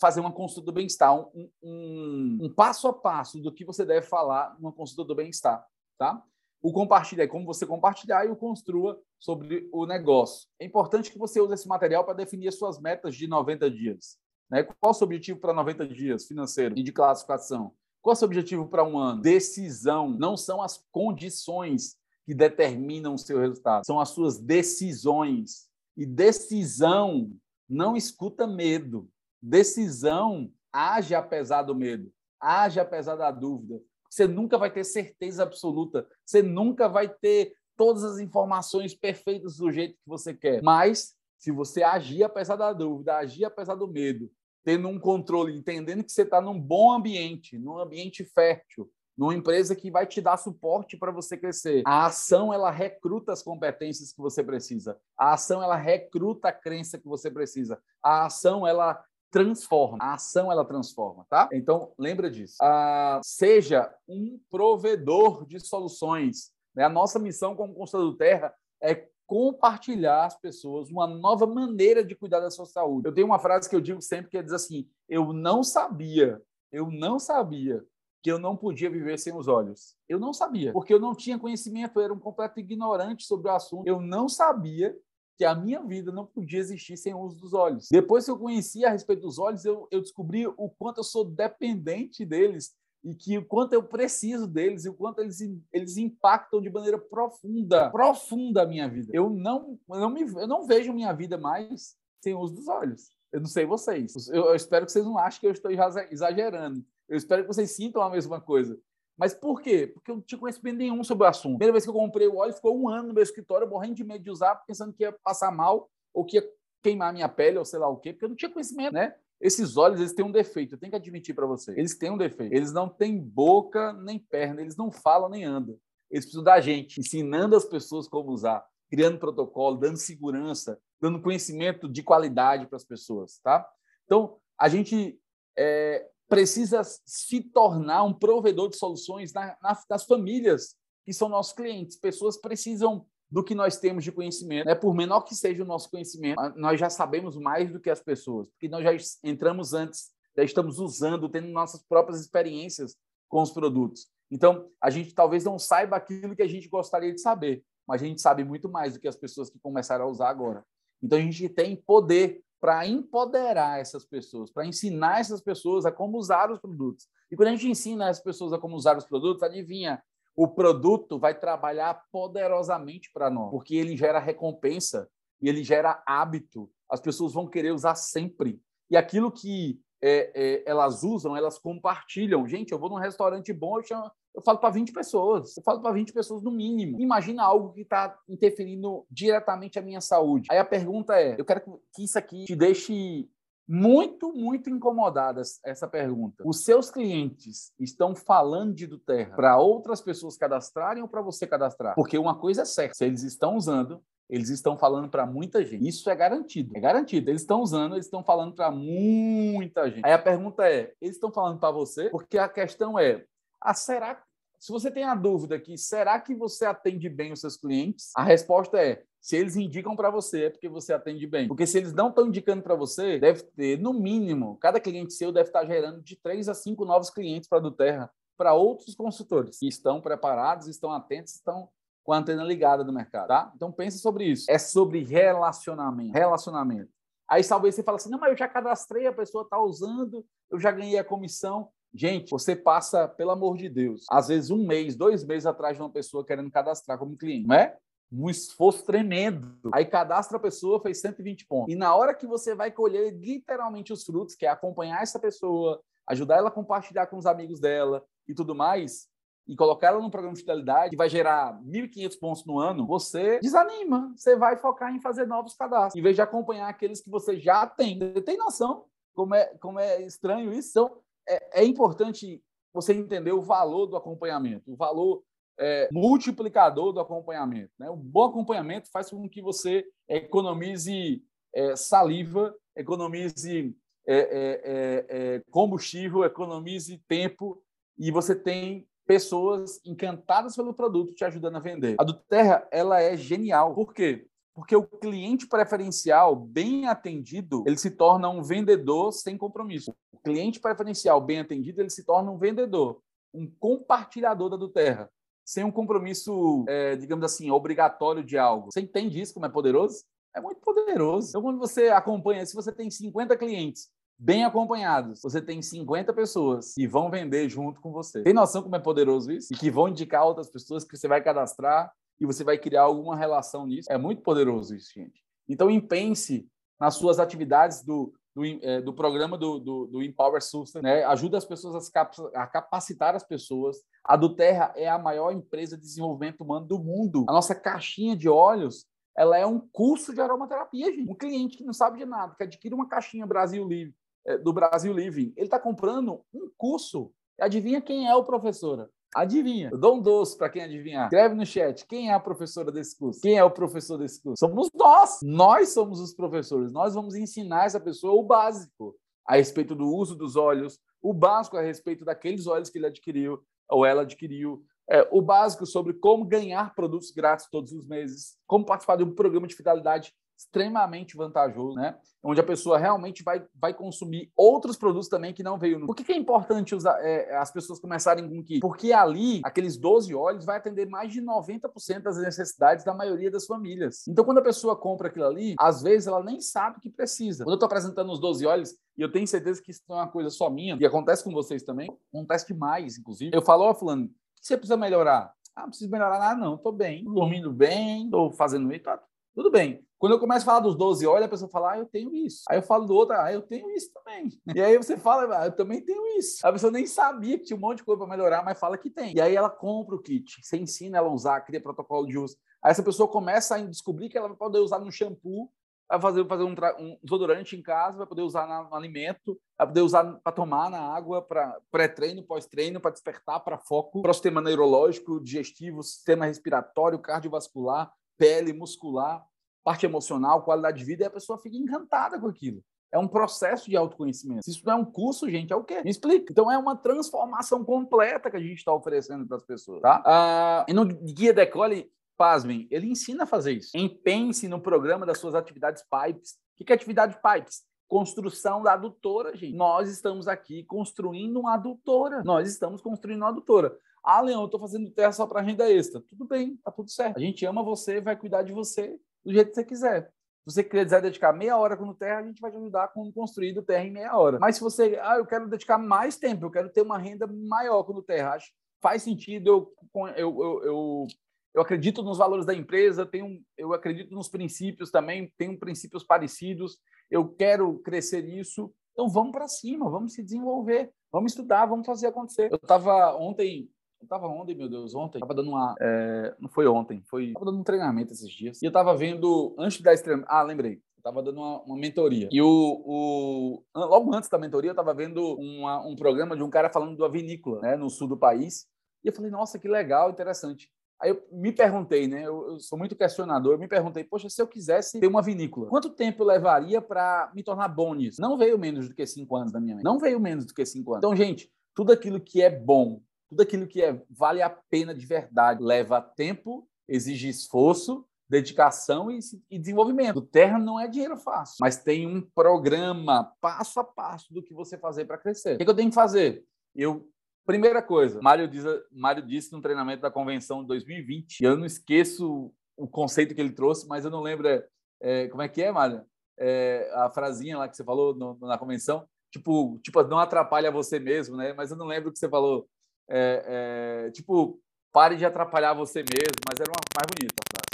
fazer 0.00 0.20
uma 0.20 0.32
consulta 0.32 0.66
do 0.66 0.72
bem-estar, 0.72 1.14
um, 1.14 1.50
um, 1.62 2.38
um, 2.42 2.52
passo 2.54 2.88
a 2.88 2.92
passo 2.92 3.40
do 3.40 3.52
que 3.52 3.64
você 3.64 3.84
deve 3.84 4.06
falar 4.06 4.56
numa 4.58 4.72
consulta 4.72 5.04
do 5.04 5.14
bem-estar, 5.14 5.66
tá? 5.98 6.22
O 6.62 6.72
compartilhar 6.72 7.24
é 7.24 7.28
como 7.28 7.44
você 7.44 7.66
compartilhar 7.66 8.24
e 8.24 8.30
o 8.30 8.36
construa 8.36 9.00
sobre 9.18 9.68
o 9.72 9.86
negócio. 9.86 10.48
É 10.58 10.64
importante 10.64 11.12
que 11.12 11.18
você 11.18 11.40
use 11.40 11.54
esse 11.54 11.68
material 11.68 12.04
para 12.04 12.14
definir 12.14 12.48
as 12.48 12.56
suas 12.56 12.80
metas 12.80 13.14
de 13.14 13.26
90 13.26 13.70
dias. 13.70 14.18
Né? 14.50 14.62
Qual 14.62 14.90
o 14.90 14.94
seu 14.94 15.04
objetivo 15.04 15.38
para 15.38 15.52
90 15.52 15.86
dias 15.86 16.26
financeiro 16.26 16.76
e 16.78 16.82
de 16.82 16.92
classificação? 16.92 17.72
Qual 18.00 18.14
o 18.14 18.16
seu 18.16 18.26
objetivo 18.26 18.66
para 18.66 18.84
um 18.84 18.98
ano? 18.98 19.20
Decisão. 19.20 20.08
Não 20.08 20.36
são 20.36 20.62
as 20.62 20.82
condições 20.90 21.96
que 22.24 22.34
determinam 22.34 23.14
o 23.14 23.18
seu 23.18 23.38
resultado, 23.38 23.86
são 23.86 24.00
as 24.00 24.08
suas 24.08 24.36
decisões. 24.36 25.65
E 25.96 26.04
decisão 26.04 27.30
não 27.68 27.96
escuta 27.96 28.46
medo. 28.46 29.08
Decisão 29.40 30.50
age 30.72 31.14
apesar 31.14 31.62
do 31.62 31.74
medo, 31.74 32.12
age 32.40 32.78
apesar 32.78 33.16
da 33.16 33.30
dúvida. 33.30 33.80
Você 34.10 34.26
nunca 34.26 34.58
vai 34.58 34.70
ter 34.70 34.84
certeza 34.84 35.42
absoluta, 35.42 36.06
você 36.24 36.42
nunca 36.42 36.88
vai 36.88 37.08
ter 37.08 37.54
todas 37.76 38.04
as 38.04 38.18
informações 38.18 38.94
perfeitas 38.94 39.56
do 39.56 39.70
jeito 39.70 39.94
que 39.94 40.08
você 40.08 40.34
quer. 40.34 40.62
Mas 40.62 41.14
se 41.38 41.50
você 41.50 41.82
agir 41.82 42.22
apesar 42.22 42.56
da 42.56 42.72
dúvida, 42.72 43.16
agir 43.16 43.44
apesar 43.44 43.74
do 43.74 43.88
medo, 43.88 44.30
tendo 44.64 44.88
um 44.88 44.98
controle, 44.98 45.56
entendendo 45.56 46.02
que 46.02 46.12
você 46.12 46.22
está 46.22 46.40
num 46.40 46.58
bom 46.58 46.92
ambiente, 46.92 47.58
num 47.58 47.78
ambiente 47.78 48.24
fértil, 48.24 48.90
numa 49.16 49.34
empresa 49.34 49.74
que 49.74 49.90
vai 49.90 50.06
te 50.06 50.20
dar 50.20 50.36
suporte 50.36 50.96
para 50.96 51.10
você 51.10 51.36
crescer. 51.36 51.82
A 51.86 52.06
ação 52.06 52.52
ela 52.52 52.70
recruta 52.70 53.32
as 53.32 53.42
competências 53.42 54.12
que 54.12 54.20
você 54.20 54.44
precisa. 54.44 54.98
A 55.18 55.32
ação 55.32 55.62
ela 55.62 55.76
recruta 55.76 56.48
a 56.48 56.52
crença 56.52 56.98
que 56.98 57.08
você 57.08 57.30
precisa. 57.30 57.80
A 58.02 58.26
ação 58.26 58.66
ela 58.66 59.02
transforma. 59.30 59.98
A 60.00 60.14
ação 60.14 60.52
ela 60.52 60.64
transforma, 60.64 61.26
tá? 61.30 61.48
Então 61.52 61.92
lembra 61.98 62.30
disso. 62.30 62.56
Ah, 62.60 63.20
seja 63.24 63.92
um 64.06 64.38
provedor 64.50 65.46
de 65.46 65.58
soluções. 65.60 66.52
Né? 66.74 66.84
A 66.84 66.88
nossa 66.88 67.18
missão 67.18 67.56
como 67.56 67.74
Consultor 67.74 68.16
Terra 68.16 68.54
é 68.82 69.08
compartilhar 69.26 70.26
as 70.26 70.38
pessoas 70.38 70.88
uma 70.88 71.06
nova 71.06 71.46
maneira 71.46 72.04
de 72.04 72.14
cuidar 72.14 72.40
da 72.40 72.50
sua 72.50 72.66
saúde. 72.66 73.08
Eu 73.08 73.14
tenho 73.14 73.26
uma 73.26 73.38
frase 73.38 73.68
que 73.68 73.74
eu 73.74 73.80
digo 73.80 74.00
sempre 74.00 74.30
que 74.30 74.38
é 74.38 74.42
diz 74.42 74.52
assim: 74.52 74.88
eu 75.08 75.32
não 75.32 75.64
sabia, 75.64 76.40
eu 76.70 76.90
não 76.90 77.18
sabia 77.18 77.84
que 78.22 78.30
eu 78.30 78.38
não 78.38 78.56
podia 78.56 78.90
viver 78.90 79.18
sem 79.18 79.34
os 79.34 79.48
olhos. 79.48 79.94
Eu 80.08 80.18
não 80.18 80.32
sabia, 80.32 80.72
porque 80.72 80.92
eu 80.92 81.00
não 81.00 81.14
tinha 81.14 81.38
conhecimento, 81.38 81.98
eu 81.98 82.04
era 82.04 82.12
um 82.12 82.18
completo 82.18 82.58
ignorante 82.58 83.24
sobre 83.24 83.48
o 83.48 83.54
assunto. 83.54 83.86
Eu 83.86 84.00
não 84.00 84.28
sabia 84.28 84.96
que 85.36 85.44
a 85.44 85.54
minha 85.54 85.82
vida 85.82 86.10
não 86.10 86.26
podia 86.26 86.58
existir 86.58 86.96
sem 86.96 87.14
o 87.14 87.20
uso 87.20 87.36
dos 87.36 87.52
olhos. 87.52 87.88
Depois 87.90 88.24
que 88.24 88.30
eu 88.30 88.38
conheci 88.38 88.84
a 88.84 88.90
respeito 88.90 89.20
dos 89.20 89.38
olhos, 89.38 89.64
eu, 89.64 89.86
eu 89.90 90.00
descobri 90.00 90.46
o 90.46 90.70
quanto 90.78 90.98
eu 90.98 91.04
sou 91.04 91.24
dependente 91.24 92.24
deles 92.24 92.74
e 93.04 93.14
que 93.14 93.38
o 93.38 93.44
quanto 93.44 93.72
eu 93.72 93.82
preciso 93.82 94.46
deles 94.46 94.84
e 94.84 94.88
o 94.88 94.94
quanto 94.94 95.20
eles, 95.20 95.38
eles 95.72 95.96
impactam 95.96 96.60
de 96.60 96.70
maneira 96.70 96.98
profunda, 96.98 97.90
profunda 97.90 98.62
a 98.62 98.66
minha 98.66 98.88
vida. 98.88 99.10
Eu 99.14 99.30
não, 99.30 99.78
eu 99.90 100.00
não, 100.00 100.10
me, 100.10 100.22
eu 100.22 100.48
não 100.48 100.66
vejo 100.66 100.92
minha 100.92 101.12
vida 101.12 101.38
mais 101.38 101.94
sem 102.20 102.34
o 102.34 102.40
uso 102.40 102.54
dos 102.54 102.66
olhos. 102.66 103.10
Eu 103.32 103.40
não 103.40 103.46
sei 103.46 103.66
vocês. 103.66 104.28
Eu, 104.28 104.46
eu 104.46 104.54
espero 104.54 104.86
que 104.86 104.92
vocês 104.92 105.04
não 105.04 105.18
achem 105.18 105.40
que 105.40 105.46
eu 105.46 105.52
estou 105.52 105.70
exagerando. 106.10 106.84
Eu 107.08 107.16
espero 107.16 107.42
que 107.42 107.48
vocês 107.48 107.74
sintam 107.74 108.02
a 108.02 108.10
mesma 108.10 108.40
coisa. 108.40 108.78
Mas 109.16 109.32
por 109.32 109.62
quê? 109.62 109.86
Porque 109.86 110.10
eu 110.10 110.16
não 110.16 110.22
tinha 110.22 110.38
conhecimento 110.38 110.76
nenhum 110.76 111.02
sobre 111.02 111.24
o 111.26 111.30
assunto. 111.30 111.52
Primeira 111.52 111.72
vez 111.72 111.84
que 111.84 111.90
eu 111.90 111.94
comprei 111.94 112.28
o 112.28 112.36
óleo, 112.36 112.52
ficou 112.52 112.78
um 112.78 112.88
ano 112.88 113.08
no 113.08 113.14
meu 113.14 113.22
escritório, 113.22 113.68
morrendo 113.68 113.94
de 113.94 114.04
medo 114.04 114.22
de 114.22 114.30
usar, 114.30 114.54
pensando 114.66 114.92
que 114.92 115.04
ia 115.04 115.12
passar 115.12 115.50
mal 115.50 115.90
ou 116.12 116.24
que 116.24 116.36
ia 116.36 116.44
queimar 116.82 117.12
minha 117.12 117.28
pele 117.28 117.58
ou 117.58 117.64
sei 117.64 117.78
lá 117.78 117.88
o 117.88 117.96
quê, 117.96 118.12
porque 118.12 118.26
eu 118.26 118.28
não 118.28 118.36
tinha 118.36 118.50
conhecimento, 118.50 118.92
né? 118.92 119.14
Esses 119.40 119.76
olhos, 119.76 120.00
eles 120.00 120.14
têm 120.14 120.24
um 120.24 120.30
defeito, 120.30 120.74
eu 120.74 120.78
tenho 120.78 120.90
que 120.90 120.96
admitir 120.96 121.34
para 121.34 121.46
você. 121.46 121.72
Eles 121.72 121.96
têm 121.96 122.10
um 122.10 122.16
defeito. 122.16 122.54
Eles 122.54 122.72
não 122.72 122.88
têm 122.88 123.18
boca 123.18 123.92
nem 123.92 124.18
perna, 124.18 124.60
eles 124.60 124.76
não 124.76 124.90
falam 124.90 125.28
nem 125.28 125.44
andam. 125.44 125.78
Eles 126.10 126.24
precisam 126.24 126.44
da 126.44 126.60
gente, 126.60 127.00
ensinando 127.00 127.56
as 127.56 127.64
pessoas 127.64 128.08
como 128.08 128.30
usar, 128.30 128.64
criando 128.90 129.18
protocolo, 129.18 129.76
dando 129.76 129.96
segurança, 129.96 130.78
dando 131.00 131.20
conhecimento 131.20 131.88
de 131.88 132.02
qualidade 132.02 132.66
para 132.66 132.76
as 132.76 132.84
pessoas, 132.84 133.38
tá? 133.42 133.68
Então, 134.04 134.38
a 134.58 134.68
gente 134.68 135.18
é, 135.58 136.08
precisa 136.28 136.82
se 137.04 137.40
tornar 137.40 138.02
um 138.02 138.12
provedor 138.12 138.68
de 138.68 138.76
soluções 138.76 139.32
na, 139.32 139.56
na, 139.62 139.78
das 139.88 140.04
famílias 140.04 140.76
que 141.04 141.12
são 141.12 141.28
nossos 141.28 141.52
clientes. 141.52 141.96
Pessoas 141.96 142.36
precisam 142.36 143.06
do 143.30 143.42
que 143.42 143.54
nós 143.54 143.78
temos 143.78 144.04
de 144.04 144.12
conhecimento. 144.12 144.66
Né? 144.66 144.74
Por 144.74 144.94
menor 144.94 145.22
que 145.22 145.34
seja 145.34 145.62
o 145.62 145.66
nosso 145.66 145.90
conhecimento, 145.90 146.40
nós 146.56 146.78
já 146.78 146.90
sabemos 146.90 147.36
mais 147.36 147.72
do 147.72 147.80
que 147.80 147.90
as 147.90 148.00
pessoas, 148.00 148.48
porque 148.50 148.68
nós 148.68 148.84
já 148.84 148.92
entramos 149.24 149.72
antes, 149.72 150.10
já 150.36 150.44
estamos 150.44 150.78
usando, 150.78 151.28
tendo 151.28 151.48
nossas 151.48 151.82
próprias 151.82 152.20
experiências 152.20 152.96
com 153.28 153.42
os 153.42 153.50
produtos. 153.50 154.08
Então, 154.30 154.68
a 154.80 154.90
gente 154.90 155.14
talvez 155.14 155.44
não 155.44 155.58
saiba 155.58 155.96
aquilo 155.96 156.34
que 156.34 156.42
a 156.42 156.48
gente 156.48 156.68
gostaria 156.68 157.12
de 157.12 157.20
saber, 157.20 157.64
mas 157.86 158.02
a 158.02 158.06
gente 158.06 158.20
sabe 158.20 158.44
muito 158.44 158.68
mais 158.68 158.94
do 158.94 159.00
que 159.00 159.08
as 159.08 159.16
pessoas 159.16 159.48
que 159.48 159.58
começaram 159.58 160.04
a 160.04 160.08
usar 160.08 160.28
agora. 160.28 160.64
Então, 161.02 161.18
a 161.18 161.22
gente 161.22 161.48
tem 161.48 161.76
poder 161.76 162.42
para 162.60 162.86
empoderar 162.86 163.80
essas 163.80 164.04
pessoas, 164.04 164.50
para 164.50 164.66
ensinar 164.66 165.20
essas 165.20 165.40
pessoas 165.40 165.84
a 165.84 165.92
como 165.92 166.18
usar 166.18 166.50
os 166.50 166.58
produtos. 166.58 167.06
E 167.30 167.36
quando 167.36 167.48
a 167.48 167.52
gente 167.52 167.68
ensina 167.68 168.08
as 168.08 168.20
pessoas 168.20 168.52
a 168.52 168.58
como 168.58 168.76
usar 168.76 168.96
os 168.96 169.04
produtos, 169.04 169.42
adivinha, 169.42 170.02
o 170.34 170.48
produto 170.48 171.18
vai 171.18 171.38
trabalhar 171.38 172.02
poderosamente 172.12 173.10
para 173.12 173.30
nós, 173.30 173.50
porque 173.50 173.74
ele 173.74 173.96
gera 173.96 174.18
recompensa 174.18 175.08
e 175.40 175.48
ele 175.48 175.64
gera 175.64 176.02
hábito. 176.06 176.70
As 176.90 177.00
pessoas 177.00 177.32
vão 177.32 177.48
querer 177.48 177.72
usar 177.72 177.94
sempre. 177.94 178.60
E 178.90 178.96
aquilo 178.96 179.32
que 179.32 179.80
é, 180.02 180.30
é, 180.34 180.62
elas 180.66 181.02
usam, 181.02 181.36
elas 181.36 181.58
compartilham. 181.58 182.46
Gente, 182.46 182.72
eu 182.72 182.78
vou 182.78 182.90
num 182.90 182.96
restaurante 182.96 183.52
bom, 183.52 183.78
eu, 183.78 183.82
chamo, 183.82 184.10
eu 184.36 184.42
falo 184.42 184.58
para 184.58 184.70
20 184.70 184.92
pessoas. 184.92 185.56
Eu 185.56 185.62
falo 185.62 185.80
para 185.80 185.92
20 185.92 186.12
pessoas 186.12 186.42
no 186.42 186.50
mínimo. 186.50 187.00
Imagina 187.00 187.42
algo 187.42 187.72
que 187.72 187.80
está 187.80 188.16
interferindo 188.28 189.06
diretamente 189.10 189.78
a 189.78 189.82
minha 189.82 190.00
saúde. 190.02 190.48
Aí 190.50 190.58
a 190.58 190.64
pergunta 190.64 191.18
é: 191.18 191.34
eu 191.38 191.44
quero 191.44 191.62
que 191.94 192.04
isso 192.04 192.18
aqui 192.18 192.44
te 192.44 192.54
deixe 192.54 193.28
muito, 193.66 194.32
muito 194.32 194.70
incomodadas 194.70 195.58
essa 195.64 195.88
pergunta. 195.88 196.44
Os 196.46 196.64
seus 196.64 196.90
clientes 196.90 197.72
estão 197.80 198.14
falando 198.14 198.74
de 198.74 198.86
do 198.86 198.98
Terra 198.98 199.34
para 199.34 199.58
outras 199.58 200.00
pessoas 200.00 200.36
cadastrarem 200.36 201.02
ou 201.02 201.08
para 201.08 201.22
você 201.22 201.46
cadastrar? 201.46 201.94
Porque 201.94 202.18
uma 202.18 202.38
coisa 202.38 202.62
é 202.62 202.64
certa, 202.64 202.94
se 202.94 203.04
eles 203.04 203.22
estão 203.22 203.56
usando, 203.56 204.00
eles 204.28 204.50
estão 204.50 204.76
falando 204.76 205.08
para 205.08 205.24
muita 205.24 205.64
gente. 205.64 205.86
Isso 205.88 206.08
é 206.10 206.14
garantido. 206.14 206.76
É 206.76 206.80
garantido. 206.80 207.30
Eles 207.30 207.42
estão 207.42 207.60
usando, 207.60 207.94
eles 207.94 208.06
estão 208.06 208.22
falando 208.22 208.54
para 208.54 208.70
muita 208.70 209.90
gente. 209.90 210.04
Aí 210.04 210.12
a 210.12 210.18
pergunta 210.18 210.68
é: 210.68 210.92
eles 211.00 211.16
estão 211.16 211.32
falando 211.32 211.58
para 211.58 211.70
você? 211.70 212.10
Porque 212.10 212.36
a 212.36 212.48
questão 212.48 212.98
é: 212.98 213.24
ah, 213.60 213.74
será 213.74 214.22
se 214.58 214.72
você 214.72 214.90
tem 214.90 215.04
a 215.04 215.14
dúvida 215.14 215.58
que 215.58 215.76
será 215.76 216.20
que 216.20 216.34
você 216.34 216.64
atende 216.64 217.08
bem 217.08 217.32
os 217.32 217.40
seus 217.40 217.56
clientes? 217.56 218.10
A 218.16 218.22
resposta 218.22 218.78
é: 218.78 219.02
se 219.20 219.36
eles 219.36 219.56
indicam 219.56 219.96
para 219.96 220.10
você, 220.10 220.44
é 220.44 220.50
porque 220.50 220.68
você 220.68 220.92
atende 220.92 221.26
bem. 221.26 221.48
Porque 221.48 221.66
se 221.66 221.78
eles 221.78 221.92
não 221.92 222.08
estão 222.08 222.26
indicando 222.26 222.62
para 222.62 222.74
você, 222.74 223.18
deve 223.18 223.42
ter, 223.42 223.78
no 223.78 223.92
mínimo, 223.92 224.56
cada 224.58 224.80
cliente 224.80 225.12
seu 225.12 225.32
deve 225.32 225.48
estar 225.48 225.64
gerando 225.66 226.00
de 226.00 226.16
três 226.16 226.48
a 226.48 226.54
cinco 226.54 226.84
novos 226.84 227.10
clientes 227.10 227.48
para 227.48 227.58
a 227.58 227.62
Duterra, 227.62 228.10
para 228.36 228.54
outros 228.54 228.94
consultores 228.94 229.58
que 229.58 229.66
estão 229.68 230.00
preparados, 230.00 230.68
estão 230.68 230.92
atentos, 230.92 231.34
estão 231.34 231.68
com 232.04 232.12
a 232.12 232.18
antena 232.18 232.44
ligada 232.44 232.84
no 232.84 232.92
mercado, 232.92 233.28
tá? 233.28 233.52
Então 233.56 233.72
pense 233.72 233.98
sobre 233.98 234.24
isso. 234.24 234.48
É 234.48 234.58
sobre 234.58 235.02
relacionamento. 235.02 236.12
Relacionamento. 236.12 236.90
Aí 237.28 237.42
talvez 237.42 237.74
você 237.74 237.82
fale 237.82 237.96
assim, 237.96 238.10
não, 238.10 238.20
mas 238.20 238.30
eu 238.30 238.36
já 238.36 238.46
cadastrei, 238.46 239.06
a 239.06 239.12
pessoa 239.12 239.42
está 239.42 239.58
usando, 239.58 240.24
eu 240.48 240.60
já 240.60 240.70
ganhei 240.70 240.98
a 240.98 241.04
comissão. 241.04 241.68
Gente, 241.96 242.30
você 242.30 242.54
passa, 242.54 243.08
pelo 243.08 243.30
amor 243.30 243.56
de 243.56 243.68
Deus, 243.68 244.04
às 244.10 244.28
vezes 244.28 244.50
um 244.50 244.66
mês, 244.66 244.94
dois 244.94 245.24
meses 245.24 245.46
atrás 245.46 245.76
de 245.76 245.82
uma 245.82 245.90
pessoa 245.90 246.24
querendo 246.24 246.50
cadastrar 246.50 246.98
como 246.98 247.16
cliente, 247.16 247.46
não 247.46 247.56
é? 247.56 247.76
um 248.12 248.30
esforço 248.30 248.84
tremendo. 248.84 249.56
Aí 249.72 249.84
cadastra 249.84 250.36
a 250.36 250.40
pessoa, 250.40 250.80
fez 250.80 251.00
120 251.00 251.46
pontos. 251.46 251.74
E 251.74 251.76
na 251.76 251.94
hora 251.94 252.14
que 252.14 252.26
você 252.26 252.54
vai 252.54 252.70
colher 252.70 253.12
literalmente 253.12 253.92
os 253.92 254.04
frutos, 254.04 254.34
que 254.34 254.46
é 254.46 254.48
acompanhar 254.48 255.02
essa 255.02 255.18
pessoa, 255.18 255.80
ajudar 256.06 256.36
ela 256.36 256.48
a 256.48 256.52
compartilhar 256.52 257.06
com 257.06 257.16
os 257.16 257.26
amigos 257.26 257.58
dela 257.58 258.04
e 258.28 258.34
tudo 258.34 258.54
mais, 258.54 259.08
e 259.46 259.54
colocar 259.56 259.88
ela 259.88 260.00
num 260.00 260.10
programa 260.10 260.34
de 260.34 260.40
fidelidade 260.40 260.90
que 260.90 260.96
vai 260.96 261.08
gerar 261.08 261.60
1.500 261.62 262.18
pontos 262.18 262.44
no 262.44 262.58
ano, 262.58 262.86
você 262.86 263.38
desanima. 263.40 264.12
Você 264.16 264.36
vai 264.36 264.56
focar 264.56 264.94
em 264.94 265.00
fazer 265.00 265.26
novos 265.26 265.54
cadastros, 265.54 265.96
em 265.96 266.02
vez 266.02 266.16
de 266.16 266.22
acompanhar 266.22 266.68
aqueles 266.68 267.00
que 267.00 267.10
você 267.10 267.38
já 267.38 267.66
tem. 267.66 267.98
Tem 268.24 268.36
noção 268.36 268.84
como 269.16 269.34
é, 269.34 269.46
como 269.58 269.80
é 269.80 270.02
estranho 270.02 270.52
isso? 270.52 270.70
Então, 270.70 270.98
é, 271.28 271.62
é 271.62 271.64
importante 271.64 272.42
você 272.72 272.92
entender 272.92 273.32
o 273.32 273.42
valor 273.42 273.86
do 273.86 273.96
acompanhamento, 273.96 274.72
o 274.72 274.76
valor 274.76 275.22
é, 275.58 275.88
multiplicador 275.90 276.92
do 276.92 277.00
acompanhamento. 277.00 277.72
Né? 277.78 277.88
O 277.88 277.96
bom 277.96 278.24
acompanhamento 278.24 278.90
faz 278.90 279.10
com 279.10 279.28
que 279.28 279.40
você 279.40 279.84
economize 280.08 281.22
é, 281.54 281.74
saliva, 281.74 282.54
economize 282.76 283.74
é, 284.06 284.18
é, 284.18 285.06
é, 285.08 285.42
combustível, 285.50 286.24
economize 286.24 287.02
tempo 287.08 287.62
e 287.98 288.10
você 288.10 288.36
tem 288.36 288.86
pessoas 289.06 289.80
encantadas 289.84 290.54
pelo 290.54 290.74
produto 290.74 291.14
te 291.14 291.24
ajudando 291.24 291.56
a 291.56 291.60
vender. 291.60 291.96
A 291.98 292.04
do 292.04 292.12
Terra, 292.12 292.66
ela 292.70 293.00
é 293.00 293.16
genial. 293.16 293.74
Por 293.74 293.94
quê? 293.94 294.26
Porque 294.56 294.74
o 294.74 294.82
cliente 294.82 295.46
preferencial 295.46 296.34
bem 296.34 296.88
atendido, 296.88 297.62
ele 297.66 297.76
se 297.76 297.90
torna 297.90 298.30
um 298.30 298.42
vendedor 298.42 299.12
sem 299.12 299.36
compromisso. 299.36 299.94
O 300.10 300.18
cliente 300.18 300.58
preferencial 300.58 301.20
bem 301.20 301.40
atendido, 301.40 301.82
ele 301.82 301.90
se 301.90 302.02
torna 302.02 302.30
um 302.30 302.38
vendedor, 302.38 303.02
um 303.34 303.46
compartilhador 303.60 304.48
da 304.48 304.56
do 304.56 304.70
Terra, 304.70 305.10
sem 305.44 305.62
um 305.62 305.70
compromisso, 305.70 306.64
é, 306.66 306.96
digamos 306.96 307.22
assim, 307.22 307.50
obrigatório 307.50 308.24
de 308.24 308.38
algo. 308.38 308.72
Você 308.72 308.80
entende 308.80 309.20
isso 309.20 309.34
como 309.34 309.44
é 309.44 309.50
poderoso? 309.50 310.02
É 310.34 310.40
muito 310.40 310.62
poderoso. 310.62 311.28
Então, 311.28 311.42
quando 311.42 311.58
você 311.58 311.88
acompanha, 311.90 312.46
se 312.46 312.54
você 312.54 312.72
tem 312.72 312.90
50 312.90 313.36
clientes 313.36 313.90
bem 314.18 314.44
acompanhados. 314.44 315.20
Você 315.22 315.42
tem 315.42 315.60
50 315.60 316.12
pessoas 316.14 316.72
que 316.74 316.86
vão 316.86 317.10
vender 317.10 317.48
junto 317.48 317.80
com 317.80 317.92
você. 317.92 318.22
Tem 318.22 318.32
noção 318.32 318.62
como 318.62 318.74
é 318.74 318.78
poderoso 318.78 319.30
isso? 319.30 319.52
E 319.52 319.56
que 319.56 319.70
vão 319.70 319.88
indicar 319.88 320.24
outras 320.24 320.48
pessoas 320.48 320.84
que 320.84 320.96
você 320.96 321.06
vai 321.06 321.22
cadastrar 321.22 321.92
e 322.20 322.26
você 322.26 322.44
vai 322.44 322.58
criar 322.58 322.82
alguma 322.82 323.16
relação 323.16 323.66
nisso. 323.66 323.90
É 323.90 323.98
muito 323.98 324.22
poderoso 324.22 324.74
isso, 324.74 324.92
gente. 324.94 325.24
Então, 325.48 325.68
pense 325.80 326.48
nas 326.78 326.94
suas 326.94 327.18
atividades 327.18 327.84
do, 327.84 328.12
do, 328.34 328.44
é, 328.44 328.80
do 328.80 328.92
programa 328.92 329.38
do, 329.38 329.58
do, 329.58 329.86
do, 329.86 330.02
Empower 330.02 330.42
System, 330.42 330.82
né? 330.82 331.04
ajuda 331.04 331.38
as 331.38 331.44
pessoas 331.44 331.88
a, 331.88 331.92
cap 331.92 332.16
a, 332.34 332.46
capacitar 332.46 333.14
as 333.14 333.24
pessoas. 333.24 333.78
A 334.04 334.16
do 334.16 334.34
Terra 334.34 334.72
é 334.76 334.88
a 334.88 334.98
maior 334.98 335.32
empresa 335.32 335.76
de 335.76 335.82
desenvolvimento 335.82 336.42
humano 336.42 336.66
do 336.66 336.78
mundo. 336.78 337.24
A 337.28 337.32
nossa 337.32 337.54
caixinha 337.54 338.16
de 338.16 338.28
olhos 338.28 338.86
ela 339.16 339.38
é 339.38 339.46
um 339.46 339.58
curso 339.58 340.12
de 340.12 340.20
aromaterapia, 340.20 340.92
gente. 340.92 341.10
Um 341.10 341.14
cliente 341.14 341.56
que 341.56 341.64
não 341.64 341.72
sabe 341.72 341.98
de 341.98 342.04
nada, 342.04 342.34
que 342.36 342.44
adquire 342.44 342.74
uma 342.74 342.86
caixinha 342.88 343.26
Brasil 343.26 343.66
Livre, 343.66 343.94
é, 344.26 344.36
do 344.36 344.52
Brasil 344.52 344.92
Living, 344.92 345.32
ele 345.36 345.46
está 345.46 345.58
comprando 345.58 346.20
um 346.34 346.50
curso. 346.58 347.12
Adivinha 347.40 347.80
quem 347.80 348.08
é 348.08 348.14
o 348.14 348.24
professora? 348.24 348.90
Adivinha. 349.16 349.70
Eu 349.72 349.78
dou 349.78 349.96
um 349.96 350.02
doce 350.02 350.36
para 350.36 350.50
quem 350.50 350.62
adivinhar. 350.62 351.04
Escreve 351.04 351.34
no 351.34 351.46
chat. 351.46 351.86
Quem 351.86 352.10
é 352.10 352.12
a 352.12 352.20
professora 352.20 352.70
desse 352.70 352.98
curso? 352.98 353.22
Quem 353.22 353.38
é 353.38 353.42
o 353.42 353.50
professor 353.50 353.96
desse 353.96 354.22
curso? 354.22 354.38
Somos 354.38 354.68
nós. 354.74 355.20
Nós 355.22 355.72
somos 355.72 356.00
os 356.00 356.12
professores. 356.12 356.70
Nós 356.70 356.94
vamos 356.94 357.14
ensinar 357.14 357.64
essa 357.64 357.80
pessoa 357.80 358.12
o 358.12 358.22
básico 358.22 358.94
a 359.26 359.36
respeito 359.36 359.74
do 359.74 359.86
uso 359.86 360.14
dos 360.14 360.36
olhos, 360.36 360.78
o 361.02 361.14
básico 361.14 361.56
a 361.56 361.62
respeito 361.62 362.04
daqueles 362.04 362.46
olhos 362.46 362.68
que 362.68 362.78
ele 362.78 362.88
adquiriu 362.88 363.40
ou 363.70 363.86
ela 363.86 364.02
adquiriu, 364.02 364.62
é, 364.88 365.08
o 365.10 365.20
básico 365.22 365.64
sobre 365.66 365.94
como 365.94 366.24
ganhar 366.24 366.74
produtos 366.74 367.10
grátis 367.10 367.48
todos 367.50 367.72
os 367.72 367.86
meses, 367.88 368.36
como 368.46 368.66
participar 368.66 368.96
de 368.96 369.02
um 369.02 369.14
programa 369.14 369.46
de 369.46 369.56
fidelidade 369.56 370.12
extremamente 370.36 371.16
vantajoso, 371.16 371.76
né? 371.76 371.96
Onde 372.22 372.40
a 372.40 372.44
pessoa 372.44 372.76
realmente 372.76 373.22
vai, 373.22 373.44
vai 373.54 373.72
consumir 373.72 374.30
outros 374.36 374.76
produtos 374.76 375.08
também 375.08 375.32
que 375.32 375.42
não 375.42 375.58
veio 375.58 375.78
no. 375.78 375.86
Por 375.86 375.96
que, 375.96 376.04
que 376.04 376.12
é 376.12 376.16
importante 376.16 376.74
usar, 376.74 376.98
é, 377.00 377.36
as 377.36 377.50
pessoas 377.50 377.80
começarem 377.80 378.28
com 378.28 378.42
que? 378.42 378.60
Porque 378.60 378.92
ali, 378.92 379.40
aqueles 379.44 379.76
12 379.76 380.14
óleos 380.14 380.44
vai 380.44 380.58
atender 380.58 380.86
mais 380.88 381.12
de 381.12 381.22
90% 381.22 382.02
das 382.02 382.18
necessidades 382.18 382.84
da 382.84 382.92
maioria 382.92 383.30
das 383.30 383.46
famílias. 383.46 384.06
Então, 384.06 384.24
quando 384.24 384.38
a 384.38 384.42
pessoa 384.42 384.76
compra 384.76 385.08
aquilo 385.08 385.26
ali, 385.26 385.54
às 385.58 385.82
vezes 385.82 386.06
ela 386.06 386.22
nem 386.22 386.40
sabe 386.40 386.80
que 386.80 386.90
precisa. 386.90 387.44
Quando 387.44 387.52
eu 387.52 387.56
estou 387.56 387.66
apresentando 387.66 388.12
os 388.12 388.20
12 388.20 388.46
óleos, 388.46 388.74
e 388.96 389.02
eu 389.02 389.10
tenho 389.10 389.26
certeza 389.26 389.62
que 389.62 389.70
isso 389.70 389.82
não 389.88 389.96
é 389.96 390.02
uma 390.02 390.10
coisa 390.10 390.30
só 390.30 390.50
minha, 390.50 390.76
e 390.80 390.84
acontece 390.84 391.24
com 391.24 391.30
vocês 391.30 391.62
também, 391.62 391.88
acontece 392.12 392.46
demais, 392.46 392.98
inclusive. 392.98 393.30
Eu 393.34 393.42
falo, 393.42 393.64
ó, 393.64 393.70
oh, 393.70 393.74
fulano, 393.74 394.04
o 394.04 394.08
que 394.08 394.46
você 394.46 394.56
precisa 394.56 394.76
melhorar? 394.76 395.32
Ah, 395.54 395.62
não 395.62 395.68
preciso 395.68 395.90
melhorar 395.90 396.18
nada, 396.18 396.38
não. 396.38 396.58
Tô 396.58 396.70
bem, 396.70 397.02
dormindo 397.04 397.50
bem, 397.50 398.10
tô 398.10 398.30
fazendo 398.32 398.70
isso, 398.72 398.84
tá 398.84 399.00
tudo 399.34 399.50
bem. 399.50 399.85
Quando 399.98 400.12
eu 400.12 400.20
começo 400.20 400.42
a 400.42 400.44
falar 400.46 400.60
dos 400.60 400.76
12 400.76 401.06
olha, 401.06 401.24
a 401.24 401.28
pessoa 401.28 401.50
fala, 401.50 401.72
ah, 401.72 401.78
eu 401.78 401.86
tenho 401.86 402.14
isso. 402.14 402.42
Aí 402.50 402.58
eu 402.58 402.62
falo 402.62 402.84
do 402.84 402.94
outro, 402.94 403.16
ah, 403.16 403.32
eu 403.32 403.40
tenho 403.40 403.70
isso 403.70 403.90
também. 403.92 404.28
E 404.54 404.60
aí 404.60 404.76
você 404.76 404.96
fala, 404.96 405.42
ah, 405.42 405.46
eu 405.46 405.52
também 405.52 405.80
tenho 405.80 406.06
isso. 406.18 406.46
A 406.46 406.52
pessoa 406.52 406.70
nem 406.70 406.86
sabia 406.86 407.38
que 407.38 407.44
tinha 407.44 407.56
um 407.56 407.60
monte 407.60 407.78
de 407.78 407.84
coisa 407.84 407.98
para 407.98 408.10
melhorar, 408.10 408.44
mas 408.44 408.58
fala 408.58 408.76
que 408.76 408.90
tem. 408.90 409.16
E 409.16 409.20
aí 409.20 409.34
ela 409.34 409.48
compra 409.48 409.96
o 409.96 410.02
kit, 410.02 410.42
você 410.42 410.58
ensina 410.58 410.98
ela 410.98 411.08
a 411.08 411.12
usar, 411.12 411.40
cria 411.40 411.60
protocolo 411.60 412.06
de 412.06 412.18
uso. 412.18 412.36
Aí 412.62 412.70
essa 412.70 412.82
pessoa 412.82 413.08
começa 413.08 413.56
a 413.56 413.62
descobrir 413.62 414.08
que 414.08 414.18
ela 414.18 414.28
vai 414.28 414.36
poder 414.36 414.58
usar 414.58 414.80
no 414.80 414.92
shampoo, 414.92 415.50
vai 415.88 416.00
fazer, 416.00 416.26
fazer 416.26 416.42
um, 416.42 416.54
um 416.78 416.98
desodorante 417.02 417.56
em 417.56 417.62
casa, 417.62 417.96
vai 417.96 418.06
poder 418.06 418.22
usar 418.22 418.46
no 418.46 418.74
alimento, 418.74 419.40
vai 419.56 419.66
poder 419.66 419.80
usar 419.80 420.04
para 420.22 420.32
tomar 420.32 420.68
na 420.68 420.80
água, 420.80 421.22
para 421.22 421.58
pré-treino, 421.70 422.22
pós-treino, 422.22 422.80
para 422.80 422.90
despertar, 422.90 423.40
para 423.40 423.56
foco, 423.56 424.02
para 424.02 424.10
o 424.10 424.14
sistema 424.14 424.40
neurológico, 424.40 425.20
digestivo, 425.20 425.82
sistema 425.82 426.26
respiratório, 426.26 426.98
cardiovascular, 426.98 427.90
pele, 428.18 428.52
muscular, 428.52 429.24
parte 429.66 429.84
emocional, 429.84 430.44
qualidade 430.44 430.78
de 430.78 430.84
vida, 430.84 431.02
e 431.02 431.06
a 431.08 431.10
pessoa 431.10 431.36
fica 431.38 431.56
encantada 431.56 432.20
com 432.20 432.28
aquilo. 432.28 432.62
É 432.92 432.96
um 432.96 433.08
processo 433.08 433.68
de 433.68 433.76
autoconhecimento. 433.76 434.44
Se 434.44 434.52
isso 434.52 434.62
não 434.64 434.72
é 434.72 434.76
um 434.76 434.84
curso, 434.84 435.28
gente, 435.28 435.52
é 435.52 435.56
o 435.56 435.64
quê? 435.64 435.82
Me 435.82 435.90
explica. 435.90 436.30
Então, 436.30 436.48
é 436.48 436.56
uma 436.56 436.76
transformação 436.76 437.64
completa 437.64 438.30
que 438.30 438.36
a 438.36 438.40
gente 438.40 438.58
está 438.58 438.72
oferecendo 438.72 439.26
para 439.26 439.38
as 439.38 439.42
pessoas, 439.42 439.82
tá? 439.82 440.00
Ah, 440.06 440.64
e 440.68 440.72
no 440.72 440.84
Guia 440.84 441.34
Decole, 441.34 441.90
pasmem, 442.16 442.68
ele 442.70 442.86
ensina 442.86 443.24
a 443.24 443.26
fazer 443.26 443.54
isso. 443.54 443.76
Empense 443.76 444.46
no 444.46 444.60
programa 444.60 445.04
das 445.04 445.18
suas 445.18 445.34
atividades 445.34 445.82
PIPES. 445.82 446.36
O 446.60 446.64
que 446.64 446.72
é 446.72 446.76
atividade 446.76 447.18
PIPES? 447.20 447.64
Construção 447.88 448.62
da 448.62 448.74
adutora, 448.74 449.34
gente. 449.34 449.56
Nós 449.56 449.90
estamos 449.90 450.28
aqui 450.28 450.62
construindo 450.62 451.40
uma 451.40 451.54
adutora. 451.54 452.22
Nós 452.24 452.48
estamos 452.48 452.80
construindo 452.80 453.22
uma 453.22 453.30
adutora. 453.30 453.76
Ah, 454.04 454.20
Leão, 454.20 454.42
eu 454.42 454.46
estou 454.46 454.60
fazendo 454.60 454.88
terra 454.92 455.10
só 455.10 455.26
para 455.26 455.40
renda 455.40 455.68
extra. 455.68 456.00
Tudo 456.00 456.24
bem, 456.24 456.56
tá 456.62 456.70
tudo 456.70 456.88
certo. 456.88 457.16
A 457.16 457.20
gente 457.20 457.44
ama 457.44 457.64
você, 457.64 458.00
vai 458.00 458.14
cuidar 458.14 458.44
de 458.44 458.52
você 458.52 458.96
do 459.26 459.32
jeito 459.32 459.48
que 459.48 459.54
você 459.54 459.64
quiser. 459.64 460.10
Se 460.46 460.54
você 460.54 460.64
quiser 460.64 461.02
dedicar 461.02 461.32
meia 461.32 461.56
hora 461.56 461.76
com 461.76 461.88
o 461.88 461.94
terra, 461.94 462.20
a 462.20 462.22
gente 462.22 462.40
vai 462.40 462.50
te 462.50 462.56
ajudar 462.56 462.88
com 462.88 463.12
construir 463.12 463.52
do 463.52 463.62
terra 463.62 463.84
em 463.84 463.90
meia 463.90 464.16
hora. 464.16 464.38
Mas 464.38 464.56
se 464.56 464.60
você, 464.60 464.98
ah, 465.02 465.16
eu 465.16 465.26
quero 465.26 465.48
dedicar 465.48 465.76
mais 465.76 466.16
tempo, 466.16 466.46
eu 466.46 466.50
quero 466.50 466.70
ter 466.70 466.82
uma 466.82 466.98
renda 466.98 467.26
maior 467.26 467.82
com 467.82 467.94
o 467.94 468.02
terra, 468.02 468.34
acho 468.34 468.52
faz 468.80 469.02
sentido, 469.02 469.48
eu, 469.48 469.72
eu, 469.94 470.14
eu, 470.16 470.64
eu, 470.64 471.06
eu 471.54 471.62
acredito 471.62 472.02
nos 472.02 472.18
valores 472.18 472.46
da 472.46 472.54
empresa, 472.54 473.04
tenho, 473.04 473.42
eu 473.56 473.72
acredito 473.72 474.14
nos 474.14 474.28
princípios 474.28 474.90
também, 474.90 475.32
tenho 475.36 475.58
princípios 475.58 476.04
parecidos, 476.04 476.78
eu 477.10 477.28
quero 477.28 477.78
crescer 477.80 478.24
isso, 478.28 478.72
então 478.92 479.08
vamos 479.08 479.32
para 479.32 479.48
cima, 479.48 479.90
vamos 479.90 480.12
se 480.12 480.22
desenvolver, 480.22 480.92
vamos 481.10 481.32
estudar, 481.32 481.66
vamos 481.66 481.86
fazer 481.86 482.06
acontecer. 482.06 482.50
Eu 482.52 482.56
estava 482.56 483.16
ontem, 483.16 483.68
eu 484.00 484.08
tava 484.08 484.26
ontem, 484.26 484.54
meu 484.54 484.68
Deus, 484.68 484.94
ontem, 484.94 485.20
tava 485.20 485.34
dando 485.34 485.50
uma. 485.50 485.74
É, 485.80 486.34
não 486.38 486.48
foi 486.48 486.66
ontem, 486.66 487.02
foi. 487.06 487.32
Tava 487.32 487.46
dando 487.46 487.58
um 487.58 487.64
treinamento 487.64 488.12
esses 488.12 488.30
dias. 488.30 488.60
E 488.62 488.66
eu 488.66 488.72
tava 488.72 488.96
vendo, 488.96 489.54
antes 489.58 489.80
da 489.80 489.92
extrema. 489.92 490.24
Ah, 490.28 490.42
lembrei. 490.42 490.74
Eu 490.96 491.02
tava 491.02 491.22
dando 491.22 491.38
uma, 491.38 491.62
uma 491.62 491.76
mentoria. 491.76 492.28
E 492.30 492.40
o, 492.40 492.46
o, 492.46 493.62
Logo 493.74 494.14
antes 494.14 494.28
da 494.28 494.38
mentoria, 494.38 494.70
eu 494.70 494.74
tava 494.74 494.94
vendo 494.94 495.34
uma, 495.34 495.86
um 495.86 495.96
programa 495.96 496.36
de 496.36 496.42
um 496.42 496.50
cara 496.50 496.70
falando 496.70 496.96
da 496.96 497.08
vinícola, 497.08 497.60
né, 497.60 497.76
no 497.76 497.88
sul 497.88 498.08
do 498.08 498.16
país. 498.16 498.66
E 499.02 499.08
eu 499.08 499.12
falei, 499.12 499.30
nossa, 499.30 499.58
que 499.58 499.68
legal, 499.68 500.10
interessante. 500.10 500.68
Aí 501.00 501.10
eu 501.10 501.22
me 501.30 501.52
perguntei, 501.52 502.08
né? 502.08 502.22
Eu, 502.22 502.48
eu, 502.48 502.60
sou 502.60 502.78
muito 502.78 502.96
questionador. 502.96 503.52
Eu 503.52 503.58
me 503.58 503.68
perguntei, 503.68 504.02
poxa, 504.02 504.30
se 504.30 504.40
eu 504.40 504.46
quisesse 504.46 504.98
ter 504.98 505.06
uma 505.06 505.22
vinícola, 505.22 505.68
quanto 505.68 505.90
tempo 505.90 506.22
eu 506.22 506.26
levaria 506.26 506.80
para 506.80 507.30
me 507.34 507.42
tornar 507.42 507.68
bom 507.68 507.94
nisso? 507.94 508.20
Não 508.20 508.38
veio 508.38 508.58
menos 508.58 508.88
do 508.88 508.94
que 508.94 509.06
cinco 509.06 509.36
anos 509.36 509.52
na 509.52 509.60
minha 509.60 509.74
mente. 509.74 509.84
Não 509.84 509.98
veio 509.98 510.18
menos 510.18 510.46
do 510.46 510.54
que 510.54 510.64
cinco 510.64 510.92
anos. 510.92 511.04
Então, 511.04 511.14
gente, 511.14 511.50
tudo 511.74 511.92
aquilo 511.92 512.18
que 512.18 512.40
é 512.40 512.48
bom, 512.48 513.02
tudo 513.28 513.42
aquilo 513.42 513.66
que 513.66 513.82
é, 513.82 514.02
vale 514.10 514.42
a 514.42 514.50
pena 514.50 514.94
de 514.94 515.04
verdade 515.06 515.62
leva 515.62 516.00
tempo, 516.00 516.68
exige 516.88 517.28
esforço, 517.28 518.06
dedicação 518.28 519.10
e, 519.10 519.18
e, 519.50 519.58
desenvolvimento. 519.58 520.18
O 520.18 520.22
Terra 520.22 520.58
não 520.58 520.78
é 520.78 520.88
dinheiro 520.88 521.16
fácil, 521.16 521.56
mas 521.60 521.76
tem 521.82 522.06
um 522.06 522.20
programa 522.20 523.32
passo 523.40 523.78
a 523.80 523.84
passo 523.84 524.32
do 524.32 524.42
que 524.42 524.52
você 524.52 524.76
fazer 524.76 525.04
para 525.04 525.18
crescer. 525.18 525.54
O 525.54 525.58
que, 525.58 525.64
que, 525.64 525.70
eu 525.70 525.76
tenho 525.76 525.90
que 525.90 525.94
fazer? 525.94 526.44
Eu 526.74 527.08
primeira 527.46 527.80
coisa, 527.80 528.20
Mário, 528.20 528.48
diz, 528.48 528.64
Mário 528.90 529.24
disse 529.24 529.52
no 529.52 529.62
treinamento 529.62 530.02
da 530.02 530.10
convenção 530.10 530.62
de 530.62 530.66
2020. 530.66 531.40
E 531.40 531.44
eu 531.44 531.56
não 531.56 531.64
esqueço 531.64 532.52
o 532.76 532.88
conceito 532.88 533.34
que 533.34 533.40
ele 533.40 533.52
trouxe, 533.52 533.86
mas 533.86 534.04
eu 534.04 534.10
não 534.10 534.20
lembro 534.20 534.48
é, 534.48 534.66
é, 535.00 535.28
como 535.28 535.42
é 535.42 535.48
que 535.48 535.62
é, 535.62 535.70
Mário. 535.70 536.04
É, 536.38 536.90
a 536.94 537.08
frasinha 537.08 537.56
lá 537.56 537.68
que 537.68 537.76
você 537.76 537.84
falou 537.84 538.14
no, 538.14 538.36
na 538.40 538.58
convenção, 538.58 539.08
tipo, 539.30 539.78
tipo, 539.82 540.02
não 540.02 540.18
atrapalha 540.18 540.70
você 540.70 540.98
mesmo, 540.98 541.36
né? 541.36 541.54
Mas 541.54 541.70
eu 541.70 541.76
não 541.76 541.86
lembro 541.86 542.10
o 542.10 542.12
que 542.12 542.18
você 542.18 542.28
falou 542.28 542.68
é, 543.08 544.06
é, 544.06 544.10
tipo, 544.10 544.60
pare 544.92 545.16
de 545.16 545.24
atrapalhar 545.24 545.74
você 545.74 546.00
mesmo, 546.00 546.40
mas 546.48 546.58
era 546.60 546.70
uma 546.70 546.80
mais 546.94 547.06
bonita 547.14 547.34
a 547.38 547.48
frase. 547.50 547.66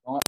Então, 0.00 0.18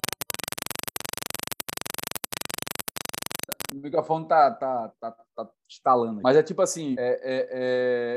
o 3.73 3.75
microfone 3.75 4.27
tá, 4.27 4.51
tá, 4.51 4.93
tá, 4.99 5.11
tá 5.35 5.49
instalando. 5.69 6.21
Mas 6.21 6.35
é 6.37 6.43
tipo 6.43 6.61
assim, 6.61 6.95
é, 6.97 7.19
é, 7.23 7.49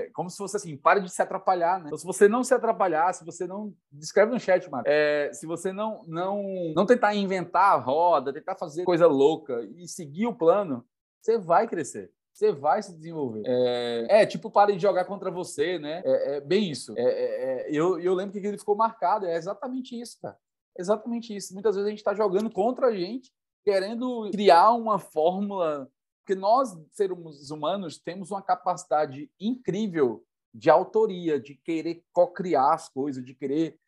é, 0.07 0.11
como 0.13 0.31
se 0.31 0.37
fosse 0.37 0.57
assim, 0.57 0.77
pare 0.77 1.01
de 1.01 1.11
se 1.11 1.21
atrapalhar, 1.21 1.81
né? 1.81 1.87
Então, 1.87 1.99
se 1.99 2.05
você 2.05 2.29
não 2.29 2.45
se 2.45 2.55
atrapalhar, 2.55 3.13
se 3.13 3.25
você 3.25 3.47
não... 3.47 3.75
Descreve 3.91 4.33
no 4.33 4.41
chat, 4.41 4.71
mano. 4.71 4.85
É, 4.87 5.31
se 5.33 5.47
você 5.47 5.73
não, 5.73 6.05
não, 6.07 6.43
não 6.75 6.87
tentar 6.87 7.15
inventar 7.15 7.73
a 7.73 7.77
roda, 7.77 8.33
tentar 8.33 8.57
fazer 8.57 8.85
coisa 8.85 9.07
louca 9.07 9.63
e 9.77 9.89
seguir 9.89 10.27
o 10.27 10.35
plano, 10.35 10.85
você 11.21 11.39
vai 11.39 11.67
crescer. 11.67 12.13
Você 12.37 12.53
vai 12.53 12.83
se 12.83 12.95
desenvolver. 12.95 13.45
É, 13.47 14.21
é 14.21 14.27
tipo, 14.27 14.51
pare 14.51 14.75
de 14.75 14.83
jogar 14.83 15.07
contra 15.07 15.31
você, 15.31 15.79
né? 15.79 16.03
É, 16.05 16.37
é 16.37 16.41
bem 16.43 16.71
isso. 16.71 16.93
É, 16.95 17.03
é, 17.03 17.07
é, 17.07 17.69
eu, 17.71 17.99
eu 17.99 18.13
lembro 18.13 18.39
que 18.39 18.47
ele 18.47 18.59
ficou 18.59 18.77
marcado. 18.77 19.25
É 19.25 19.35
exatamente 19.35 19.99
isso, 19.99 20.19
cara. 20.21 20.37
Exatamente 20.79 21.35
isso. 21.35 21.55
Muitas 21.55 21.77
vezes 21.77 21.87
a 21.87 21.89
gente 21.91 22.01
está 22.01 22.13
jogando 22.13 22.51
contra 22.51 22.89
a 22.89 22.95
gente, 22.95 23.33
querendo 23.65 24.31
criar 24.31 24.73
uma 24.73 24.99
fórmula. 24.99 25.91
Porque 26.23 26.39
nós, 26.39 26.77
seres 26.93 27.51
humanos, 27.51 27.97
temos 27.97 28.31
uma 28.31 28.43
capacidade 28.43 29.31
incrível 29.41 30.23
de 30.53 30.69
autoria, 30.69 31.41
de 31.41 31.55
querer 31.55 32.05
co-criar 32.13 32.75
as 32.75 32.87
coisas, 32.91 33.25
de 33.25 33.35
querer 33.35 33.79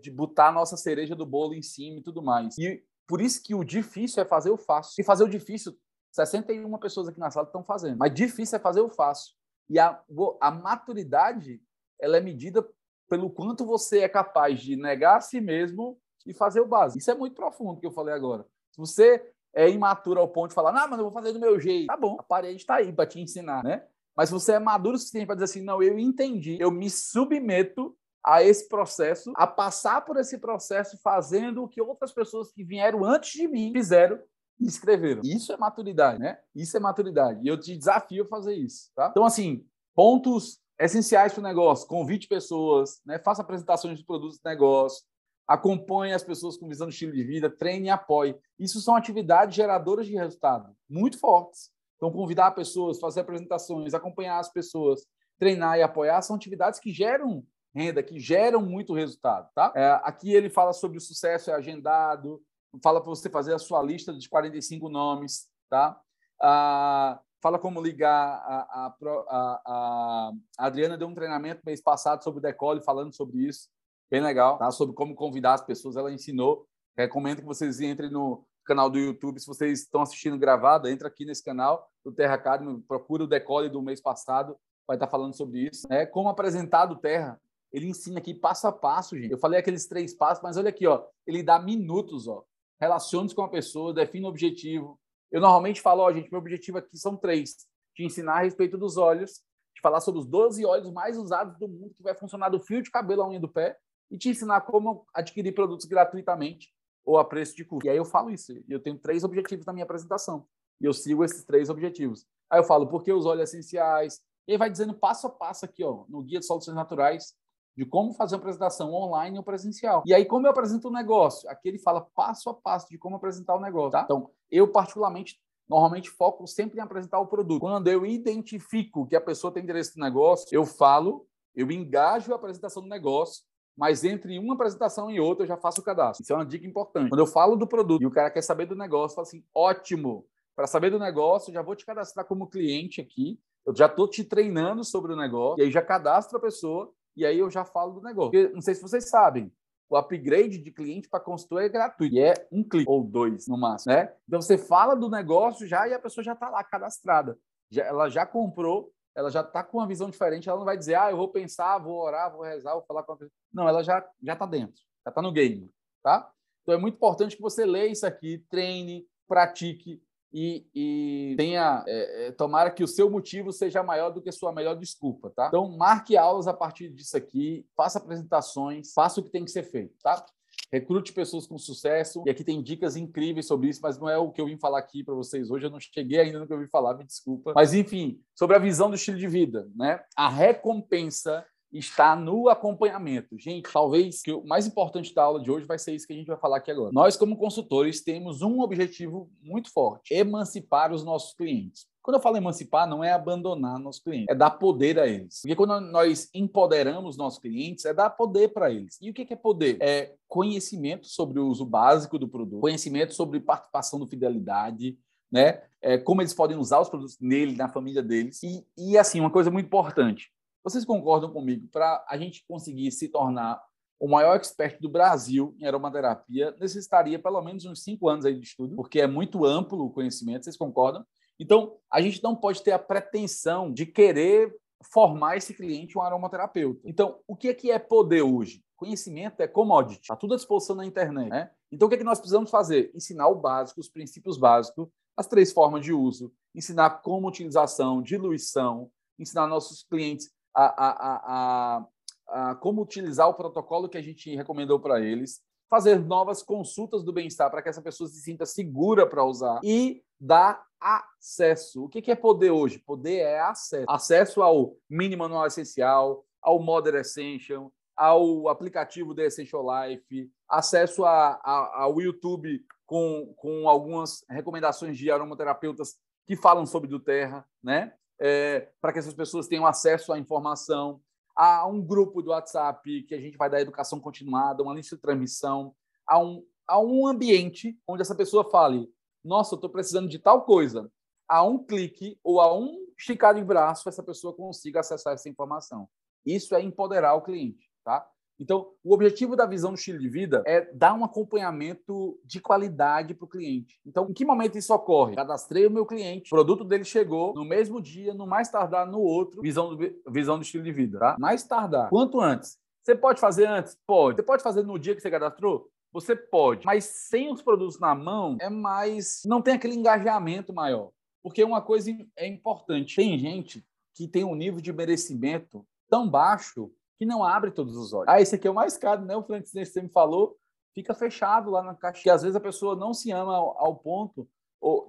de 0.00 0.12
botar 0.12 0.48
a 0.48 0.52
nossa 0.52 0.76
cereja 0.76 1.16
do 1.16 1.26
bolo 1.26 1.54
em 1.54 1.62
cima 1.62 1.98
e 1.98 2.02
tudo 2.02 2.22
mais. 2.22 2.56
E 2.56 2.84
por 3.06 3.20
isso 3.20 3.42
que 3.42 3.52
o 3.52 3.64
difícil 3.64 4.22
é 4.22 4.26
fazer 4.26 4.50
o 4.50 4.56
fácil. 4.56 4.94
E 5.00 5.04
fazer 5.04 5.24
o 5.24 5.28
difícil 5.28 5.76
61 6.12 6.78
pessoas 6.78 7.08
aqui 7.08 7.20
na 7.20 7.30
sala 7.30 7.46
estão 7.46 7.62
fazendo. 7.62 7.98
Mas 7.98 8.14
difícil 8.14 8.56
é 8.56 8.60
fazer 8.60 8.80
o 8.80 8.88
fácil. 8.88 9.34
E 9.68 9.78
a, 9.78 10.00
a 10.40 10.50
maturidade 10.50 11.60
ela 12.00 12.16
é 12.16 12.20
medida 12.20 12.66
pelo 13.08 13.30
quanto 13.30 13.64
você 13.64 14.00
é 14.00 14.08
capaz 14.08 14.60
de 14.60 14.76
negar 14.76 15.16
a 15.16 15.20
si 15.20 15.40
mesmo 15.40 16.00
e 16.26 16.32
fazer 16.32 16.60
o 16.60 16.66
básico. 16.66 16.98
Isso 16.98 17.10
é 17.10 17.14
muito 17.14 17.34
profundo 17.34 17.80
que 17.80 17.86
eu 17.86 17.92
falei 17.92 18.14
agora. 18.14 18.46
Se 18.72 18.78
você 18.78 19.32
é 19.52 19.68
imaturo 19.68 20.20
ao 20.20 20.28
ponto 20.28 20.50
de 20.50 20.54
falar, 20.54 20.72
não, 20.72 20.88
mas 20.88 20.98
eu 20.98 21.04
vou 21.04 21.12
fazer 21.12 21.32
do 21.32 21.40
meu 21.40 21.58
jeito. 21.58 21.86
Tá 21.86 21.96
bom, 21.96 22.16
a 22.18 22.22
parede 22.22 22.56
está 22.56 22.76
aí 22.76 22.92
para 22.92 23.06
te 23.06 23.20
ensinar, 23.20 23.64
né? 23.64 23.84
Mas 24.16 24.28
se 24.28 24.32
você 24.32 24.52
é 24.52 24.58
maduro 24.58 24.96
o 24.96 24.98
suficiente 24.98 25.26
para 25.26 25.34
dizer 25.34 25.44
assim, 25.46 25.62
não, 25.62 25.82
eu 25.82 25.98
entendi, 25.98 26.56
eu 26.60 26.70
me 26.70 26.90
submeto 26.90 27.96
a 28.22 28.42
esse 28.42 28.68
processo, 28.68 29.32
a 29.34 29.46
passar 29.46 30.04
por 30.04 30.16
esse 30.18 30.38
processo 30.38 30.98
fazendo 31.02 31.62
o 31.62 31.68
que 31.68 31.80
outras 31.80 32.12
pessoas 32.12 32.52
que 32.52 32.62
vieram 32.62 33.04
antes 33.04 33.32
de 33.32 33.48
mim 33.48 33.72
fizeram 33.72 34.20
e 34.60 34.66
escreveram. 34.66 35.22
Isso 35.24 35.52
é 35.52 35.56
maturidade, 35.56 36.18
né? 36.18 36.38
Isso 36.54 36.76
é 36.76 36.80
maturidade. 36.80 37.40
E 37.42 37.48
eu 37.48 37.58
te 37.58 37.76
desafio 37.76 38.24
a 38.24 38.28
fazer 38.28 38.54
isso, 38.54 38.90
tá? 38.94 39.08
Então, 39.10 39.24
assim, 39.24 39.64
pontos 39.94 40.60
essenciais 40.78 41.32
para 41.32 41.40
o 41.40 41.44
negócio. 41.44 41.86
Convite 41.86 42.28
pessoas, 42.28 43.00
né? 43.04 43.18
faça 43.18 43.42
apresentações 43.42 43.98
de 43.98 44.04
produtos 44.04 44.38
do 44.38 44.48
negócio, 44.48 45.04
acompanhe 45.46 46.12
as 46.12 46.22
pessoas 46.22 46.56
com 46.56 46.68
visão 46.68 46.86
de 46.86 46.94
estilo 46.94 47.12
de 47.12 47.24
vida, 47.24 47.50
treine 47.50 47.88
e 47.88 47.90
apoie. 47.90 48.36
Isso 48.58 48.80
são 48.80 48.94
atividades 48.94 49.54
geradoras 49.54 50.06
de 50.06 50.14
resultado 50.14 50.74
muito 50.88 51.18
fortes. 51.18 51.70
Então, 51.96 52.10
convidar 52.10 52.52
pessoas, 52.52 52.98
fazer 52.98 53.20
apresentações, 53.20 53.92
acompanhar 53.92 54.38
as 54.38 54.50
pessoas, 54.50 55.06
treinar 55.38 55.78
e 55.78 55.82
apoiar 55.82 56.22
são 56.22 56.36
atividades 56.36 56.80
que 56.80 56.92
geram 56.92 57.44
renda, 57.74 58.02
que 58.02 58.18
geram 58.18 58.62
muito 58.62 58.94
resultado. 58.94 59.48
Tá? 59.54 59.72
É, 59.76 60.00
aqui 60.02 60.32
ele 60.32 60.48
fala 60.48 60.72
sobre 60.72 60.98
o 60.98 61.00
sucesso 61.00 61.50
é 61.50 61.54
agendado, 61.54 62.40
fala 62.82 63.00
para 63.00 63.10
você 63.10 63.28
fazer 63.28 63.54
a 63.54 63.58
sua 63.58 63.82
lista 63.82 64.12
de 64.12 64.28
45 64.28 64.88
nomes, 64.88 65.48
tá? 65.68 66.00
Ah, 66.40 67.20
fala 67.42 67.58
como 67.58 67.82
ligar. 67.82 68.14
A, 68.14 68.86
a, 68.86 68.96
a, 69.28 69.62
a, 69.66 70.32
Adriana 70.58 70.96
deu 70.96 71.08
um 71.08 71.14
treinamento 71.14 71.62
mês 71.64 71.80
passado 71.82 72.22
sobre 72.22 72.40
decole, 72.40 72.82
falando 72.82 73.14
sobre 73.14 73.38
isso, 73.38 73.68
bem 74.10 74.20
legal, 74.20 74.58
tá? 74.58 74.70
Sobre 74.70 74.94
como 74.94 75.14
convidar 75.14 75.54
as 75.54 75.64
pessoas, 75.64 75.96
ela 75.96 76.12
ensinou. 76.12 76.66
Recomendo 76.96 77.40
que 77.40 77.46
vocês 77.46 77.80
entrem 77.80 78.10
no 78.10 78.44
canal 78.64 78.90
do 78.90 78.98
YouTube, 78.98 79.40
se 79.40 79.46
vocês 79.46 79.80
estão 79.80 80.02
assistindo 80.02 80.38
gravado, 80.38 80.88
entra 80.88 81.08
aqui 81.08 81.24
nesse 81.24 81.42
canal 81.42 81.88
do 82.04 82.12
Terra 82.12 82.34
Academy, 82.34 82.80
procura 82.82 83.24
o 83.24 83.26
decole 83.26 83.68
do 83.68 83.82
mês 83.82 84.00
passado, 84.00 84.56
vai 84.86 84.96
estar 84.96 85.08
falando 85.08 85.34
sobre 85.34 85.68
isso, 85.68 85.88
né? 85.88 86.06
Como 86.06 86.28
apresentar 86.28 86.86
do 86.86 86.96
Terra, 86.96 87.40
ele 87.72 87.88
ensina 87.88 88.18
aqui 88.18 88.34
passo 88.34 88.66
a 88.66 88.72
passo, 88.72 89.16
gente. 89.16 89.32
Eu 89.32 89.38
falei 89.38 89.58
aqueles 89.58 89.86
três 89.86 90.14
passos, 90.14 90.42
mas 90.42 90.56
olha 90.56 90.68
aqui, 90.68 90.86
ó, 90.86 91.04
ele 91.26 91.42
dá 91.42 91.58
minutos, 91.58 92.28
ó 92.28 92.44
relacione-se 92.80 93.34
com 93.34 93.42
a 93.42 93.48
pessoa, 93.48 93.92
defina 93.92 94.26
o 94.26 94.30
objetivo. 94.30 94.98
Eu 95.30 95.40
normalmente 95.40 95.80
falo, 95.80 96.02
ó, 96.02 96.12
gente, 96.12 96.30
meu 96.30 96.40
objetivo 96.40 96.78
aqui 96.78 96.96
são 96.96 97.16
três: 97.16 97.56
te 97.94 98.04
ensinar 98.04 98.38
a 98.38 98.42
respeito 98.42 98.78
dos 98.78 98.96
olhos, 98.96 99.42
te 99.74 99.80
falar 99.82 100.00
sobre 100.00 100.20
os 100.20 100.26
12 100.26 100.64
óleos 100.64 100.92
mais 100.92 101.16
usados 101.16 101.58
do 101.58 101.68
mundo, 101.68 101.94
que 101.94 102.02
vai 102.02 102.14
funcionar 102.14 102.48
do 102.48 102.60
fio 102.60 102.82
de 102.82 102.90
cabelo 102.90 103.22
à 103.22 103.28
unha 103.28 103.40
do 103.40 103.48
pé, 103.48 103.76
e 104.10 104.18
te 104.18 104.30
ensinar 104.30 104.62
como 104.62 105.06
adquirir 105.14 105.52
produtos 105.52 105.86
gratuitamente 105.86 106.68
ou 107.04 107.18
a 107.18 107.24
preço 107.24 107.56
de 107.56 107.64
custo. 107.64 107.86
E 107.86 107.90
aí 107.90 107.96
eu 107.96 108.04
falo 108.04 108.30
isso. 108.30 108.52
Eu 108.68 108.80
tenho 108.80 108.98
três 108.98 109.24
objetivos 109.24 109.64
na 109.66 109.72
minha 109.72 109.84
apresentação. 109.84 110.46
E 110.80 110.84
eu 110.84 110.92
sigo 110.92 111.24
esses 111.24 111.44
três 111.44 111.70
objetivos. 111.70 112.26
Aí 112.50 112.58
eu 112.58 112.64
falo 112.64 112.86
por 112.86 113.02
que 113.02 113.12
os 113.12 113.26
óleos 113.26 113.50
essenciais. 113.50 114.20
E 114.48 114.52
aí 114.52 114.58
vai 114.58 114.70
dizendo 114.70 114.94
passo 114.94 115.26
a 115.26 115.30
passo 115.30 115.64
aqui, 115.64 115.84
ó, 115.84 116.04
no 116.08 116.22
Guia 116.22 116.40
de 116.40 116.46
Soluções 116.46 116.74
Naturais, 116.74 117.34
de 117.80 117.86
como 117.86 118.12
fazer 118.12 118.34
uma 118.34 118.40
apresentação 118.40 118.92
online 118.92 119.38
ou 119.38 119.42
presencial. 119.42 120.02
E 120.04 120.12
aí, 120.12 120.26
como 120.26 120.46
eu 120.46 120.50
apresento 120.50 120.88
o 120.88 120.92
negócio? 120.92 121.48
Aqui 121.48 121.66
ele 121.66 121.78
fala 121.78 122.06
passo 122.14 122.50
a 122.50 122.54
passo 122.54 122.86
de 122.90 122.98
como 122.98 123.16
apresentar 123.16 123.54
o 123.54 123.60
negócio. 123.60 123.92
Tá? 123.92 124.02
Então, 124.04 124.28
eu 124.50 124.68
particularmente 124.68 125.40
normalmente 125.66 126.10
foco 126.10 126.46
sempre 126.46 126.78
em 126.78 126.82
apresentar 126.82 127.18
o 127.20 127.26
produto. 127.26 127.60
Quando 127.60 127.88
eu 127.88 128.04
identifico 128.04 129.06
que 129.06 129.16
a 129.16 129.20
pessoa 129.20 129.50
tem 129.50 129.62
interesse 129.62 129.98
no 129.98 130.04
negócio, 130.04 130.46
eu 130.52 130.66
falo, 130.66 131.26
eu 131.54 131.70
engajo 131.70 132.32
a 132.32 132.36
apresentação 132.36 132.82
do 132.82 132.88
negócio, 132.88 133.44
mas 133.74 134.04
entre 134.04 134.38
uma 134.38 134.52
apresentação 134.52 135.10
e 135.10 135.18
outra 135.18 135.44
eu 135.44 135.48
já 135.48 135.56
faço 135.56 135.80
o 135.80 135.84
cadastro. 135.84 136.22
Isso 136.22 136.34
é 136.34 136.36
uma 136.36 136.44
dica 136.44 136.66
importante. 136.66 137.08
Quando 137.08 137.20
eu 137.20 137.26
falo 137.26 137.56
do 137.56 137.66
produto 137.66 138.02
e 138.02 138.06
o 138.06 138.10
cara 138.10 138.30
quer 138.30 138.42
saber 138.42 138.66
do 138.66 138.76
negócio, 138.76 139.12
eu 139.12 139.16
falo 139.16 139.26
assim: 139.26 139.42
ótimo, 139.54 140.26
para 140.54 140.66
saber 140.66 140.90
do 140.90 140.98
negócio, 140.98 141.50
já 141.50 141.62
vou 141.62 141.74
te 141.74 141.86
cadastrar 141.86 142.26
como 142.26 142.46
cliente 142.46 143.00
aqui, 143.00 143.40
eu 143.64 143.74
já 143.74 143.86
estou 143.86 144.06
te 144.06 144.22
treinando 144.22 144.84
sobre 144.84 145.14
o 145.14 145.16
negócio, 145.16 145.62
e 145.62 145.64
aí 145.64 145.70
já 145.70 145.80
cadastro 145.80 146.36
a 146.36 146.40
pessoa 146.40 146.92
e 147.16 147.26
aí 147.26 147.38
eu 147.38 147.50
já 147.50 147.64
falo 147.64 147.94
do 147.94 148.02
negócio. 148.02 148.30
Porque, 148.30 148.48
não 148.54 148.60
sei 148.60 148.74
se 148.74 148.82
vocês 148.82 149.08
sabem, 149.08 149.52
o 149.88 149.96
upgrade 149.96 150.58
de 150.58 150.70
cliente 150.70 151.08
para 151.08 151.18
consultor 151.18 151.62
é 151.62 151.68
gratuito. 151.68 152.14
E 152.14 152.20
é 152.20 152.34
um 152.52 152.62
clique 152.62 152.88
ou 152.88 153.02
dois 153.02 153.48
no 153.48 153.58
máximo, 153.58 153.92
né? 153.92 154.12
Então 154.26 154.40
você 154.40 154.56
fala 154.56 154.94
do 154.94 155.10
negócio 155.10 155.66
já 155.66 155.88
e 155.88 155.92
a 155.92 155.98
pessoa 155.98 156.22
já 156.24 156.32
está 156.32 156.48
lá 156.48 156.62
cadastrada. 156.62 157.36
Já, 157.70 157.84
ela 157.84 158.08
já 158.08 158.24
comprou, 158.24 158.92
ela 159.14 159.30
já 159.30 159.40
está 159.40 159.64
com 159.64 159.78
uma 159.78 159.88
visão 159.88 160.08
diferente. 160.08 160.48
Ela 160.48 160.58
não 160.58 160.64
vai 160.64 160.78
dizer, 160.78 160.94
ah, 160.94 161.10
eu 161.10 161.16
vou 161.16 161.28
pensar, 161.28 161.78
vou 161.78 162.00
orar, 162.00 162.32
vou 162.32 162.42
rezar, 162.42 162.72
vou 162.74 162.84
falar 162.86 163.02
com 163.02 163.12
a 163.12 163.16
pessoa. 163.16 163.32
Não, 163.52 163.68
ela 163.68 163.82
já 163.82 164.08
já 164.22 164.34
está 164.34 164.46
dentro, 164.46 164.80
já 165.04 165.10
está 165.10 165.20
no 165.20 165.32
game, 165.32 165.68
tá? 166.02 166.30
Então 166.62 166.74
é 166.74 166.78
muito 166.78 166.94
importante 166.94 167.34
que 167.34 167.42
você 167.42 167.66
leia 167.66 167.90
isso 167.90 168.06
aqui, 168.06 168.44
treine, 168.48 169.04
pratique, 169.26 170.00
e, 170.32 170.66
e 170.74 171.34
tenha, 171.36 171.84
é, 171.86 172.26
é, 172.26 172.32
tomara 172.32 172.70
que 172.70 172.84
o 172.84 172.88
seu 172.88 173.10
motivo 173.10 173.52
seja 173.52 173.82
maior 173.82 174.10
do 174.10 174.22
que 174.22 174.28
a 174.28 174.32
sua 174.32 174.52
melhor 174.52 174.74
desculpa, 174.76 175.30
tá? 175.30 175.48
Então, 175.48 175.76
marque 175.76 176.16
aulas 176.16 176.46
a 176.46 176.54
partir 176.54 176.88
disso 176.90 177.16
aqui, 177.16 177.66
faça 177.76 177.98
apresentações, 177.98 178.92
faça 178.92 179.20
o 179.20 179.24
que 179.24 179.30
tem 179.30 179.44
que 179.44 179.50
ser 179.50 179.64
feito, 179.64 179.94
tá? 180.02 180.24
Recrute 180.72 181.12
pessoas 181.12 181.46
com 181.48 181.58
sucesso. 181.58 182.22
E 182.26 182.30
aqui 182.30 182.44
tem 182.44 182.62
dicas 182.62 182.94
incríveis 182.94 183.46
sobre 183.46 183.68
isso, 183.68 183.80
mas 183.82 183.98
não 183.98 184.08
é 184.08 184.16
o 184.16 184.30
que 184.30 184.40
eu 184.40 184.46
vim 184.46 184.56
falar 184.56 184.78
aqui 184.78 185.02
para 185.02 185.14
vocês 185.14 185.50
hoje. 185.50 185.66
Eu 185.66 185.70
não 185.70 185.80
cheguei 185.80 186.20
ainda 186.20 186.38
no 186.38 186.46
que 186.46 186.52
eu 186.52 186.60
vim 186.60 186.68
falar, 186.68 186.94
me 186.94 187.04
desculpa. 187.04 187.52
Mas, 187.54 187.74
enfim, 187.74 188.20
sobre 188.36 188.54
a 188.54 188.58
visão 188.60 188.88
do 188.88 188.94
estilo 188.94 189.18
de 189.18 189.26
vida, 189.26 189.68
né? 189.74 190.00
A 190.16 190.28
recompensa 190.28 191.44
está 191.72 192.16
no 192.16 192.48
acompanhamento. 192.48 193.38
Gente, 193.38 193.70
talvez 193.70 194.22
que 194.22 194.32
o 194.32 194.44
mais 194.44 194.66
importante 194.66 195.14
da 195.14 195.22
aula 195.22 195.40
de 195.40 195.50
hoje 195.50 195.66
vai 195.66 195.78
ser 195.78 195.94
isso 195.94 196.06
que 196.06 196.12
a 196.12 196.16
gente 196.16 196.26
vai 196.26 196.36
falar 196.36 196.58
aqui 196.58 196.70
agora. 196.70 196.90
Nós, 196.92 197.16
como 197.16 197.36
consultores, 197.36 198.02
temos 198.02 198.42
um 198.42 198.60
objetivo 198.60 199.30
muito 199.42 199.72
forte: 199.72 200.12
emancipar 200.12 200.92
os 200.92 201.04
nossos 201.04 201.34
clientes. 201.34 201.88
Quando 202.02 202.16
eu 202.16 202.22
falo 202.22 202.38
emancipar, 202.38 202.88
não 202.88 203.04
é 203.04 203.12
abandonar 203.12 203.78
nossos 203.78 204.02
clientes, 204.02 204.28
é 204.30 204.34
dar 204.34 204.50
poder 204.52 204.98
a 204.98 205.06
eles. 205.06 205.40
Porque 205.42 205.54
quando 205.54 205.80
nós 205.80 206.30
empoderamos 206.34 207.16
nossos 207.16 207.38
clientes, 207.38 207.84
é 207.84 207.92
dar 207.92 208.10
poder 208.10 208.48
para 208.48 208.70
eles. 208.70 208.98
E 209.02 209.10
o 209.10 209.14
que 209.14 209.30
é 209.30 209.36
poder? 209.36 209.76
É 209.80 210.14
conhecimento 210.26 211.06
sobre 211.06 211.38
o 211.38 211.46
uso 211.46 211.64
básico 211.64 212.18
do 212.18 212.26
produto, 212.26 212.60
conhecimento 212.60 213.14
sobre 213.14 213.38
participação 213.38 213.98
do 213.98 214.06
fidelidade, 214.06 214.98
né? 215.30 215.62
É, 215.82 215.98
como 215.98 216.22
eles 216.22 216.34
podem 216.34 216.56
usar 216.56 216.80
os 216.80 216.88
produtos 216.88 217.18
nele, 217.20 217.54
na 217.54 217.68
família 217.68 218.02
deles. 218.02 218.42
E, 218.42 218.66
e 218.76 218.98
assim, 218.98 219.20
uma 219.20 219.30
coisa 219.30 219.50
muito 219.50 219.66
importante: 219.66 220.32
vocês 220.62 220.84
concordam 220.84 221.30
comigo? 221.32 221.68
Para 221.68 222.04
a 222.08 222.16
gente 222.16 222.44
conseguir 222.46 222.90
se 222.90 223.08
tornar 223.08 223.60
o 223.98 224.08
maior 224.08 224.36
expert 224.36 224.80
do 224.80 224.88
Brasil 224.88 225.54
em 225.60 225.66
aromaterapia, 225.66 226.56
necessitaria 226.58 227.18
pelo 227.18 227.42
menos 227.42 227.66
uns 227.66 227.82
cinco 227.82 228.08
anos 228.08 228.24
aí 228.24 228.34
de 228.34 228.46
estudo, 228.46 228.74
porque 228.74 229.00
é 229.00 229.06
muito 229.06 229.44
amplo 229.44 229.84
o 229.84 229.90
conhecimento, 229.90 230.44
vocês 230.44 230.56
concordam? 230.56 231.04
Então, 231.38 231.76
a 231.90 232.00
gente 232.00 232.22
não 232.22 232.34
pode 232.34 232.62
ter 232.62 232.72
a 232.72 232.78
pretensão 232.78 233.72
de 233.72 233.84
querer 233.84 234.54
formar 234.90 235.36
esse 235.36 235.52
cliente 235.52 235.98
um 235.98 236.00
aromaterapeuta. 236.00 236.80
Então, 236.84 237.18
o 237.26 237.36
que 237.36 237.48
é 237.48 237.54
que 237.54 237.70
é 237.70 237.78
poder 237.78 238.22
hoje? 238.22 238.62
Conhecimento 238.76 239.40
é 239.40 239.46
commodity, 239.46 240.00
está 240.00 240.16
tudo 240.16 240.32
à 240.32 240.36
disposição 240.36 240.76
na 240.76 240.86
internet. 240.86 241.28
Né? 241.28 241.50
Então, 241.70 241.86
o 241.86 241.88
que 241.88 241.96
é 241.96 241.98
que 241.98 242.04
nós 242.04 242.18
precisamos 242.18 242.50
fazer? 242.50 242.90
Ensinar 242.94 243.28
o 243.28 243.34
básico, 243.34 243.80
os 243.80 243.88
princípios 243.90 244.38
básicos, 244.38 244.88
as 245.14 245.26
três 245.26 245.52
formas 245.52 245.84
de 245.84 245.92
uso, 245.92 246.32
ensinar 246.54 247.02
como 247.02 247.28
utilização, 247.28 248.00
diluição, 248.00 248.90
ensinar 249.18 249.46
nossos 249.46 249.82
clientes 249.82 250.30
a, 250.54 250.64
a, 250.64 251.84
a, 252.28 252.50
a 252.50 252.54
como 252.56 252.82
utilizar 252.82 253.28
o 253.28 253.34
protocolo 253.34 253.88
que 253.88 253.98
a 253.98 254.02
gente 254.02 254.34
recomendou 254.34 254.80
para 254.80 255.00
eles, 255.00 255.40
fazer 255.68 256.00
novas 256.00 256.42
consultas 256.42 257.04
do 257.04 257.12
bem-estar 257.12 257.50
para 257.50 257.62
que 257.62 257.68
essa 257.68 257.82
pessoa 257.82 258.08
se 258.08 258.20
sinta 258.20 258.44
segura 258.44 259.06
para 259.06 259.24
usar 259.24 259.60
e 259.62 260.02
dar 260.20 260.64
acesso. 260.80 261.84
O 261.84 261.88
que 261.88 262.10
é 262.10 262.16
poder 262.16 262.50
hoje? 262.50 262.78
Poder 262.78 263.18
é 263.18 263.40
acesso. 263.40 263.86
Acesso 263.88 264.42
ao 264.42 264.76
mínimo 264.88 265.24
anual 265.24 265.46
essencial, 265.46 266.24
ao 266.42 266.60
Modern 266.60 266.98
Essential, 266.98 267.72
ao 267.96 268.48
aplicativo 268.48 269.14
da 269.14 269.24
Essential 269.24 269.62
Life, 269.62 270.30
acesso 270.48 271.04
a, 271.04 271.40
a, 271.44 271.82
ao 271.82 272.00
YouTube 272.00 272.64
com, 272.86 273.32
com 273.36 273.68
algumas 273.68 274.24
recomendações 274.28 274.96
de 274.96 275.10
aromaterapeutas 275.10 275.96
que 276.26 276.34
falam 276.34 276.64
sobre 276.66 276.88
do 276.88 276.98
Terra, 276.98 277.46
né? 277.62 277.92
É, 278.20 278.68
para 278.80 278.92
que 278.92 278.98
essas 278.98 279.14
pessoas 279.14 279.48
tenham 279.48 279.66
acesso 279.66 280.12
à 280.12 280.18
informação. 280.18 281.00
Há 281.34 281.66
um 281.66 281.80
grupo 281.80 282.20
do 282.20 282.30
WhatsApp 282.30 283.02
que 283.04 283.14
a 283.14 283.20
gente 283.20 283.38
vai 283.38 283.48
dar 283.48 283.60
educação 283.60 283.98
continuada, 283.98 284.62
uma 284.62 284.74
lista 284.74 284.94
de 284.94 285.02
transmissão, 285.02 285.74
há 286.06 286.18
um, 286.18 286.44
há 286.66 286.78
um 286.78 287.06
ambiente 287.06 287.78
onde 287.88 288.02
essa 288.02 288.14
pessoa 288.14 288.50
fale: 288.50 288.92
Nossa, 289.24 289.54
eu 289.54 289.56
estou 289.56 289.70
precisando 289.70 290.08
de 290.08 290.18
tal 290.18 290.42
coisa. 290.42 290.90
A 291.26 291.42
um 291.44 291.64
clique 291.64 292.18
ou 292.22 292.40
a 292.40 292.52
um 292.52 292.86
esticar 292.98 293.34
de 293.34 293.42
braço, 293.42 293.88
essa 293.88 294.02
pessoa 294.02 294.34
consiga 294.34 294.80
acessar 294.80 295.14
essa 295.14 295.28
informação. 295.28 295.88
Isso 296.26 296.54
é 296.54 296.60
empoderar 296.60 297.14
o 297.14 297.22
cliente, 297.22 297.70
tá? 297.82 298.06
Então, 298.40 298.68
o 298.82 298.94
objetivo 298.94 299.36
da 299.36 299.44
visão 299.44 299.72
do 299.72 299.76
estilo 299.76 299.98
de 299.98 300.08
vida 300.08 300.42
é 300.46 300.62
dar 300.72 300.94
um 300.94 301.04
acompanhamento 301.04 302.18
de 302.24 302.40
qualidade 302.40 303.12
para 303.12 303.26
o 303.26 303.28
cliente. 303.28 303.78
Então, 303.84 304.06
em 304.08 304.14
que 304.14 304.24
momento 304.24 304.56
isso 304.56 304.72
ocorre? 304.72 305.14
Cadastrei 305.14 305.66
o 305.66 305.70
meu 305.70 305.84
cliente, 305.84 306.28
o 306.28 306.36
produto 306.36 306.64
dele 306.64 306.84
chegou 306.84 307.34
no 307.34 307.44
mesmo 307.44 307.82
dia, 307.82 308.14
no 308.14 308.26
mais 308.26 308.48
tardar 308.48 308.90
no 308.90 309.00
outro, 309.00 309.42
visão 309.42 309.76
do, 309.76 309.94
visão 310.08 310.38
do 310.38 310.42
estilo 310.42 310.64
de 310.64 310.72
vida, 310.72 310.98
tá? 310.98 311.16
Mais 311.18 311.42
tardar. 311.42 311.90
Quanto 311.90 312.18
antes? 312.18 312.58
Você 312.82 312.94
pode 312.94 313.20
fazer 313.20 313.46
antes? 313.46 313.76
Pode. 313.86 314.16
Você 314.16 314.22
pode 314.22 314.42
fazer 314.42 314.62
no 314.62 314.78
dia 314.78 314.94
que 314.94 315.02
você 315.02 315.10
cadastrou? 315.10 315.68
Você 315.92 316.16
pode. 316.16 316.64
Mas 316.64 316.84
sem 316.84 317.30
os 317.30 317.42
produtos 317.42 317.78
na 317.78 317.94
mão, 317.94 318.38
é 318.40 318.48
mais. 318.48 319.20
Não 319.26 319.42
tem 319.42 319.54
aquele 319.54 319.74
engajamento 319.74 320.52
maior. 320.52 320.90
Porque 321.22 321.44
uma 321.44 321.60
coisa 321.60 321.90
é 322.16 322.26
importante: 322.26 322.96
tem 322.96 323.18
gente 323.18 323.62
que 323.94 324.08
tem 324.08 324.24
um 324.24 324.34
nível 324.34 324.60
de 324.60 324.72
merecimento 324.72 325.66
tão 325.90 326.08
baixo 326.08 326.72
que 327.00 327.06
não 327.06 327.24
abre 327.24 327.50
todos 327.50 327.78
os 327.78 327.94
olhos. 327.94 328.08
Ah, 328.08 328.20
esse 328.20 328.34
aqui 328.34 328.46
é 328.46 328.50
o 328.50 328.54
mais 328.54 328.76
caro, 328.76 329.06
né? 329.06 329.16
O 329.16 329.22
Francis 329.22 329.72
você 329.72 329.80
me 329.80 329.88
falou, 329.88 330.36
fica 330.74 330.92
fechado 330.92 331.50
lá 331.50 331.62
na 331.62 331.74
caixa. 331.74 332.02
Que 332.02 332.10
às 332.10 332.20
vezes 332.20 332.36
a 332.36 332.40
pessoa 332.40 332.76
não 332.76 332.92
se 332.92 333.10
ama 333.10 333.34
ao, 333.34 333.58
ao 333.58 333.76
ponto 333.76 334.28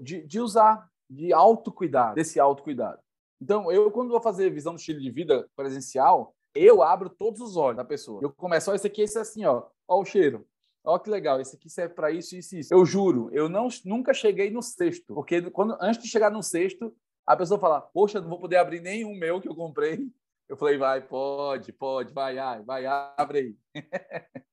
de, 0.01 0.21
de 0.27 0.41
usar, 0.41 0.89
de 1.09 1.31
autocuidado, 1.31 2.15
desse 2.15 2.37
autocuidado. 2.37 2.99
Então, 3.41 3.71
eu, 3.71 3.89
quando 3.91 4.09
vou 4.09 4.19
fazer 4.19 4.49
visão 4.49 4.73
do 4.73 4.79
estilo 4.79 4.99
de 4.99 5.09
vida 5.09 5.49
presencial, 5.55 6.35
eu 6.53 6.83
abro 6.83 7.09
todos 7.09 7.39
os 7.39 7.55
olhos 7.55 7.77
da 7.77 7.85
pessoa. 7.85 8.19
Eu 8.21 8.29
começo, 8.29 8.69
ó, 8.69 8.75
esse 8.75 8.85
aqui, 8.85 9.03
esse 9.03 9.17
é 9.17 9.21
assim, 9.21 9.45
ó. 9.45 9.63
Ó 9.87 10.01
o 10.01 10.05
cheiro. 10.05 10.45
Ó 10.83 10.99
que 10.99 11.09
legal, 11.09 11.39
esse 11.39 11.55
aqui 11.55 11.69
serve 11.69 11.93
para 11.93 12.11
isso, 12.11 12.35
isso, 12.35 12.57
isso. 12.57 12.73
Eu 12.73 12.85
juro, 12.85 13.29
eu 13.31 13.47
não, 13.47 13.69
nunca 13.85 14.13
cheguei 14.13 14.51
no 14.51 14.61
sexto. 14.61 15.13
Porque 15.13 15.49
quando, 15.49 15.77
antes 15.79 16.03
de 16.03 16.09
chegar 16.09 16.29
no 16.29 16.43
sexto, 16.43 16.93
a 17.25 17.37
pessoa 17.37 17.57
fala, 17.57 17.79
poxa, 17.79 18.19
não 18.19 18.27
vou 18.27 18.39
poder 18.39 18.57
abrir 18.57 18.81
nenhum 18.81 19.15
meu 19.15 19.39
que 19.39 19.47
eu 19.47 19.55
comprei 19.55 20.11
eu 20.51 20.57
falei, 20.57 20.77
vai, 20.77 20.99
pode, 20.99 21.71
pode, 21.71 22.13
vai, 22.13 22.35
vai, 22.63 22.85
abre 22.85 23.39
aí. 23.39 23.57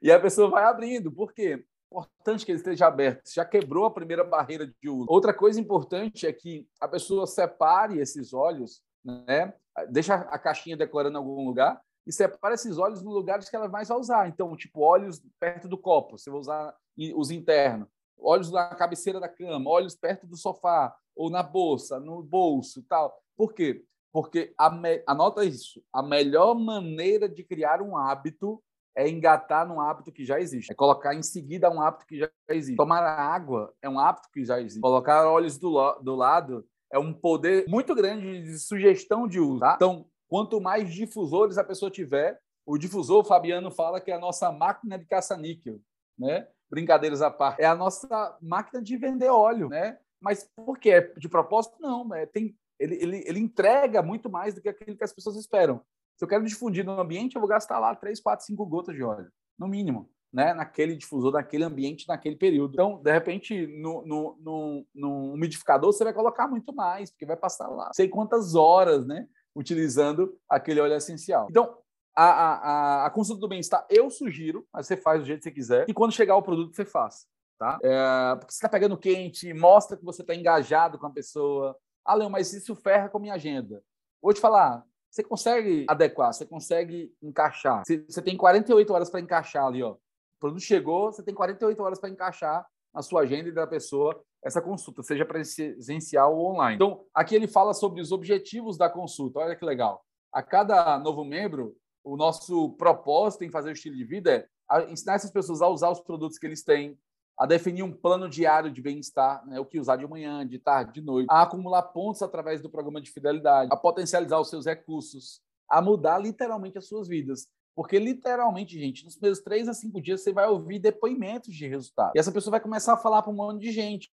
e 0.00 0.10
a 0.10 0.18
pessoa 0.18 0.48
vai 0.48 0.64
abrindo, 0.64 1.12
por 1.12 1.34
quê? 1.34 1.62
Importante 1.90 2.46
que 2.46 2.52
ele 2.52 2.56
esteja 2.56 2.86
aberto. 2.86 3.30
Já 3.30 3.44
quebrou 3.44 3.84
a 3.84 3.90
primeira 3.90 4.24
barreira 4.24 4.66
de 4.66 4.88
uso. 4.88 5.04
Outra 5.10 5.34
coisa 5.34 5.60
importante 5.60 6.26
é 6.26 6.32
que 6.32 6.66
a 6.80 6.88
pessoa 6.88 7.26
separe 7.26 7.98
esses 7.98 8.32
olhos, 8.32 8.82
né? 9.04 9.52
Deixa 9.90 10.14
a 10.14 10.38
caixinha 10.38 10.74
decorando 10.74 11.18
em 11.18 11.20
algum 11.20 11.44
lugar 11.44 11.82
e 12.06 12.12
separa 12.12 12.54
esses 12.54 12.78
olhos 12.78 13.02
nos 13.02 13.12
lugares 13.12 13.50
que 13.50 13.54
ela 13.54 13.68
mais 13.68 13.88
vai 13.88 13.98
usar. 13.98 14.28
Então, 14.28 14.56
tipo, 14.56 14.80
olhos 14.80 15.22
perto 15.38 15.68
do 15.68 15.76
copo, 15.76 16.16
você 16.16 16.30
vai 16.30 16.40
usar 16.40 16.74
os 17.14 17.30
internos. 17.30 17.88
Olhos 18.18 18.50
na 18.50 18.74
cabeceira 18.74 19.20
da 19.20 19.28
cama, 19.28 19.68
olhos 19.68 19.94
perto 19.94 20.26
do 20.26 20.36
sofá, 20.38 20.96
ou 21.14 21.28
na 21.28 21.42
bolsa, 21.42 22.00
no 22.00 22.22
bolso 22.22 22.82
tal. 22.88 23.22
Por 23.36 23.52
quê? 23.52 23.84
Porque, 24.12 24.52
a 24.58 24.70
me... 24.70 25.02
anota 25.06 25.44
isso, 25.44 25.82
a 25.92 26.02
melhor 26.02 26.54
maneira 26.54 27.28
de 27.28 27.42
criar 27.42 27.80
um 27.80 27.96
hábito 27.96 28.62
é 28.94 29.08
engatar 29.08 29.66
num 29.66 29.80
hábito 29.80 30.12
que 30.12 30.24
já 30.24 30.38
existe. 30.38 30.70
É 30.70 30.74
colocar 30.74 31.14
em 31.14 31.22
seguida 31.22 31.70
um 31.70 31.80
hábito 31.80 32.06
que 32.06 32.18
já 32.18 32.30
existe. 32.50 32.76
Tomar 32.76 33.02
água 33.02 33.72
é 33.80 33.88
um 33.88 33.98
hábito 33.98 34.28
que 34.32 34.44
já 34.44 34.60
existe. 34.60 34.80
Colocar 34.80 35.26
olhos 35.26 35.58
do, 35.58 35.70
lo... 35.70 35.94
do 36.00 36.14
lado 36.14 36.66
é 36.92 36.98
um 36.98 37.12
poder 37.12 37.64
muito 37.66 37.94
grande 37.94 38.42
de 38.42 38.58
sugestão 38.58 39.26
de 39.26 39.40
uso. 39.40 39.60
Tá? 39.60 39.74
Então, 39.76 40.06
quanto 40.28 40.60
mais 40.60 40.92
difusores 40.92 41.56
a 41.56 41.64
pessoa 41.64 41.90
tiver, 41.90 42.38
o 42.66 42.76
difusor, 42.76 43.20
o 43.20 43.24
Fabiano 43.24 43.70
fala 43.70 44.00
que 44.00 44.10
é 44.10 44.14
a 44.14 44.20
nossa 44.20 44.52
máquina 44.52 44.98
de 44.98 45.06
caça-níquel, 45.06 45.80
né? 46.18 46.46
Brincadeiras 46.70 47.22
à 47.22 47.30
parte. 47.30 47.60
É 47.60 47.66
a 47.66 47.74
nossa 47.74 48.36
máquina 48.40 48.82
de 48.82 48.96
vender 48.96 49.28
óleo, 49.28 49.68
né? 49.68 49.98
Mas 50.20 50.48
por 50.54 50.78
quê? 50.78 51.12
De 51.16 51.28
propósito? 51.28 51.76
Não. 51.80 52.14
É, 52.14 52.26
tem 52.26 52.56
ele, 52.82 52.96
ele, 52.96 53.24
ele 53.26 53.38
entrega 53.38 54.02
muito 54.02 54.28
mais 54.28 54.54
do 54.54 54.60
que 54.60 54.68
aquilo 54.68 54.96
que 54.96 55.04
as 55.04 55.12
pessoas 55.12 55.36
esperam. 55.36 55.80
Se 56.16 56.24
eu 56.24 56.28
quero 56.28 56.44
difundir 56.44 56.84
no 56.84 57.00
ambiente, 57.00 57.36
eu 57.36 57.40
vou 57.40 57.48
gastar 57.48 57.78
lá 57.78 57.94
3, 57.94 58.20
4, 58.20 58.46
5 58.46 58.66
gotas 58.66 58.94
de 58.94 59.02
óleo, 59.02 59.30
no 59.58 59.66
mínimo, 59.66 60.10
né? 60.32 60.52
naquele 60.52 60.96
difusor, 60.96 61.32
naquele 61.32 61.64
ambiente, 61.64 62.06
naquele 62.08 62.36
período. 62.36 62.74
Então, 62.74 63.00
de 63.02 63.12
repente, 63.12 63.66
no, 63.66 64.04
no, 64.04 64.36
no, 64.40 64.86
no 64.94 65.32
umidificador, 65.32 65.92
você 65.92 66.04
vai 66.04 66.12
colocar 66.12 66.48
muito 66.48 66.74
mais, 66.74 67.10
porque 67.10 67.26
vai 67.26 67.36
passar 67.36 67.68
lá 67.68 67.90
sei 67.94 68.08
quantas 68.08 68.54
horas 68.54 69.06
né? 69.06 69.26
utilizando 69.54 70.36
aquele 70.48 70.80
óleo 70.80 70.94
essencial. 70.94 71.46
Então, 71.50 71.76
a, 72.14 72.24
a, 72.24 73.06
a, 73.06 73.10
consulta 73.10 73.40
do 73.40 73.48
bem-estar, 73.48 73.86
eu 73.88 74.10
sugiro, 74.10 74.66
mas 74.72 74.86
você 74.86 74.96
faz 74.96 75.20
do 75.20 75.26
jeito 75.26 75.38
que 75.38 75.44
você 75.44 75.50
quiser, 75.50 75.86
e 75.88 75.94
quando 75.94 76.12
chegar 76.12 76.36
o 76.36 76.42
produto, 76.42 76.74
você 76.74 76.84
faz. 76.84 77.26
Tá? 77.58 77.78
É, 77.82 78.36
porque 78.36 78.52
você 78.52 78.58
está 78.58 78.68
pegando 78.68 78.98
quente, 78.98 79.54
mostra 79.54 79.96
que 79.96 80.04
você 80.04 80.22
está 80.22 80.34
engajado 80.34 80.98
com 80.98 81.06
a 81.06 81.10
pessoa, 81.10 81.76
ah, 82.04 82.14
Leão, 82.14 82.30
mas 82.30 82.52
isso 82.52 82.74
ferra 82.74 83.08
com 83.08 83.18
a 83.18 83.20
minha 83.20 83.34
agenda. 83.34 83.82
Vou 84.20 84.32
te 84.32 84.40
falar, 84.40 84.84
você 85.10 85.22
consegue 85.22 85.84
adequar, 85.88 86.32
você 86.32 86.46
consegue 86.46 87.14
encaixar. 87.22 87.82
Você 87.86 88.22
tem 88.22 88.36
48 88.36 88.92
horas 88.92 89.10
para 89.10 89.20
encaixar 89.20 89.66
ali, 89.66 89.82
ó. 89.82 89.92
O 89.92 89.98
produto 90.40 90.62
chegou, 90.62 91.12
você 91.12 91.22
tem 91.22 91.34
48 91.34 91.82
horas 91.82 91.98
para 91.98 92.08
encaixar 92.08 92.66
na 92.92 93.02
sua 93.02 93.22
agenda 93.22 93.48
e 93.48 93.52
da 93.52 93.66
pessoa 93.66 94.22
essa 94.42 94.60
consulta, 94.60 95.02
seja 95.02 95.24
presencial 95.24 96.36
ou 96.36 96.52
online. 96.52 96.74
Então, 96.74 97.04
aqui 97.14 97.34
ele 97.34 97.46
fala 97.46 97.72
sobre 97.72 98.00
os 98.00 98.10
objetivos 98.10 98.76
da 98.76 98.90
consulta. 98.90 99.38
Olha 99.38 99.54
que 99.54 99.64
legal. 99.64 100.04
A 100.32 100.42
cada 100.42 100.98
novo 100.98 101.24
membro, 101.24 101.76
o 102.02 102.16
nosso 102.16 102.70
propósito 102.70 103.44
em 103.44 103.50
fazer 103.50 103.70
o 103.70 103.72
estilo 103.72 103.94
de 103.94 104.04
vida 104.04 104.48
é 104.70 104.90
ensinar 104.90 105.14
essas 105.14 105.30
pessoas 105.30 105.62
a 105.62 105.68
usar 105.68 105.90
os 105.90 106.00
produtos 106.00 106.38
que 106.38 106.46
eles 106.46 106.64
têm, 106.64 106.98
a 107.38 107.46
definir 107.46 107.82
um 107.82 107.92
plano 107.92 108.28
diário 108.28 108.70
de 108.70 108.80
bem-estar, 108.80 109.46
né, 109.46 109.58
o 109.58 109.64
que 109.64 109.80
usar 109.80 109.96
de 109.96 110.06
manhã, 110.06 110.46
de 110.46 110.58
tarde, 110.58 110.92
de 110.92 111.00
noite, 111.00 111.26
a 111.30 111.42
acumular 111.42 111.82
pontos 111.82 112.22
através 112.22 112.60
do 112.60 112.70
programa 112.70 113.00
de 113.00 113.10
fidelidade, 113.10 113.70
a 113.72 113.76
potencializar 113.76 114.38
os 114.38 114.48
seus 114.48 114.66
recursos, 114.66 115.40
a 115.68 115.80
mudar 115.80 116.18
literalmente 116.18 116.78
as 116.78 116.86
suas 116.86 117.08
vidas. 117.08 117.48
Porque, 117.74 117.98
literalmente, 117.98 118.78
gente, 118.78 119.04
nos 119.04 119.14
primeiros 119.14 119.42
três 119.42 119.66
a 119.66 119.72
cinco 119.72 120.00
dias 120.00 120.20
você 120.20 120.32
vai 120.32 120.46
ouvir 120.46 120.78
depoimentos 120.78 121.54
de 121.54 121.66
resultado. 121.66 122.12
E 122.14 122.18
essa 122.18 122.30
pessoa 122.30 122.52
vai 122.52 122.60
começar 122.60 122.92
a 122.92 122.98
falar 122.98 123.22
para 123.22 123.32
um 123.32 123.36
monte 123.36 123.62
de 123.62 123.72
gente. 123.72 124.10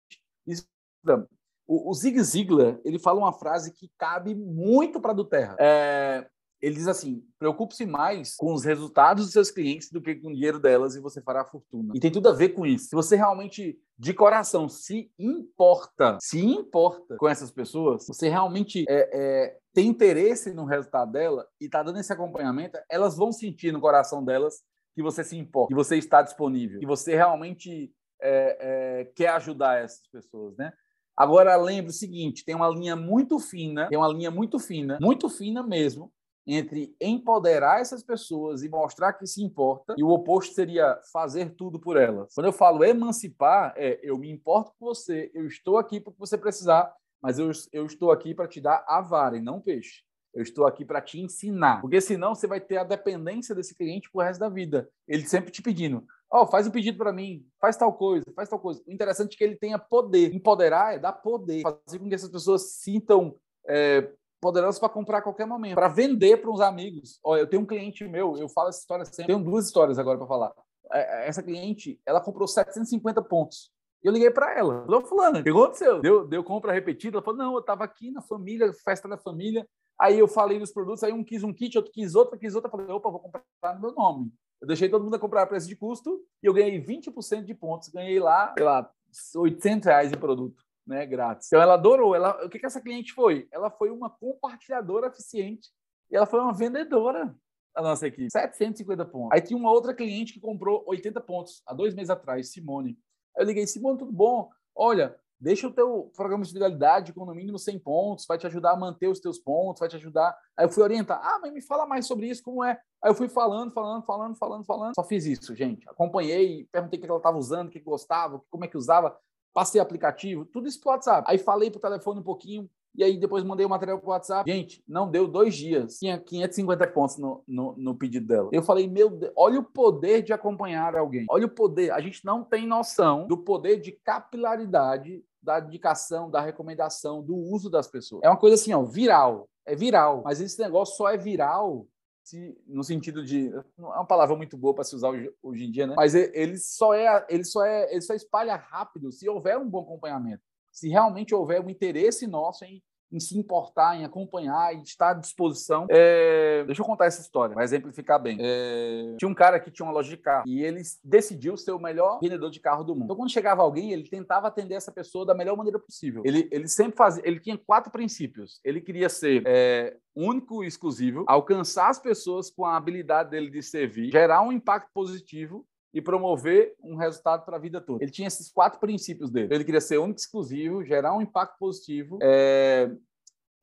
O, 1.66 1.92
Zig 1.92 2.22
Ziglar, 2.22 2.78
ele 2.84 2.98
fala 2.98 3.18
uma 3.18 3.32
frase 3.32 3.72
que 3.72 3.90
cabe 3.98 4.34
muito 4.34 5.00
para 5.00 5.12
do 5.12 5.24
Terra. 5.24 5.56
É, 5.58 6.26
ele 6.60 6.74
diz 6.74 6.88
assim: 6.88 7.22
preocupe-se 7.38 7.86
mais 7.86 8.34
com 8.36 8.52
os 8.52 8.64
resultados 8.64 9.24
dos 9.24 9.32
seus 9.32 9.50
clientes 9.50 9.90
do 9.90 10.00
que 10.00 10.14
com 10.16 10.28
o 10.28 10.34
dinheiro 10.34 10.58
delas 10.58 10.94
e 10.94 11.00
você 11.00 11.22
fará 11.22 11.44
fortuna. 11.44 11.92
E 11.94 12.00
tem 12.00 12.10
tudo 12.10 12.28
a 12.28 12.32
ver 12.32 12.50
com 12.50 12.66
isso. 12.66 12.88
Se 12.88 12.96
você 12.96 13.16
realmente, 13.16 13.78
de 13.96 14.12
coração, 14.12 14.68
se 14.68 15.10
importa, 15.18 16.18
se 16.20 16.40
importa 16.44 17.16
com 17.16 17.28
essas 17.28 17.50
pessoas, 17.50 18.06
você 18.06 18.28
realmente 18.28 18.84
é, 18.88 19.10
é, 19.12 19.56
tem 19.72 19.88
interesse 19.88 20.52
no 20.52 20.64
resultado 20.64 21.12
dela 21.12 21.46
e 21.60 21.66
está 21.66 21.82
dando 21.82 21.98
esse 22.00 22.12
acompanhamento, 22.12 22.78
elas 22.90 23.16
vão 23.16 23.30
sentir 23.30 23.72
no 23.72 23.80
coração 23.80 24.24
delas 24.24 24.62
que 24.94 25.02
você 25.02 25.22
se 25.22 25.36
importa, 25.36 25.68
que 25.68 25.76
você 25.76 25.96
está 25.96 26.22
disponível, 26.22 26.80
que 26.80 26.86
você 26.86 27.14
realmente 27.14 27.92
é, 28.20 28.58
é 28.60 29.04
quer 29.14 29.28
ajudar 29.28 29.78
essas 29.78 30.06
pessoas, 30.08 30.56
né? 30.56 30.72
Agora 31.16 31.56
lembre 31.56 31.90
o 31.90 31.94
seguinte: 31.94 32.44
tem 32.44 32.54
uma 32.54 32.68
linha 32.68 32.94
muito 32.94 33.40
fina, 33.40 33.88
tem 33.88 33.98
uma 33.98 34.08
linha 34.08 34.30
muito 34.30 34.58
fina, 34.58 34.98
muito 35.00 35.28
fina 35.28 35.64
mesmo, 35.64 36.12
entre 36.48 36.96
empoderar 36.98 37.80
essas 37.80 38.02
pessoas 38.02 38.62
e 38.62 38.68
mostrar 38.70 39.12
que 39.12 39.26
se 39.26 39.42
importa, 39.42 39.94
e 39.98 40.02
o 40.02 40.08
oposto 40.08 40.54
seria 40.54 40.98
fazer 41.12 41.54
tudo 41.54 41.78
por 41.78 41.98
elas. 41.98 42.32
Quando 42.34 42.46
eu 42.46 42.52
falo 42.52 42.82
emancipar, 42.82 43.74
é 43.76 44.00
eu 44.02 44.16
me 44.16 44.30
importo 44.30 44.72
com 44.78 44.86
você, 44.86 45.30
eu 45.34 45.46
estou 45.46 45.76
aqui 45.76 46.00
porque 46.00 46.18
você 46.18 46.38
precisar, 46.38 46.90
mas 47.22 47.38
eu, 47.38 47.50
eu 47.70 47.84
estou 47.84 48.10
aqui 48.10 48.34
para 48.34 48.48
te 48.48 48.60
dar 48.60 48.82
a 48.88 49.02
vara 49.02 49.36
e 49.36 49.42
não 49.42 49.60
peixe. 49.60 50.02
Eu 50.34 50.42
estou 50.42 50.66
aqui 50.66 50.84
para 50.84 51.00
te 51.00 51.18
ensinar. 51.18 51.80
Porque 51.80 52.00
senão 52.00 52.34
você 52.34 52.46
vai 52.46 52.60
ter 52.60 52.76
a 52.76 52.84
dependência 52.84 53.54
desse 53.54 53.74
cliente 53.74 54.10
pro 54.10 54.22
resto 54.22 54.40
da 54.40 54.48
vida. 54.48 54.88
Ele 55.06 55.26
sempre 55.26 55.50
te 55.50 55.62
pedindo: 55.62 56.04
Ó, 56.30 56.42
oh, 56.42 56.46
faz 56.46 56.66
um 56.66 56.70
pedido 56.70 56.98
para 56.98 57.12
mim, 57.12 57.44
faz 57.60 57.76
tal 57.76 57.92
coisa, 57.92 58.24
faz 58.36 58.48
tal 58.48 58.58
coisa. 58.58 58.82
O 58.86 58.92
interessante 58.92 59.34
é 59.34 59.36
que 59.38 59.44
ele 59.44 59.56
tenha 59.56 59.78
poder. 59.78 60.34
Empoderar 60.34 60.94
é 60.94 60.98
dar 60.98 61.12
poder. 61.12 61.62
Fazer 61.62 61.98
com 61.98 62.08
que 62.08 62.14
essas 62.14 62.30
pessoas 62.30 62.74
sintam 62.74 63.34
é, 63.66 64.12
poderosos 64.40 64.78
para 64.78 64.88
comprar 64.88 65.18
a 65.18 65.22
qualquer 65.22 65.46
momento, 65.46 65.74
para 65.74 65.88
vender 65.88 66.38
para 66.38 66.50
uns 66.50 66.60
amigos. 66.60 67.18
Olha, 67.22 67.40
eu 67.40 67.46
tenho 67.46 67.62
um 67.62 67.66
cliente 67.66 68.06
meu, 68.06 68.36
eu 68.36 68.48
falo 68.48 68.68
essa 68.68 68.80
história 68.80 69.04
sempre, 69.04 69.26
tenho 69.26 69.42
duas 69.42 69.66
histórias 69.66 69.98
agora 69.98 70.18
para 70.18 70.26
falar. 70.26 70.52
É, 70.92 71.24
é, 71.24 71.28
essa 71.28 71.42
cliente, 71.42 72.00
ela 72.06 72.20
comprou 72.20 72.46
750 72.46 73.22
pontos. 73.22 73.70
Eu 74.02 74.12
liguei 74.12 74.30
para 74.30 74.56
ela. 74.56 74.84
Falou, 74.84 75.04
fulano, 75.04 75.40
o 75.40 75.42
que 75.42 75.50
aconteceu? 75.50 76.00
Deu, 76.00 76.26
deu 76.26 76.44
compra 76.44 76.72
repetida? 76.72 77.16
Ela 77.16 77.24
falou, 77.24 77.38
não, 77.38 77.52
eu 77.54 77.60
estava 77.60 77.84
aqui 77.84 78.10
na 78.10 78.22
família, 78.22 78.72
festa 78.72 79.08
da 79.08 79.18
família. 79.18 79.68
Aí 80.00 80.18
eu 80.18 80.28
falei 80.28 80.58
dos 80.58 80.72
produtos, 80.72 81.02
aí 81.02 81.12
um 81.12 81.24
quis 81.24 81.42
um 81.42 81.52
kit, 81.52 81.76
outro 81.76 81.92
quis 81.92 82.14
outro, 82.14 82.38
quis 82.38 82.54
outro. 82.54 82.68
Eu 82.68 82.70
falei, 82.70 82.86
opa, 82.86 83.10
vou 83.10 83.20
comprar 83.20 83.42
no 83.74 83.80
meu 83.80 83.92
nome. 83.92 84.32
Eu 84.60 84.68
deixei 84.68 84.88
todo 84.88 85.04
mundo 85.04 85.18
comprar 85.18 85.42
a 85.42 85.46
preço 85.46 85.66
de 85.66 85.74
custo 85.74 86.20
e 86.42 86.46
eu 86.46 86.54
ganhei 86.54 86.80
20% 86.80 87.44
de 87.44 87.54
pontos. 87.54 87.88
Ganhei 87.88 88.20
lá, 88.20 88.54
sei 88.56 88.64
lá, 88.64 88.88
800 89.34 89.86
reais 89.86 90.12
em 90.12 90.16
produto 90.16 90.67
né, 90.88 91.04
grátis. 91.06 91.46
Então 91.46 91.60
ela 91.60 91.74
adorou. 91.74 92.14
Ela, 92.14 92.44
o 92.44 92.48
que, 92.48 92.58
que 92.58 92.66
essa 92.66 92.80
cliente 92.80 93.12
foi? 93.12 93.46
Ela 93.52 93.70
foi 93.70 93.90
uma 93.90 94.08
compartilhadora 94.08 95.08
eficiente 95.08 95.68
e 96.10 96.16
ela 96.16 96.26
foi 96.26 96.40
uma 96.40 96.52
vendedora 96.52 97.34
da 97.76 97.82
nossa 97.82 98.06
equipe. 98.06 98.30
750 98.30 99.04
pontos. 99.04 99.30
Aí 99.32 99.42
tinha 99.42 99.58
uma 99.58 99.70
outra 99.70 99.94
cliente 99.94 100.32
que 100.32 100.40
comprou 100.40 100.82
80 100.86 101.20
pontos 101.20 101.62
há 101.66 101.74
dois 101.74 101.94
meses 101.94 102.10
atrás, 102.10 102.50
Simone. 102.50 102.98
Eu 103.36 103.44
liguei, 103.44 103.66
Simone, 103.66 103.98
tudo 103.98 104.10
bom? 104.10 104.50
Olha, 104.74 105.14
deixa 105.38 105.68
o 105.68 105.72
teu 105.72 106.10
programa 106.16 106.42
de 106.42 106.52
fidelidade 106.52 107.12
com 107.12 107.24
no 107.24 107.34
mínimo 107.34 107.58
100 107.58 107.78
pontos, 107.80 108.26
vai 108.26 108.38
te 108.38 108.46
ajudar 108.46 108.72
a 108.72 108.76
manter 108.76 109.08
os 109.08 109.20
teus 109.20 109.38
pontos, 109.38 109.80
vai 109.80 109.88
te 109.88 109.96
ajudar. 109.96 110.36
Aí 110.56 110.64
eu 110.64 110.70
fui 110.70 110.82
orientar, 110.82 111.20
ah, 111.22 111.38
mas 111.40 111.52
me 111.52 111.60
fala 111.60 111.86
mais 111.86 112.06
sobre 112.06 112.28
isso, 112.28 112.42
como 112.42 112.64
é? 112.64 112.80
Aí 113.02 113.10
eu 113.10 113.14
fui 113.14 113.28
falando, 113.28 113.70
falando, 113.72 114.04
falando, 114.04 114.36
falando, 114.36 114.64
falando. 114.64 114.94
Só 114.94 115.04
fiz 115.04 115.26
isso, 115.26 115.54
gente. 115.54 115.88
Acompanhei, 115.88 116.66
perguntei 116.72 116.98
o 116.98 117.02
que 117.02 117.08
ela 117.08 117.18
estava 117.18 117.36
usando, 117.36 117.68
o 117.68 117.70
que 117.70 117.80
gostava, 117.80 118.42
como 118.50 118.64
é 118.64 118.68
que 118.68 118.76
usava, 118.76 119.16
passei 119.58 119.80
aplicativo, 119.80 120.44
tudo 120.44 120.68
isso 120.68 120.80
pro 120.80 120.90
WhatsApp. 120.90 121.24
Aí 121.28 121.36
falei 121.36 121.68
pro 121.68 121.80
telefone 121.80 122.20
um 122.20 122.22
pouquinho, 122.22 122.70
e 122.94 123.02
aí 123.02 123.18
depois 123.18 123.42
mandei 123.42 123.66
o 123.66 123.68
material 123.68 123.98
pro 123.98 124.10
WhatsApp. 124.10 124.48
Gente, 124.48 124.84
não 124.86 125.10
deu 125.10 125.26
dois 125.26 125.52
dias. 125.56 125.98
Tinha 125.98 126.16
550 126.16 126.86
pontos 126.86 127.18
no, 127.18 127.42
no, 127.44 127.74
no, 127.76 127.92
pedido 127.92 128.28
dela. 128.28 128.48
Eu 128.52 128.62
falei, 128.62 128.86
meu 128.86 129.10
Deus, 129.10 129.32
olha 129.36 129.58
o 129.58 129.64
poder 129.64 130.22
de 130.22 130.32
acompanhar 130.32 130.96
alguém. 130.96 131.26
Olha 131.28 131.46
o 131.46 131.50
poder. 131.50 131.90
A 131.90 132.00
gente 132.00 132.24
não 132.24 132.44
tem 132.44 132.68
noção 132.68 133.26
do 133.26 133.36
poder 133.36 133.80
de 133.80 133.90
capilaridade 133.90 135.24
da 135.42 135.58
dedicação, 135.58 136.30
da 136.30 136.40
recomendação, 136.40 137.20
do 137.20 137.34
uso 137.34 137.68
das 137.68 137.88
pessoas. 137.88 138.22
É 138.22 138.28
uma 138.28 138.38
coisa 138.38 138.54
assim, 138.54 138.72
ó, 138.72 138.84
viral. 138.84 139.48
É 139.66 139.74
viral. 139.74 140.22
Mas 140.24 140.40
esse 140.40 140.60
negócio 140.60 140.96
só 140.96 141.10
é 141.10 141.16
viral 141.16 141.84
se, 142.28 142.60
no 142.66 142.84
sentido 142.84 143.24
de 143.24 143.50
não 143.76 143.90
é 143.90 143.96
uma 143.96 144.04
palavra 144.04 144.36
muito 144.36 144.54
boa 144.54 144.74
para 144.74 144.84
se 144.84 144.94
usar 144.94 145.08
hoje, 145.08 145.32
hoje, 145.42 145.64
em 145.64 145.70
dia, 145.70 145.86
né? 145.86 145.94
Mas 145.96 146.14
ele 146.14 146.58
só 146.58 146.92
é 146.92 147.26
ele 147.30 147.42
só 147.42 147.64
é 147.64 147.90
ele 147.90 148.02
só 148.02 148.12
espalha 148.12 148.54
rápido 148.54 149.10
se 149.10 149.26
houver 149.26 149.56
um 149.56 149.66
bom 149.66 149.80
acompanhamento. 149.80 150.42
Se 150.70 150.90
realmente 150.90 151.34
houver 151.34 151.64
um 151.64 151.70
interesse 151.70 152.26
nosso 152.26 152.66
em 152.66 152.82
em 153.12 153.20
se 153.20 153.38
importar, 153.38 153.96
em 153.96 154.04
acompanhar 154.04 154.74
e 154.74 154.82
estar 154.82 155.10
à 155.10 155.14
disposição. 155.14 155.86
É... 155.90 156.64
Deixa 156.64 156.82
eu 156.82 156.86
contar 156.86 157.06
essa 157.06 157.20
história, 157.20 157.54
para 157.54 157.64
exemplificar 157.64 158.20
bem. 158.20 158.38
É... 158.40 159.16
Tinha 159.18 159.28
um 159.28 159.34
cara 159.34 159.58
que 159.58 159.70
tinha 159.70 159.86
uma 159.86 159.92
loja 159.92 160.08
de 160.08 160.16
carro 160.16 160.44
e 160.46 160.62
ele 160.62 160.82
decidiu 161.02 161.56
ser 161.56 161.72
o 161.72 161.78
melhor 161.78 162.18
vendedor 162.20 162.50
de 162.50 162.60
carro 162.60 162.84
do 162.84 162.94
mundo. 162.94 163.04
Então, 163.04 163.16
quando 163.16 163.30
chegava 163.30 163.62
alguém, 163.62 163.92
ele 163.92 164.08
tentava 164.08 164.48
atender 164.48 164.74
essa 164.74 164.92
pessoa 164.92 165.24
da 165.24 165.34
melhor 165.34 165.56
maneira 165.56 165.78
possível. 165.78 166.22
Ele, 166.24 166.48
ele 166.50 166.68
sempre 166.68 166.96
fazia, 166.96 167.22
ele 167.26 167.40
tinha 167.40 167.56
quatro 167.56 167.90
princípios. 167.90 168.60
Ele 168.64 168.80
queria 168.80 169.08
ser 169.08 169.42
é, 169.46 169.96
único 170.14 170.64
e 170.64 170.66
exclusivo, 170.66 171.24
alcançar 171.26 171.88
as 171.88 171.98
pessoas 171.98 172.50
com 172.50 172.64
a 172.64 172.76
habilidade 172.76 173.30
dele 173.30 173.50
de 173.50 173.62
servir, 173.62 174.10
gerar 174.10 174.42
um 174.42 174.52
impacto 174.52 174.90
positivo 174.92 175.66
e 175.92 176.02
promover 176.02 176.74
um 176.82 176.96
resultado 176.96 177.44
para 177.44 177.56
a 177.56 177.60
vida 177.60 177.80
toda. 177.80 178.02
Ele 178.02 178.10
tinha 178.10 178.28
esses 178.28 178.50
quatro 178.50 178.78
princípios 178.78 179.30
dele. 179.30 179.54
Ele 179.54 179.64
queria 179.64 179.80
ser 179.80 179.98
único 179.98 180.20
exclusivo, 180.20 180.84
gerar 180.84 181.14
um 181.14 181.22
impacto 181.22 181.56
positivo, 181.58 182.18
é, 182.22 182.90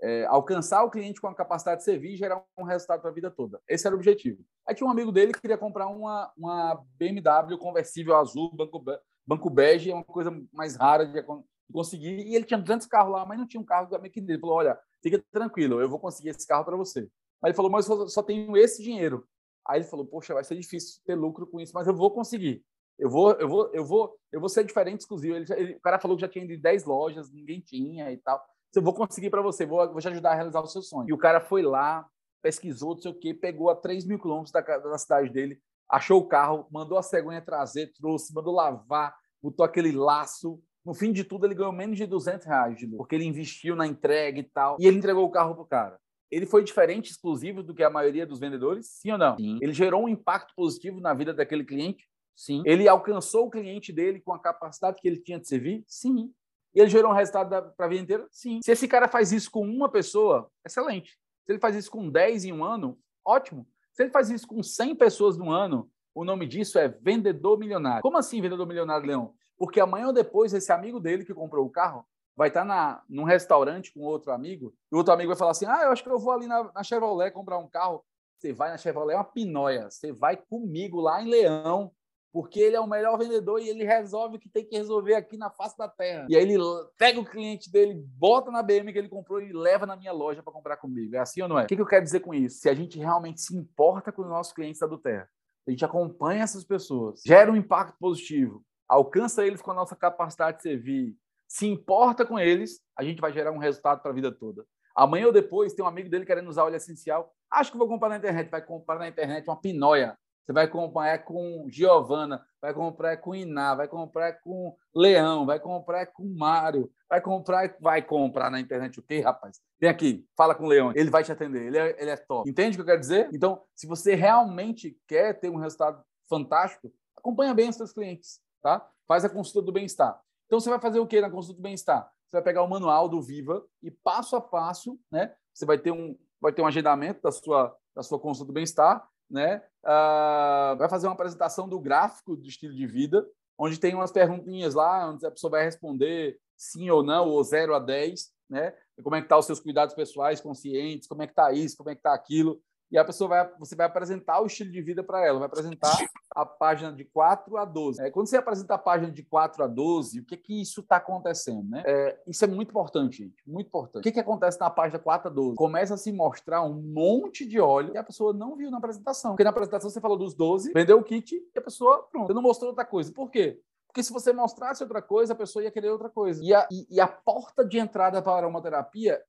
é, 0.01 0.25
alcançar 0.25 0.83
o 0.83 0.89
cliente 0.89 1.21
com 1.21 1.27
a 1.27 1.35
capacidade 1.35 1.79
de 1.79 1.85
servir 1.85 2.13
e 2.13 2.17
gerar 2.17 2.43
um 2.57 2.63
resultado 2.63 3.01
para 3.01 3.09
a 3.09 3.13
vida 3.13 3.29
toda. 3.29 3.61
Esse 3.67 3.87
era 3.87 3.95
o 3.95 3.99
objetivo. 3.99 4.43
Aí 4.67 4.73
tinha 4.73 4.87
um 4.87 4.91
amigo 4.91 5.11
dele 5.11 5.33
que 5.33 5.41
queria 5.41 5.57
comprar 5.57 5.87
uma, 5.87 6.31
uma 6.37 6.83
BMW 6.97 7.57
conversível 7.57 8.15
azul, 8.15 8.51
banco, 8.53 8.83
banco 9.25 9.49
bege, 9.49 9.91
é 9.91 9.93
uma 9.93 10.03
coisa 10.03 10.35
mais 10.51 10.75
rara 10.75 11.05
de 11.05 11.23
conseguir. 11.71 12.27
E 12.27 12.35
ele 12.35 12.45
tinha 12.45 12.59
200 12.59 12.87
carros 12.87 13.13
lá, 13.13 13.25
mas 13.25 13.37
não 13.37 13.47
tinha 13.47 13.61
um 13.61 13.65
carro 13.65 13.89
meio 13.99 14.11
que 14.11 14.19
dele. 14.19 14.33
Ele 14.33 14.41
falou: 14.41 14.57
Olha, 14.57 14.77
fica 15.01 15.23
tranquilo, 15.31 15.79
eu 15.79 15.89
vou 15.89 15.99
conseguir 15.99 16.29
esse 16.29 16.47
carro 16.47 16.65
para 16.65 16.75
você. 16.75 17.07
Mas 17.41 17.49
ele 17.49 17.55
falou: 17.55 17.71
Mas 17.71 17.87
eu 17.87 18.07
só 18.07 18.23
tenho 18.23 18.57
esse 18.57 18.83
dinheiro. 18.83 19.27
Aí 19.67 19.79
ele 19.79 19.87
falou: 19.87 20.05
Poxa, 20.05 20.33
vai 20.33 20.43
ser 20.43 20.55
difícil 20.55 21.01
ter 21.05 21.15
lucro 21.15 21.47
com 21.47 21.59
isso, 21.59 21.71
mas 21.73 21.87
eu 21.87 21.95
vou 21.95 22.11
conseguir. 22.11 22.63
Eu 22.97 23.09
vou, 23.09 23.31
eu 23.33 23.49
vou, 23.49 23.69
eu 23.73 23.85
vou, 23.85 24.17
eu 24.31 24.39
vou 24.39 24.47
ser 24.47 24.63
diferente, 24.63 25.01
exclusivo. 25.01 25.35
Ele, 25.35 25.45
ele, 25.53 25.73
o 25.73 25.81
cara 25.81 25.99
falou 25.99 26.15
que 26.15 26.21
já 26.21 26.29
tinha 26.29 26.47
de 26.47 26.57
10 26.57 26.85
lojas, 26.85 27.31
ninguém 27.31 27.59
tinha 27.59 28.11
e 28.11 28.17
tal. 28.17 28.41
Eu 28.73 28.81
vou 28.81 28.93
conseguir 28.93 29.29
para 29.29 29.41
você, 29.41 29.65
vou, 29.65 29.85
vou 29.91 30.01
te 30.01 30.07
ajudar 30.07 30.31
a 30.31 30.35
realizar 30.35 30.61
o 30.61 30.67
seu 30.67 30.81
sonho. 30.81 31.09
E 31.09 31.13
o 31.13 31.17
cara 31.17 31.41
foi 31.41 31.61
lá, 31.61 32.05
pesquisou, 32.41 32.95
não 32.95 33.01
sei 33.01 33.11
o 33.11 33.19
quê, 33.19 33.33
pegou 33.33 33.69
a 33.69 33.75
3 33.75 34.05
mil 34.05 34.19
quilômetros 34.19 34.51
da, 34.51 34.61
da 34.61 34.97
cidade 34.97 35.29
dele, 35.29 35.59
achou 35.89 36.19
o 36.19 36.27
carro, 36.27 36.67
mandou 36.71 36.97
a 36.97 37.03
cegonha 37.03 37.41
trazer, 37.41 37.91
trouxe, 37.93 38.33
mandou 38.33 38.53
lavar, 38.53 39.15
botou 39.41 39.65
aquele 39.65 39.91
laço. 39.91 40.61
No 40.85 40.93
fim 40.93 41.11
de 41.11 41.23
tudo, 41.23 41.45
ele 41.45 41.55
ganhou 41.55 41.71
menos 41.71 41.97
de 41.97 42.05
200 42.05 42.45
reais 42.45 42.79
porque 42.95 43.15
ele 43.15 43.25
investiu 43.25 43.75
na 43.75 43.87
entrega 43.87 44.39
e 44.39 44.43
tal. 44.43 44.77
E 44.79 44.85
ele 44.85 44.97
entregou 44.97 45.25
o 45.25 45.31
carro 45.31 45.55
pro 45.55 45.65
cara 45.65 45.99
ele 46.35 46.45
foi 46.45 46.65
diferente, 46.65 47.11
exclusivo 47.11 47.63
do 47.63 47.73
que 47.73 47.81
a 47.81 47.89
maioria 47.89 48.25
dos 48.25 48.41
vendedores? 48.41 48.87
Sim 48.87 49.13
ou 49.13 49.17
não? 49.17 49.37
Sim. 49.37 49.57
Ele 49.61 49.71
gerou 49.71 50.03
um 50.03 50.09
impacto 50.09 50.53
positivo 50.53 50.99
na 50.99 51.13
vida 51.13 51.33
daquele 51.33 51.63
cliente? 51.63 52.05
Sim. 52.35 52.61
Ele 52.65 52.89
alcançou 52.89 53.45
o 53.45 53.49
cliente 53.49 53.93
dele 53.93 54.19
com 54.19 54.33
a 54.33 54.39
capacidade 54.39 54.99
que 54.99 55.07
ele 55.07 55.17
tinha 55.17 55.39
de 55.39 55.47
servir? 55.47 55.85
Sim. 55.87 56.33
Ele 56.73 56.89
gerou 56.89 57.11
um 57.11 57.15
resultado 57.15 57.73
para 57.77 57.85
a 57.85 57.87
vida 57.87 58.01
inteira? 58.01 58.27
Sim. 58.29 58.59
Se 58.61 58.69
esse 58.69 58.85
cara 58.85 59.07
faz 59.07 59.31
isso 59.31 59.49
com 59.49 59.65
uma 59.65 59.87
pessoa, 59.87 60.51
excelente. 60.65 61.11
Se 61.45 61.53
ele 61.53 61.59
faz 61.59 61.73
isso 61.73 61.89
com 61.89 62.09
10 62.09 62.43
em 62.43 62.51
um 62.51 62.65
ano, 62.65 62.99
ótimo. 63.23 63.65
Se 63.93 64.03
ele 64.03 64.11
faz 64.11 64.29
isso 64.29 64.45
com 64.45 64.61
100 64.61 64.93
pessoas 64.95 65.37
no 65.37 65.49
ano, 65.49 65.89
o 66.13 66.25
nome 66.25 66.45
disso 66.45 66.77
é 66.77 66.89
vendedor 66.89 67.57
milionário. 67.57 68.01
Como 68.01 68.17
assim 68.17 68.41
vendedor 68.41 68.67
milionário, 68.67 69.07
Leão? 69.07 69.33
Porque 69.57 69.79
amanhã 69.79 70.07
ou 70.07 70.13
depois, 70.13 70.53
esse 70.53 70.69
amigo 70.73 70.99
dele 70.99 71.23
que 71.23 71.33
comprou 71.33 71.65
o 71.65 71.69
carro 71.69 72.05
vai 72.35 72.49
estar 72.49 72.65
na, 72.65 73.01
num 73.09 73.23
restaurante 73.23 73.93
com 73.93 74.01
outro 74.01 74.31
amigo, 74.31 74.73
e 74.91 74.95
outro 74.95 75.13
amigo 75.13 75.29
vai 75.29 75.37
falar 75.37 75.51
assim: 75.51 75.65
Ah, 75.65 75.83
eu 75.83 75.91
acho 75.91 76.03
que 76.03 76.09
eu 76.09 76.19
vou 76.19 76.33
ali 76.33 76.47
na, 76.47 76.71
na 76.73 76.83
Chevrolet 76.83 77.31
comprar 77.31 77.57
um 77.57 77.67
carro. 77.67 78.03
Você 78.37 78.51
vai 78.51 78.69
na 78.69 78.77
Chevrolet, 78.77 79.15
é 79.15 79.17
uma 79.17 79.23
pinóia. 79.23 79.89
Você 79.89 80.11
vai 80.11 80.35
comigo 80.35 80.99
lá 80.99 81.21
em 81.21 81.29
Leão, 81.29 81.91
porque 82.35 82.59
ele 82.59 82.75
é 82.75 82.79
o 82.81 82.87
melhor 82.87 83.17
vendedor 83.17 83.61
e 83.61 83.69
ele 83.69 83.85
resolve 83.85 84.35
o 84.35 84.39
que 84.39 84.49
tem 84.49 84.65
que 84.65 84.75
resolver 84.75 85.15
aqui 85.15 85.37
na 85.37 85.49
face 85.49 85.77
da 85.77 85.87
terra. 85.87 86.27
E 86.29 86.35
aí 86.35 86.43
ele 86.43 86.57
pega 86.97 87.17
o 87.17 87.25
cliente 87.25 87.71
dele, 87.71 87.95
bota 87.95 88.51
na 88.51 88.61
BM 88.61 88.91
que 88.91 88.99
ele 88.99 89.07
comprou 89.07 89.41
e 89.41 89.53
leva 89.53 89.85
na 89.85 89.95
minha 89.95 90.11
loja 90.11 90.43
para 90.43 90.51
comprar 90.51 90.75
comigo. 90.75 91.15
É 91.15 91.19
assim 91.19 91.41
ou 91.41 91.47
não 91.47 91.57
é? 91.57 91.63
O 91.63 91.67
que, 91.67 91.77
que 91.77 91.81
eu 91.81 91.87
quero 91.87 92.03
dizer 92.03 92.19
com 92.19 92.33
isso? 92.33 92.59
Se 92.59 92.67
a 92.67 92.73
gente 92.73 92.99
realmente 92.99 93.39
se 93.39 93.55
importa 93.55 94.11
com 94.11 94.21
os 94.21 94.27
nossos 94.27 94.51
clientes 94.51 94.81
da 94.81 94.85
do 94.85 94.97
Terra, 94.97 95.29
a 95.65 95.71
gente 95.71 95.85
acompanha 95.85 96.43
essas 96.43 96.65
pessoas, 96.65 97.21
gera 97.25 97.49
um 97.49 97.55
impacto 97.55 97.97
positivo, 97.97 98.61
alcança 98.87 99.45
eles 99.45 99.61
com 99.61 99.71
a 99.71 99.75
nossa 99.75 99.95
capacidade 99.95 100.57
de 100.57 100.63
servir, 100.63 101.15
se 101.55 101.65
importa 101.65 102.25
com 102.25 102.37
eles, 102.37 102.81
a 102.99 103.01
gente 103.01 103.21
vai 103.21 103.31
gerar 103.31 103.49
um 103.53 103.57
resultado 103.57 104.01
para 104.01 104.11
a 104.11 104.13
vida 104.13 104.29
toda. 104.29 104.65
Amanhã 104.93 105.27
ou 105.27 105.31
depois, 105.31 105.73
tem 105.73 105.85
um 105.85 105.87
amigo 105.87 106.09
dele 106.09 106.25
querendo 106.25 106.49
usar 106.49 106.65
óleo 106.65 106.75
essencial. 106.75 107.33
Acho 107.49 107.71
que 107.71 107.77
vou 107.77 107.87
comprar 107.87 108.09
na 108.09 108.17
internet. 108.17 108.51
Vai 108.51 108.61
comprar 108.61 108.99
na 108.99 109.07
internet 109.07 109.47
uma 109.47 109.55
pinóia. 109.55 110.17
Você 110.45 110.51
vai 110.51 110.67
comprar 110.67 111.17
com 111.19 111.65
Giovana, 111.69 112.45
vai 112.61 112.73
comprar 112.73 113.15
com 113.17 113.33
Iná, 113.33 113.73
vai 113.73 113.87
comprar 113.87 114.33
com 114.41 114.75
Leão, 114.93 115.45
vai 115.45 115.57
comprar 115.57 116.07
com 116.07 116.25
Mário, 116.37 116.91
vai 117.09 117.21
comprar, 117.21 117.73
vai 117.79 118.01
comprar 118.01 118.51
na 118.51 118.59
internet 118.59 118.99
o 118.99 119.03
quê, 119.03 119.21
rapaz? 119.21 119.61
Vem 119.79 119.89
aqui, 119.89 120.27
fala 120.35 120.53
com 120.53 120.65
o 120.65 120.67
Leão, 120.67 120.91
ele 120.93 121.09
vai 121.09 121.23
te 121.23 121.31
atender, 121.31 121.67
ele 121.67 121.77
é, 121.77 121.95
ele 121.99 122.11
é 122.11 122.17
top. 122.17 122.49
Entende 122.49 122.75
o 122.75 122.75
que 122.75 122.81
eu 122.81 122.85
quero 122.85 122.99
dizer? 122.99 123.29
Então, 123.33 123.63
se 123.73 123.87
você 123.87 124.13
realmente 124.13 124.95
quer 125.07 125.39
ter 125.39 125.49
um 125.49 125.57
resultado 125.57 126.03
fantástico, 126.29 126.93
acompanha 127.17 127.53
bem 127.53 127.69
os 127.69 127.77
seus 127.77 127.93
clientes, 127.93 128.41
tá? 128.61 128.87
Faz 129.07 129.23
a 129.23 129.29
consulta 129.29 129.65
do 129.65 129.71
bem-estar. 129.71 130.21
Então 130.45 130.59
você 130.59 130.69
vai 130.69 130.79
fazer 130.79 130.99
o 130.99 131.07
que 131.07 131.21
na 131.21 131.29
consulta 131.29 131.57
do 131.57 131.63
bem-estar? 131.63 132.09
Você 132.27 132.37
vai 132.37 132.43
pegar 132.43 132.63
o 132.63 132.67
manual 132.67 133.07
do 133.07 133.21
Viva 133.21 133.65
e 133.81 133.89
passo 133.89 134.35
a 134.35 134.41
passo, 134.41 134.99
né? 135.11 135.33
Você 135.53 135.65
vai 135.65 135.77
ter 135.77 135.91
um, 135.91 136.17
vai 136.39 136.51
ter 136.51 136.61
um 136.61 136.67
agendamento 136.67 137.21
da 137.21 137.31
sua, 137.31 137.75
da 137.95 138.03
sua 138.03 138.19
consulta 138.19 138.51
do 138.51 138.53
bem-estar, 138.53 139.07
né? 139.29 139.63
Uh, 139.83 140.77
vai 140.77 140.89
fazer 140.89 141.07
uma 141.07 141.13
apresentação 141.13 141.67
do 141.67 141.79
gráfico 141.79 142.35
do 142.35 142.47
estilo 142.47 142.73
de 142.73 142.85
vida, 142.85 143.25
onde 143.57 143.79
tem 143.79 143.95
umas 143.95 144.11
perguntinhas 144.11 144.73
lá, 144.73 145.09
onde 145.09 145.25
a 145.25 145.31
pessoa 145.31 145.51
vai 145.51 145.63
responder 145.63 146.37
sim 146.57 146.89
ou 146.89 147.03
não, 147.03 147.29
ou 147.29 147.43
0 147.43 147.75
a 147.75 147.79
10, 147.79 148.31
né? 148.49 148.73
Como 149.03 149.15
é 149.15 149.21
que 149.21 149.27
tá 149.27 149.37
os 149.37 149.45
seus 149.45 149.59
cuidados 149.59 149.95
pessoais 149.95 150.41
conscientes, 150.41 151.07
como 151.07 151.21
é 151.23 151.27
que 151.27 151.33
tá 151.33 151.51
isso, 151.51 151.77
como 151.77 151.89
é 151.89 151.95
que 151.95 152.01
tá 152.01 152.13
aquilo 152.13 152.61
e 152.91 152.97
a 152.97 153.03
pessoa 153.05 153.27
vai, 153.27 153.51
você 153.57 153.75
vai 153.75 153.85
apresentar 153.85 154.41
o 154.41 154.45
estilo 154.45 154.71
de 154.71 154.81
vida 154.81 155.03
para 155.03 155.25
ela, 155.25 155.39
vai 155.39 155.47
apresentar 155.47 155.95
a 156.35 156.45
página 156.45 156.91
de 156.91 157.03
4 157.05 157.57
a 157.57 157.65
12. 157.65 158.01
É, 158.01 158.11
quando 158.11 158.27
você 158.27 158.37
apresenta 158.37 158.75
a 158.75 158.77
página 158.77 159.11
de 159.11 159.23
4 159.23 159.63
a 159.63 159.67
12, 159.67 160.19
o 160.19 160.25
que 160.25 160.37
que 160.37 160.61
isso 160.61 160.81
está 160.81 160.97
acontecendo? 160.97 161.69
Né? 161.69 161.83
É, 161.85 162.19
isso 162.27 162.43
é 162.43 162.47
muito 162.47 162.69
importante, 162.69 163.23
gente, 163.23 163.35
muito 163.47 163.67
importante. 163.67 164.01
O 164.01 164.03
que, 164.03 164.11
que 164.11 164.19
acontece 164.19 164.59
na 164.59 164.69
página 164.69 164.99
4 164.99 165.29
a 165.29 165.33
12? 165.33 165.55
Começa 165.55 165.95
a 165.95 165.97
se 165.97 166.11
mostrar 166.11 166.63
um 166.63 166.81
monte 166.81 167.45
de 167.45 167.59
óleo 167.59 167.91
que 167.91 167.97
a 167.97 168.03
pessoa 168.03 168.33
não 168.33 168.55
viu 168.55 168.69
na 168.69 168.77
apresentação. 168.77 169.31
Porque 169.31 169.43
na 169.43 169.49
apresentação 169.49 169.89
você 169.89 170.01
falou 170.01 170.17
dos 170.17 170.35
12, 170.35 170.73
vendeu 170.73 170.99
o 170.99 171.03
kit 171.03 171.35
e 171.35 171.59
a 171.59 171.61
pessoa, 171.61 172.07
pronto, 172.11 172.27
você 172.27 172.33
não 172.33 172.41
mostrou 172.41 172.69
outra 172.69 172.85
coisa. 172.85 173.11
Por 173.11 173.29
quê? 173.29 173.59
Porque 173.87 174.03
se 174.03 174.11
você 174.11 174.33
mostrasse 174.33 174.83
outra 174.83 175.01
coisa, 175.01 175.31
a 175.31 175.35
pessoa 175.37 175.63
ia 175.63 175.71
querer 175.71 175.89
outra 175.89 176.09
coisa. 176.09 176.43
E 176.43 176.53
a, 176.53 176.67
e, 176.69 176.85
e 176.95 176.99
a 176.99 177.07
porta 177.07 177.65
de 177.65 177.79
entrada 177.79 178.21
para 178.21 178.45
uma 178.45 178.61
terapia 178.61 179.21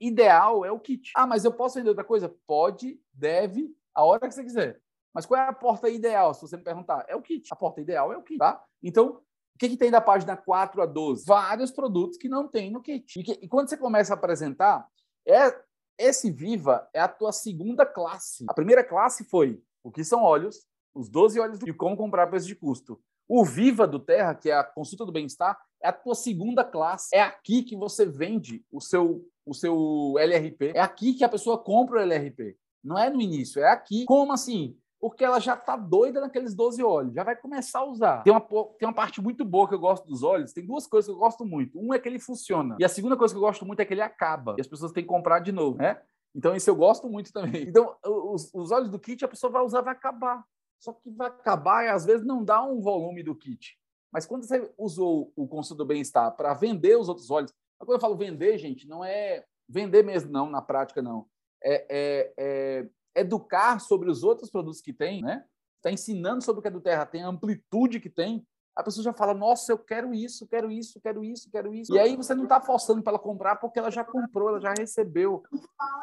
ideal 0.00 0.64
é 0.64 0.70
o 0.70 0.80
kit. 0.80 1.12
Ah, 1.16 1.26
mas 1.26 1.44
eu 1.44 1.52
posso 1.52 1.76
vender 1.76 1.88
outra 1.88 2.04
coisa? 2.04 2.34
Pode, 2.46 3.00
deve, 3.12 3.74
a 3.94 4.04
hora 4.04 4.28
que 4.28 4.34
você 4.34 4.44
quiser. 4.44 4.80
Mas 5.14 5.26
qual 5.26 5.40
é 5.40 5.46
a 5.46 5.52
porta 5.52 5.88
ideal, 5.88 6.34
se 6.34 6.42
você 6.42 6.56
me 6.56 6.64
perguntar? 6.64 7.04
É 7.08 7.14
o 7.14 7.22
kit. 7.22 7.48
A 7.52 7.56
porta 7.56 7.80
ideal 7.80 8.12
é 8.12 8.16
o 8.16 8.22
kit, 8.22 8.38
tá? 8.38 8.62
Então, 8.82 9.20
o 9.54 9.58
que, 9.58 9.68
que 9.68 9.76
tem 9.76 9.90
da 9.90 10.00
página 10.00 10.36
4 10.36 10.82
a 10.82 10.86
12? 10.86 11.24
Vários 11.24 11.70
produtos 11.70 12.18
que 12.18 12.28
não 12.28 12.48
tem 12.48 12.70
no 12.70 12.82
kit. 12.82 13.20
E, 13.20 13.22
que, 13.22 13.32
e 13.40 13.48
quando 13.48 13.68
você 13.68 13.76
começa 13.76 14.12
a 14.12 14.16
apresentar, 14.16 14.88
é, 15.26 15.56
esse 15.96 16.30
Viva 16.30 16.88
é 16.92 17.00
a 17.00 17.08
tua 17.08 17.30
segunda 17.30 17.86
classe. 17.86 18.44
A 18.48 18.54
primeira 18.54 18.82
classe 18.82 19.24
foi 19.24 19.62
o 19.84 19.92
que 19.92 20.02
são 20.02 20.22
óleos, 20.22 20.66
os 20.92 21.08
12 21.08 21.38
óleos 21.38 21.60
e 21.64 21.72
como 21.72 21.96
comprar 21.96 22.26
preço 22.26 22.46
de 22.46 22.56
custo. 22.56 23.00
O 23.28 23.44
Viva 23.44 23.86
do 23.86 23.98
Terra, 23.98 24.34
que 24.34 24.50
é 24.50 24.54
a 24.54 24.64
consulta 24.64 25.06
do 25.06 25.12
bem-estar, 25.12 25.58
é 25.82 25.88
a 25.88 25.92
tua 25.92 26.14
segunda 26.14 26.64
classe. 26.64 27.14
É 27.14 27.22
aqui 27.22 27.62
que 27.62 27.76
você 27.76 28.04
vende 28.04 28.64
o 28.70 28.80
seu, 28.80 29.24
o 29.46 29.54
seu 29.54 30.14
LRP. 30.18 30.72
É 30.74 30.80
aqui 30.80 31.14
que 31.14 31.24
a 31.24 31.28
pessoa 31.28 31.58
compra 31.58 32.00
o 32.00 32.02
LRP. 32.02 32.56
Não 32.82 32.98
é 32.98 33.08
no 33.10 33.20
início, 33.20 33.62
é 33.62 33.70
aqui. 33.70 34.04
Como 34.04 34.32
assim? 34.32 34.76
Porque 35.00 35.24
ela 35.24 35.38
já 35.38 35.54
está 35.54 35.76
doida 35.76 36.20
naqueles 36.20 36.54
12 36.54 36.82
olhos, 36.82 37.14
já 37.14 37.22
vai 37.22 37.36
começar 37.36 37.80
a 37.80 37.84
usar. 37.84 38.22
Tem 38.22 38.32
uma, 38.32 38.40
tem 38.40 38.88
uma 38.88 38.94
parte 38.94 39.20
muito 39.20 39.44
boa 39.44 39.68
que 39.68 39.74
eu 39.74 39.78
gosto 39.78 40.06
dos 40.06 40.22
olhos, 40.22 40.52
tem 40.52 40.64
duas 40.64 40.86
coisas 40.86 41.08
que 41.08 41.14
eu 41.14 41.18
gosto 41.18 41.44
muito. 41.44 41.78
Um 41.78 41.92
é 41.92 41.98
que 41.98 42.08
ele 42.08 42.18
funciona, 42.18 42.76
e 42.78 42.84
a 42.84 42.88
segunda 42.88 43.16
coisa 43.16 43.34
que 43.34 43.38
eu 43.38 43.42
gosto 43.42 43.66
muito 43.66 43.80
é 43.80 43.84
que 43.84 43.92
ele 43.92 44.00
acaba, 44.00 44.54
e 44.56 44.62
as 44.62 44.66
pessoas 44.66 44.92
têm 44.92 45.02
que 45.02 45.08
comprar 45.08 45.40
de 45.40 45.52
novo, 45.52 45.76
né? 45.76 46.00
Então, 46.34 46.56
isso 46.56 46.68
eu 46.68 46.74
gosto 46.74 47.08
muito 47.08 47.32
também. 47.32 47.64
Então, 47.68 47.96
os, 48.04 48.50
os 48.52 48.70
olhos 48.70 48.88
do 48.88 48.98
kit, 48.98 49.24
a 49.24 49.28
pessoa 49.28 49.52
vai 49.52 49.62
usar, 49.62 49.82
vai 49.82 49.92
acabar. 49.92 50.44
Só 50.80 50.92
que 50.92 51.10
vai 51.10 51.28
acabar 51.28 51.84
e 51.84 51.88
às 51.88 52.04
vezes 52.04 52.26
não 52.26 52.44
dá 52.44 52.62
um 52.62 52.80
volume 52.80 53.22
do 53.22 53.34
kit. 53.34 53.78
Mas 54.12 54.26
quando 54.26 54.44
você 54.44 54.72
usou 54.76 55.32
o 55.36 55.46
conceito 55.46 55.78
do 55.78 55.86
bem-estar 55.86 56.34
para 56.36 56.54
vender 56.54 56.96
os 56.96 57.08
outros 57.08 57.30
olhos, 57.30 57.52
quando 57.84 57.96
eu 57.96 58.00
falo 58.00 58.16
vender, 58.16 58.58
gente, 58.58 58.86
não 58.88 59.04
é 59.04 59.44
vender 59.68 60.02
mesmo, 60.02 60.30
não, 60.30 60.50
na 60.50 60.62
prática, 60.62 61.02
não. 61.02 61.26
É, 61.62 61.86
é, 61.88 62.34
é 62.36 63.20
educar 63.20 63.78
sobre 63.80 64.10
os 64.10 64.22
outros 64.22 64.50
produtos 64.50 64.80
que 64.80 64.92
tem, 64.92 65.22
né? 65.22 65.44
Está 65.76 65.90
ensinando 65.90 66.42
sobre 66.42 66.60
o 66.60 66.62
que 66.62 66.68
a 66.68 66.70
do 66.70 66.80
Terra 66.80 67.06
tem, 67.06 67.22
a 67.22 67.28
amplitude 67.28 68.00
que 68.00 68.10
tem, 68.10 68.46
a 68.76 68.82
pessoa 68.82 69.04
já 69.04 69.12
fala: 69.12 69.32
Nossa, 69.32 69.72
eu 69.72 69.78
quero 69.78 70.12
isso, 70.12 70.46
quero 70.48 70.70
isso, 70.70 71.00
quero 71.00 71.24
isso, 71.24 71.48
quero 71.50 71.72
isso. 71.72 71.94
E 71.94 71.98
aí 71.98 72.16
você 72.16 72.34
não 72.34 72.44
está 72.44 72.60
forçando 72.60 73.02
para 73.02 73.12
ela 73.12 73.18
comprar 73.18 73.56
porque 73.56 73.78
ela 73.78 73.90
já 73.90 74.04
comprou, 74.04 74.48
ela 74.48 74.60
já 74.60 74.74
recebeu. 74.76 75.42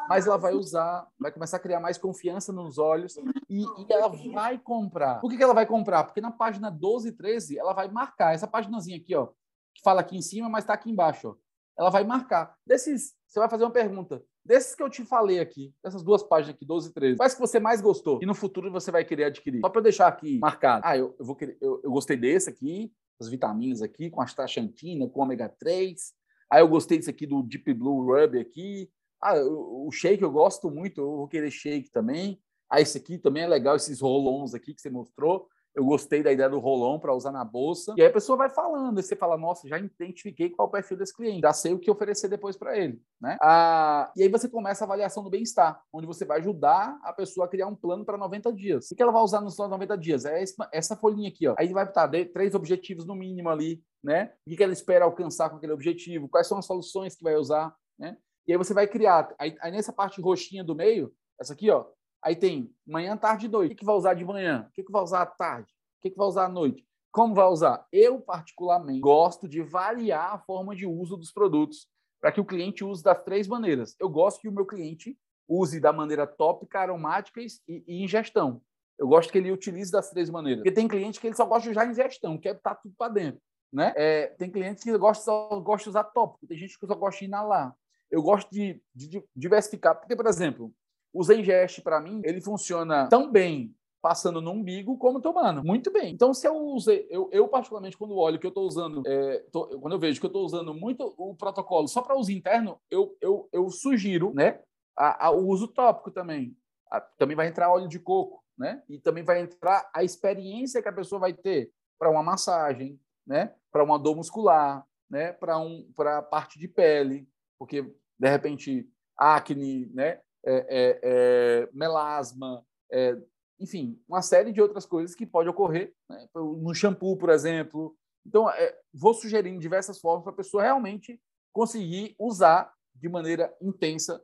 Mas 0.08 0.26
ela 0.26 0.38
vai 0.38 0.54
usar, 0.54 1.06
vai 1.18 1.30
começar 1.30 1.58
a 1.58 1.60
criar 1.60 1.80
mais 1.80 1.98
confiança 1.98 2.52
nos 2.52 2.78
olhos 2.78 3.16
e, 3.48 3.62
e 3.62 3.86
ela 3.90 4.08
vai 4.08 4.58
comprar. 4.58 5.20
Por 5.20 5.30
que, 5.30 5.36
que 5.36 5.42
ela 5.42 5.54
vai 5.54 5.66
comprar? 5.66 6.04
Porque 6.04 6.20
na 6.20 6.30
página 6.30 6.70
12 6.70 7.08
e 7.08 7.12
13 7.12 7.58
ela 7.58 7.74
vai 7.74 7.88
marcar 7.88 8.34
essa 8.34 8.48
paginazinha 8.48 8.96
aqui, 8.96 9.14
ó, 9.14 9.26
que 9.74 9.82
fala 9.82 10.00
aqui 10.00 10.16
em 10.16 10.22
cima, 10.22 10.48
mas 10.48 10.64
está 10.64 10.72
aqui 10.74 10.90
embaixo. 10.90 11.28
Ó. 11.28 11.41
Ela 11.78 11.90
vai 11.90 12.04
marcar. 12.04 12.54
Desses, 12.66 13.14
você 13.26 13.38
vai 13.38 13.48
fazer 13.48 13.64
uma 13.64 13.70
pergunta. 13.70 14.22
Desses 14.44 14.74
que 14.74 14.82
eu 14.82 14.90
te 14.90 15.04
falei 15.04 15.38
aqui, 15.38 15.72
dessas 15.82 16.02
duas 16.02 16.22
páginas 16.22 16.56
aqui, 16.56 16.64
12 16.64 16.90
e 16.90 16.92
13, 16.92 17.16
quais 17.16 17.34
que 17.34 17.40
você 17.40 17.60
mais 17.60 17.80
gostou 17.80 18.18
e 18.20 18.26
no 18.26 18.34
futuro 18.34 18.70
você 18.72 18.90
vai 18.90 19.04
querer 19.04 19.24
adquirir? 19.24 19.60
Só 19.60 19.68
para 19.68 19.78
eu 19.78 19.84
deixar 19.84 20.08
aqui 20.08 20.38
marcado. 20.38 20.82
Ah, 20.84 20.96
eu, 20.96 21.14
eu 21.18 21.24
vou 21.24 21.36
querer, 21.36 21.56
eu, 21.60 21.80
eu, 21.84 21.90
gostei 21.90 22.16
desse 22.16 22.50
aqui, 22.50 22.92
as 23.20 23.28
vitaminas 23.28 23.82
aqui, 23.82 24.10
com 24.10 24.20
astaxantina, 24.20 25.08
com 25.08 25.20
ômega 25.20 25.48
3. 25.48 26.12
Ah, 26.50 26.58
eu 26.58 26.68
gostei 26.68 26.98
desse 26.98 27.10
aqui 27.10 27.24
do 27.24 27.42
Deep 27.42 27.72
Blue 27.72 28.04
Rub 28.04 28.38
aqui. 28.38 28.90
Ah, 29.20 29.36
o, 29.36 29.86
o 29.86 29.92
shake 29.92 30.22
eu 30.22 30.30
gosto 30.30 30.70
muito, 30.70 31.00
eu 31.00 31.16
vou 31.18 31.28
querer 31.28 31.50
shake 31.50 31.90
também. 31.90 32.40
Ah, 32.68 32.80
esse 32.80 32.98
aqui 32.98 33.18
também 33.18 33.44
é 33.44 33.48
legal, 33.48 33.76
esses 33.76 34.00
rolons 34.00 34.54
aqui 34.54 34.74
que 34.74 34.80
você 34.80 34.90
mostrou 34.90 35.46
eu 35.74 35.84
gostei 35.84 36.22
da 36.22 36.30
ideia 36.30 36.48
do 36.48 36.58
rolão 36.58 36.98
para 36.98 37.14
usar 37.14 37.32
na 37.32 37.44
bolsa. 37.44 37.94
E 37.96 38.02
aí 38.02 38.08
a 38.08 38.12
pessoa 38.12 38.36
vai 38.36 38.50
falando, 38.50 39.00
e 39.00 39.02
você 39.02 39.16
fala, 39.16 39.38
nossa, 39.38 39.66
já 39.66 39.78
identifiquei 39.78 40.50
qual 40.50 40.66
é 40.66 40.68
o 40.68 40.72
perfil 40.72 40.96
desse 40.96 41.14
cliente, 41.16 41.40
já 41.40 41.52
sei 41.52 41.72
o 41.72 41.78
que 41.78 41.90
oferecer 41.90 42.28
depois 42.28 42.56
para 42.56 42.76
ele. 42.76 43.00
Né? 43.20 43.36
Ah, 43.40 44.12
e 44.16 44.22
aí 44.22 44.28
você 44.28 44.48
começa 44.48 44.84
a 44.84 44.86
avaliação 44.86 45.22
do 45.22 45.30
bem-estar, 45.30 45.82
onde 45.92 46.06
você 46.06 46.24
vai 46.24 46.38
ajudar 46.40 46.98
a 47.02 47.12
pessoa 47.12 47.46
a 47.46 47.48
criar 47.48 47.66
um 47.66 47.74
plano 47.74 48.04
para 48.04 48.18
90 48.18 48.52
dias. 48.52 48.90
O 48.90 48.94
que 48.94 49.02
ela 49.02 49.12
vai 49.12 49.22
usar 49.22 49.40
nos 49.40 49.56
90 49.56 49.96
dias? 49.96 50.24
É 50.24 50.42
essa 50.72 50.96
folhinha 50.96 51.28
aqui. 51.28 51.48
Ó. 51.48 51.54
Aí 51.58 51.72
vai 51.72 51.84
estar 51.84 52.08
três 52.32 52.54
objetivos 52.54 53.06
no 53.06 53.14
mínimo 53.14 53.48
ali, 53.48 53.82
né? 54.02 54.32
O 54.46 54.54
que 54.54 54.62
ela 54.62 54.72
espera 54.72 55.04
alcançar 55.04 55.48
com 55.48 55.56
aquele 55.56 55.72
objetivo, 55.72 56.28
quais 56.28 56.46
são 56.46 56.58
as 56.58 56.66
soluções 56.66 57.14
que 57.14 57.24
vai 57.24 57.36
usar, 57.36 57.74
né? 57.98 58.16
E 58.46 58.52
aí 58.52 58.58
você 58.58 58.74
vai 58.74 58.86
criar, 58.88 59.32
aí, 59.38 59.54
aí 59.60 59.70
nessa 59.70 59.92
parte 59.92 60.20
roxinha 60.20 60.64
do 60.64 60.74
meio, 60.74 61.12
essa 61.40 61.52
aqui, 61.52 61.70
ó, 61.70 61.86
Aí 62.22 62.36
tem 62.36 62.72
manhã, 62.86 63.16
tarde 63.16 63.46
e 63.46 63.48
noite. 63.48 63.72
O 63.72 63.76
que, 63.76 63.84
vai 63.84 63.96
usar 63.96 64.14
de 64.14 64.24
manhã? 64.24 64.68
O 64.68 64.72
que, 64.72 64.90
vai 64.90 65.02
usar 65.02 65.22
à 65.22 65.26
tarde? 65.26 65.72
O 65.98 66.08
que, 66.08 66.16
vai 66.16 66.26
usar 66.26 66.44
à 66.44 66.48
noite? 66.48 66.86
Como 67.10 67.34
vai 67.34 67.46
usar? 67.46 67.86
Eu, 67.92 68.20
particularmente, 68.20 69.00
gosto 69.00 69.48
de 69.48 69.60
variar 69.60 70.34
a 70.34 70.38
forma 70.38 70.74
de 70.74 70.86
uso 70.86 71.16
dos 71.16 71.32
produtos 71.32 71.88
para 72.20 72.30
que 72.30 72.40
o 72.40 72.44
cliente 72.44 72.84
use 72.84 73.02
das 73.02 73.22
três 73.24 73.48
maneiras. 73.48 73.96
Eu 73.98 74.08
gosto 74.08 74.40
que 74.40 74.48
o 74.48 74.52
meu 74.52 74.64
cliente 74.64 75.18
use 75.48 75.80
da 75.80 75.92
maneira 75.92 76.26
tópica, 76.26 76.80
aromática 76.80 77.40
e, 77.40 77.48
e 77.86 78.02
ingestão. 78.04 78.62
Eu 78.98 79.08
gosto 79.08 79.32
que 79.32 79.38
ele 79.38 79.50
utilize 79.50 79.90
das 79.90 80.08
três 80.10 80.30
maneiras. 80.30 80.60
Porque 80.62 80.72
tem 80.72 80.86
cliente 80.86 81.20
que 81.20 81.26
ele 81.26 81.36
só 81.36 81.44
gosta 81.44 81.64
de 81.64 81.70
usar 81.70 81.90
ingestão, 81.90 82.38
quer 82.38 82.54
estar 82.54 82.76
tudo 82.76 82.94
para 82.96 83.12
dentro. 83.12 83.40
Né? 83.72 83.92
É, 83.96 84.26
tem 84.38 84.50
clientes 84.50 84.84
que 84.84 84.96
gostam, 84.96 85.24
só 85.24 85.60
gostam 85.60 85.84
de 85.84 85.98
usar 85.98 86.04
tópico, 86.04 86.46
tem 86.46 86.58
gente 86.58 86.78
que 86.78 86.86
só 86.86 86.94
gosta 86.94 87.18
de 87.18 87.24
inalar. 87.24 87.74
Eu 88.10 88.22
gosto 88.22 88.50
de, 88.50 88.80
de, 88.94 89.08
de 89.08 89.24
diversificar. 89.34 89.98
Porque, 89.98 90.14
por 90.14 90.26
exemplo, 90.26 90.72
o 91.12 91.22
Zengest, 91.22 91.82
para 91.82 92.00
mim, 92.00 92.20
ele 92.24 92.40
funciona 92.40 93.08
tão 93.08 93.30
bem 93.30 93.74
passando 94.02 94.40
no 94.42 94.50
umbigo 94.50 94.98
como 94.98 95.20
tomando. 95.20 95.64
Muito 95.64 95.92
bem. 95.92 96.12
Então, 96.12 96.34
se 96.34 96.46
eu 96.46 96.56
usei, 96.56 97.06
eu, 97.08 97.30
eu 97.32 97.46
particularmente, 97.46 97.96
quando 97.96 98.16
olho 98.16 98.38
que 98.38 98.44
eu 98.44 98.48
estou 98.48 98.66
usando, 98.66 99.02
é, 99.06 99.38
tô, 99.52 99.78
quando 99.78 99.92
eu 99.92 99.98
vejo 100.00 100.18
que 100.18 100.26
eu 100.26 100.28
estou 100.28 100.44
usando 100.44 100.74
muito 100.74 101.14
o 101.16 101.36
protocolo 101.36 101.86
só 101.86 102.02
para 102.02 102.18
uso 102.18 102.32
interno, 102.32 102.80
eu, 102.90 103.16
eu, 103.20 103.48
eu 103.52 103.70
sugiro 103.70 104.34
né, 104.34 104.60
a, 104.98 105.28
a, 105.28 105.30
o 105.30 105.46
uso 105.46 105.68
tópico 105.68 106.10
também. 106.10 106.56
A, 106.90 107.00
também 107.00 107.36
vai 107.36 107.46
entrar 107.46 107.70
óleo 107.70 107.86
de 107.86 108.00
coco, 108.00 108.42
né? 108.58 108.82
E 108.88 108.98
também 108.98 109.22
vai 109.22 109.40
entrar 109.40 109.88
a 109.94 110.02
experiência 110.02 110.82
que 110.82 110.88
a 110.88 110.92
pessoa 110.92 111.20
vai 111.20 111.32
ter 111.32 111.70
para 111.96 112.10
uma 112.10 112.24
massagem, 112.24 113.00
né? 113.24 113.54
Para 113.70 113.84
uma 113.84 113.98
dor 113.98 114.16
muscular, 114.16 114.84
né? 115.08 115.32
Para 115.32 115.58
um, 115.58 115.88
para 115.94 116.20
parte 116.20 116.58
de 116.58 116.66
pele, 116.66 117.28
porque 117.56 117.82
de 118.18 118.28
repente 118.28 118.88
acne, 119.16 119.86
né? 119.94 120.20
É, 120.44 120.54
é, 120.54 121.00
é, 121.02 121.68
melasma, 121.72 122.64
é, 122.90 123.16
enfim, 123.60 124.00
uma 124.08 124.22
série 124.22 124.52
de 124.52 124.60
outras 124.60 124.84
coisas 124.84 125.14
que 125.14 125.26
pode 125.26 125.48
ocorrer 125.48 125.94
né? 126.08 126.26
no 126.34 126.74
shampoo, 126.74 127.16
por 127.16 127.30
exemplo. 127.30 127.96
Então, 128.26 128.46
vou 128.92 129.14
sugerindo 129.14 129.60
diversas 129.60 130.00
formas 130.00 130.22
para 130.22 130.32
a 130.32 130.36
pessoa 130.36 130.62
realmente 130.62 131.20
conseguir 131.52 132.14
usar 132.18 132.72
de 132.94 133.08
maneira 133.08 133.54
intensa 133.60 134.22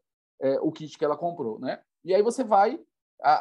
o 0.63 0.71
kit 0.71 0.97
que 0.97 1.05
ela 1.05 1.17
comprou, 1.17 1.59
né? 1.59 1.83
E 2.05 2.15
aí 2.15 2.23
você 2.23 2.45
vai 2.45 2.81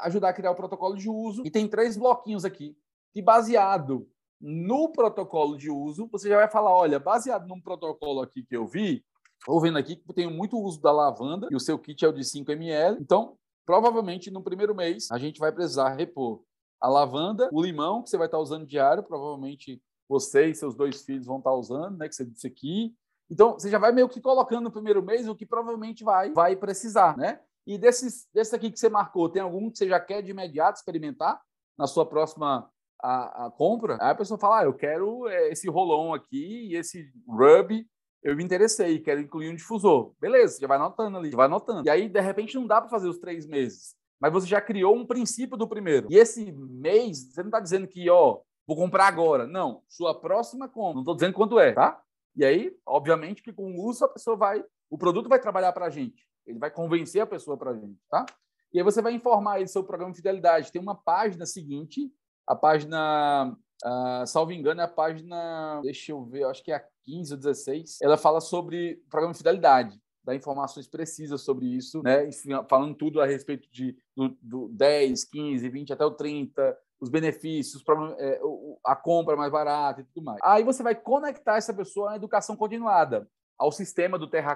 ajudar 0.04 0.30
a 0.30 0.34
criar 0.34 0.52
o 0.52 0.56
protocolo 0.56 0.96
de 0.96 1.08
uso 1.08 1.44
e 1.46 1.52
tem 1.52 1.68
três 1.68 1.96
bloquinhos 1.96 2.44
aqui 2.44 2.76
que 3.14 3.22
baseado 3.22 4.10
no 4.40 4.92
protocolo 4.92 5.58
de 5.58 5.70
uso, 5.70 6.08
você 6.12 6.30
já 6.30 6.38
vai 6.38 6.50
falar, 6.50 6.74
olha, 6.74 7.00
baseado 7.00 7.48
num 7.48 7.62
protocolo 7.62 8.22
aqui 8.22 8.44
que 8.44 8.56
eu 8.56 8.68
vi, 8.68 9.04
Estou 9.40 9.62
vendo 9.62 9.78
aqui 9.78 9.96
que 9.96 10.14
tem 10.14 10.32
muito 10.32 10.58
uso 10.60 10.82
da 10.82 10.92
lavanda 10.92 11.48
e 11.52 11.56
o 11.56 11.60
seu 11.60 11.78
kit 11.80 12.04
é 12.04 12.08
o 12.08 12.14
de 12.14 12.24
5 12.24 12.52
ml. 12.52 12.98
Então, 13.00 13.38
provavelmente 13.66 14.30
no 14.32 14.44
primeiro 14.44 14.76
mês 14.76 15.10
a 15.12 15.18
gente 15.18 15.40
vai 15.40 15.52
precisar 15.52 15.96
repor 15.96 16.42
a 16.80 16.88
lavanda, 16.88 17.50
o 17.52 17.62
limão 17.62 18.04
que 18.04 18.10
você 18.10 18.18
vai 18.18 18.28
estar 18.28 18.40
usando 18.40 18.66
diário, 18.66 19.04
provavelmente 19.04 19.82
você 20.08 20.48
e 20.48 20.56
seus 20.56 20.76
dois 20.76 21.02
filhos 21.02 21.26
vão 21.26 21.40
estar 21.40 21.54
usando, 21.54 21.98
né, 21.98 22.08
que 22.08 22.16
você 22.16 22.26
disse 22.26 22.48
aqui. 22.48 22.94
Então, 23.30 23.54
você 23.54 23.70
já 23.70 23.78
vai 23.78 23.92
meio 23.92 24.08
que 24.08 24.22
colocando 24.22 24.66
no 24.66 24.72
primeiro 24.72 25.04
mês 25.04 25.28
o 25.28 25.36
que 25.36 25.46
provavelmente 25.46 26.04
vai 26.04 26.32
vai 26.32 26.56
precisar, 26.56 27.18
né? 27.18 27.40
E 27.66 27.78
desses, 27.78 28.28
desses 28.34 28.54
aqui 28.54 28.72
que 28.72 28.80
você 28.80 28.88
marcou, 28.88 29.28
tem 29.28 29.42
algum 29.42 29.70
que 29.70 29.78
você 29.78 29.88
já 29.88 30.00
quer 30.00 30.22
de 30.22 30.32
imediato 30.32 30.78
experimentar 30.78 31.42
na 31.78 31.86
sua 31.86 32.06
próxima 32.06 32.70
a, 33.02 33.48
a 33.48 33.52
compra? 33.52 33.98
Aí 34.00 34.12
a 34.12 34.16
pessoa 34.16 34.40
fala, 34.40 34.62
ah, 34.62 34.64
eu 34.64 34.74
quero 34.74 35.28
é, 35.28 35.52
esse 35.52 35.70
rolão 35.70 36.14
aqui 36.14 36.70
e 36.70 36.76
esse 36.76 37.12
rub 37.28 37.86
eu 38.24 38.36
me 38.36 38.44
interessei, 38.44 39.00
quero 39.00 39.22
incluir 39.22 39.50
um 39.50 39.56
difusor. 39.56 40.14
Beleza, 40.20 40.60
já 40.60 40.68
vai 40.68 40.78
anotando 40.78 41.18
ali, 41.18 41.32
já 41.32 41.38
vai 41.38 41.46
anotando. 41.46 41.88
E 41.88 41.90
aí, 41.90 42.10
de 42.10 42.20
repente, 42.20 42.56
não 42.56 42.68
dá 42.68 42.82
para 42.82 42.90
fazer 42.90 43.08
os 43.08 43.18
três 43.18 43.46
meses. 43.46 43.96
Mas 44.20 44.34
você 44.34 44.48
já 44.48 44.60
criou 44.60 44.96
um 44.96 45.06
princípio 45.06 45.56
do 45.56 45.68
primeiro. 45.68 46.08
E 46.10 46.18
esse 46.18 46.52
mês, 46.52 47.32
você 47.32 47.42
não 47.42 47.50
está 47.50 47.60
dizendo 47.60 47.88
que, 47.88 48.10
ó, 48.10 48.40
vou 48.66 48.76
comprar 48.76 49.08
agora. 49.08 49.46
Não, 49.46 49.82
sua 49.88 50.20
próxima 50.20 50.68
compra. 50.68 50.96
Não 50.96 51.02
estou 51.02 51.16
dizendo 51.16 51.34
quanto 51.34 51.60
é, 51.60 51.74
tá? 51.74 52.02
E 52.36 52.44
aí, 52.44 52.76
obviamente, 52.86 53.42
que 53.42 53.54
com 53.54 53.72
o 53.72 53.86
uso 53.86 54.06
a 54.06 54.10
pessoa 54.10 54.36
vai. 54.36 54.64
O 54.90 54.98
produto 54.98 55.30
vai 55.30 55.40
trabalhar 55.40 55.72
para 55.72 55.86
a 55.86 55.90
gente. 55.90 56.28
Ele 56.46 56.60
vai 56.60 56.72
convencer 56.72 57.22
a 57.22 57.28
pessoa 57.28 57.58
para 57.58 57.72
a 57.72 57.76
gente, 57.76 58.00
tá? 58.10 58.26
E 58.74 58.80
aí 58.80 58.84
você 58.84 59.02
vai 59.02 59.14
informar 59.14 59.62
do 59.62 59.70
seu 59.70 59.84
programa 59.84 60.12
de 60.12 60.18
fidelidade. 60.18 60.72
Tem 60.72 60.82
uma 60.82 60.96
página 60.96 61.46
seguinte, 61.46 62.12
a 62.46 62.56
página 62.56 63.56
Uh, 63.86 64.26
salvo 64.26 64.52
engano, 64.52 64.82
é 64.82 64.84
a 64.84 64.88
página, 64.88 65.80
deixa 65.84 66.12
eu 66.12 66.24
ver, 66.26 66.46
acho 66.46 66.64
que 66.64 66.72
é 66.72 66.76
a 66.76 66.84
15 67.04 67.34
ou 67.34 67.38
16. 67.38 67.98
Ela 68.02 68.18
fala 68.18 68.42
sobre 68.42 69.02
programa 69.10 69.34
de 69.34 69.38
fidelidade, 69.38 70.02
dá 70.24 70.36
informações 70.36 70.88
precisas 70.88 71.42
sobre 71.42 71.68
isso, 71.68 72.02
né? 72.04 72.30
falando 72.70 72.96
tudo 72.96 73.22
a 73.22 73.26
respeito 73.26 73.70
de 73.72 73.96
do, 74.16 74.36
do 74.42 74.68
10, 74.70 75.24
15, 75.26 75.70
20 75.70 75.94
até 75.94 76.06
o 76.06 76.12
30, 76.12 76.78
os 77.00 77.10
benefícios, 77.10 77.84
é, 78.18 78.42
a 78.86 78.96
compra 78.96 79.36
mais 79.36 79.52
barata 79.52 80.02
e 80.02 80.04
tudo 80.06 80.26
mais. 80.26 80.40
Aí 80.44 80.64
você 80.64 80.82
vai 80.82 80.96
conectar 80.96 81.58
essa 81.58 81.74
pessoa 81.74 82.12
à 82.12 82.16
educação 82.16 82.56
continuada, 82.56 83.28
ao 83.58 83.72
sistema 83.72 84.18
do 84.18 84.28
Terra 84.28 84.52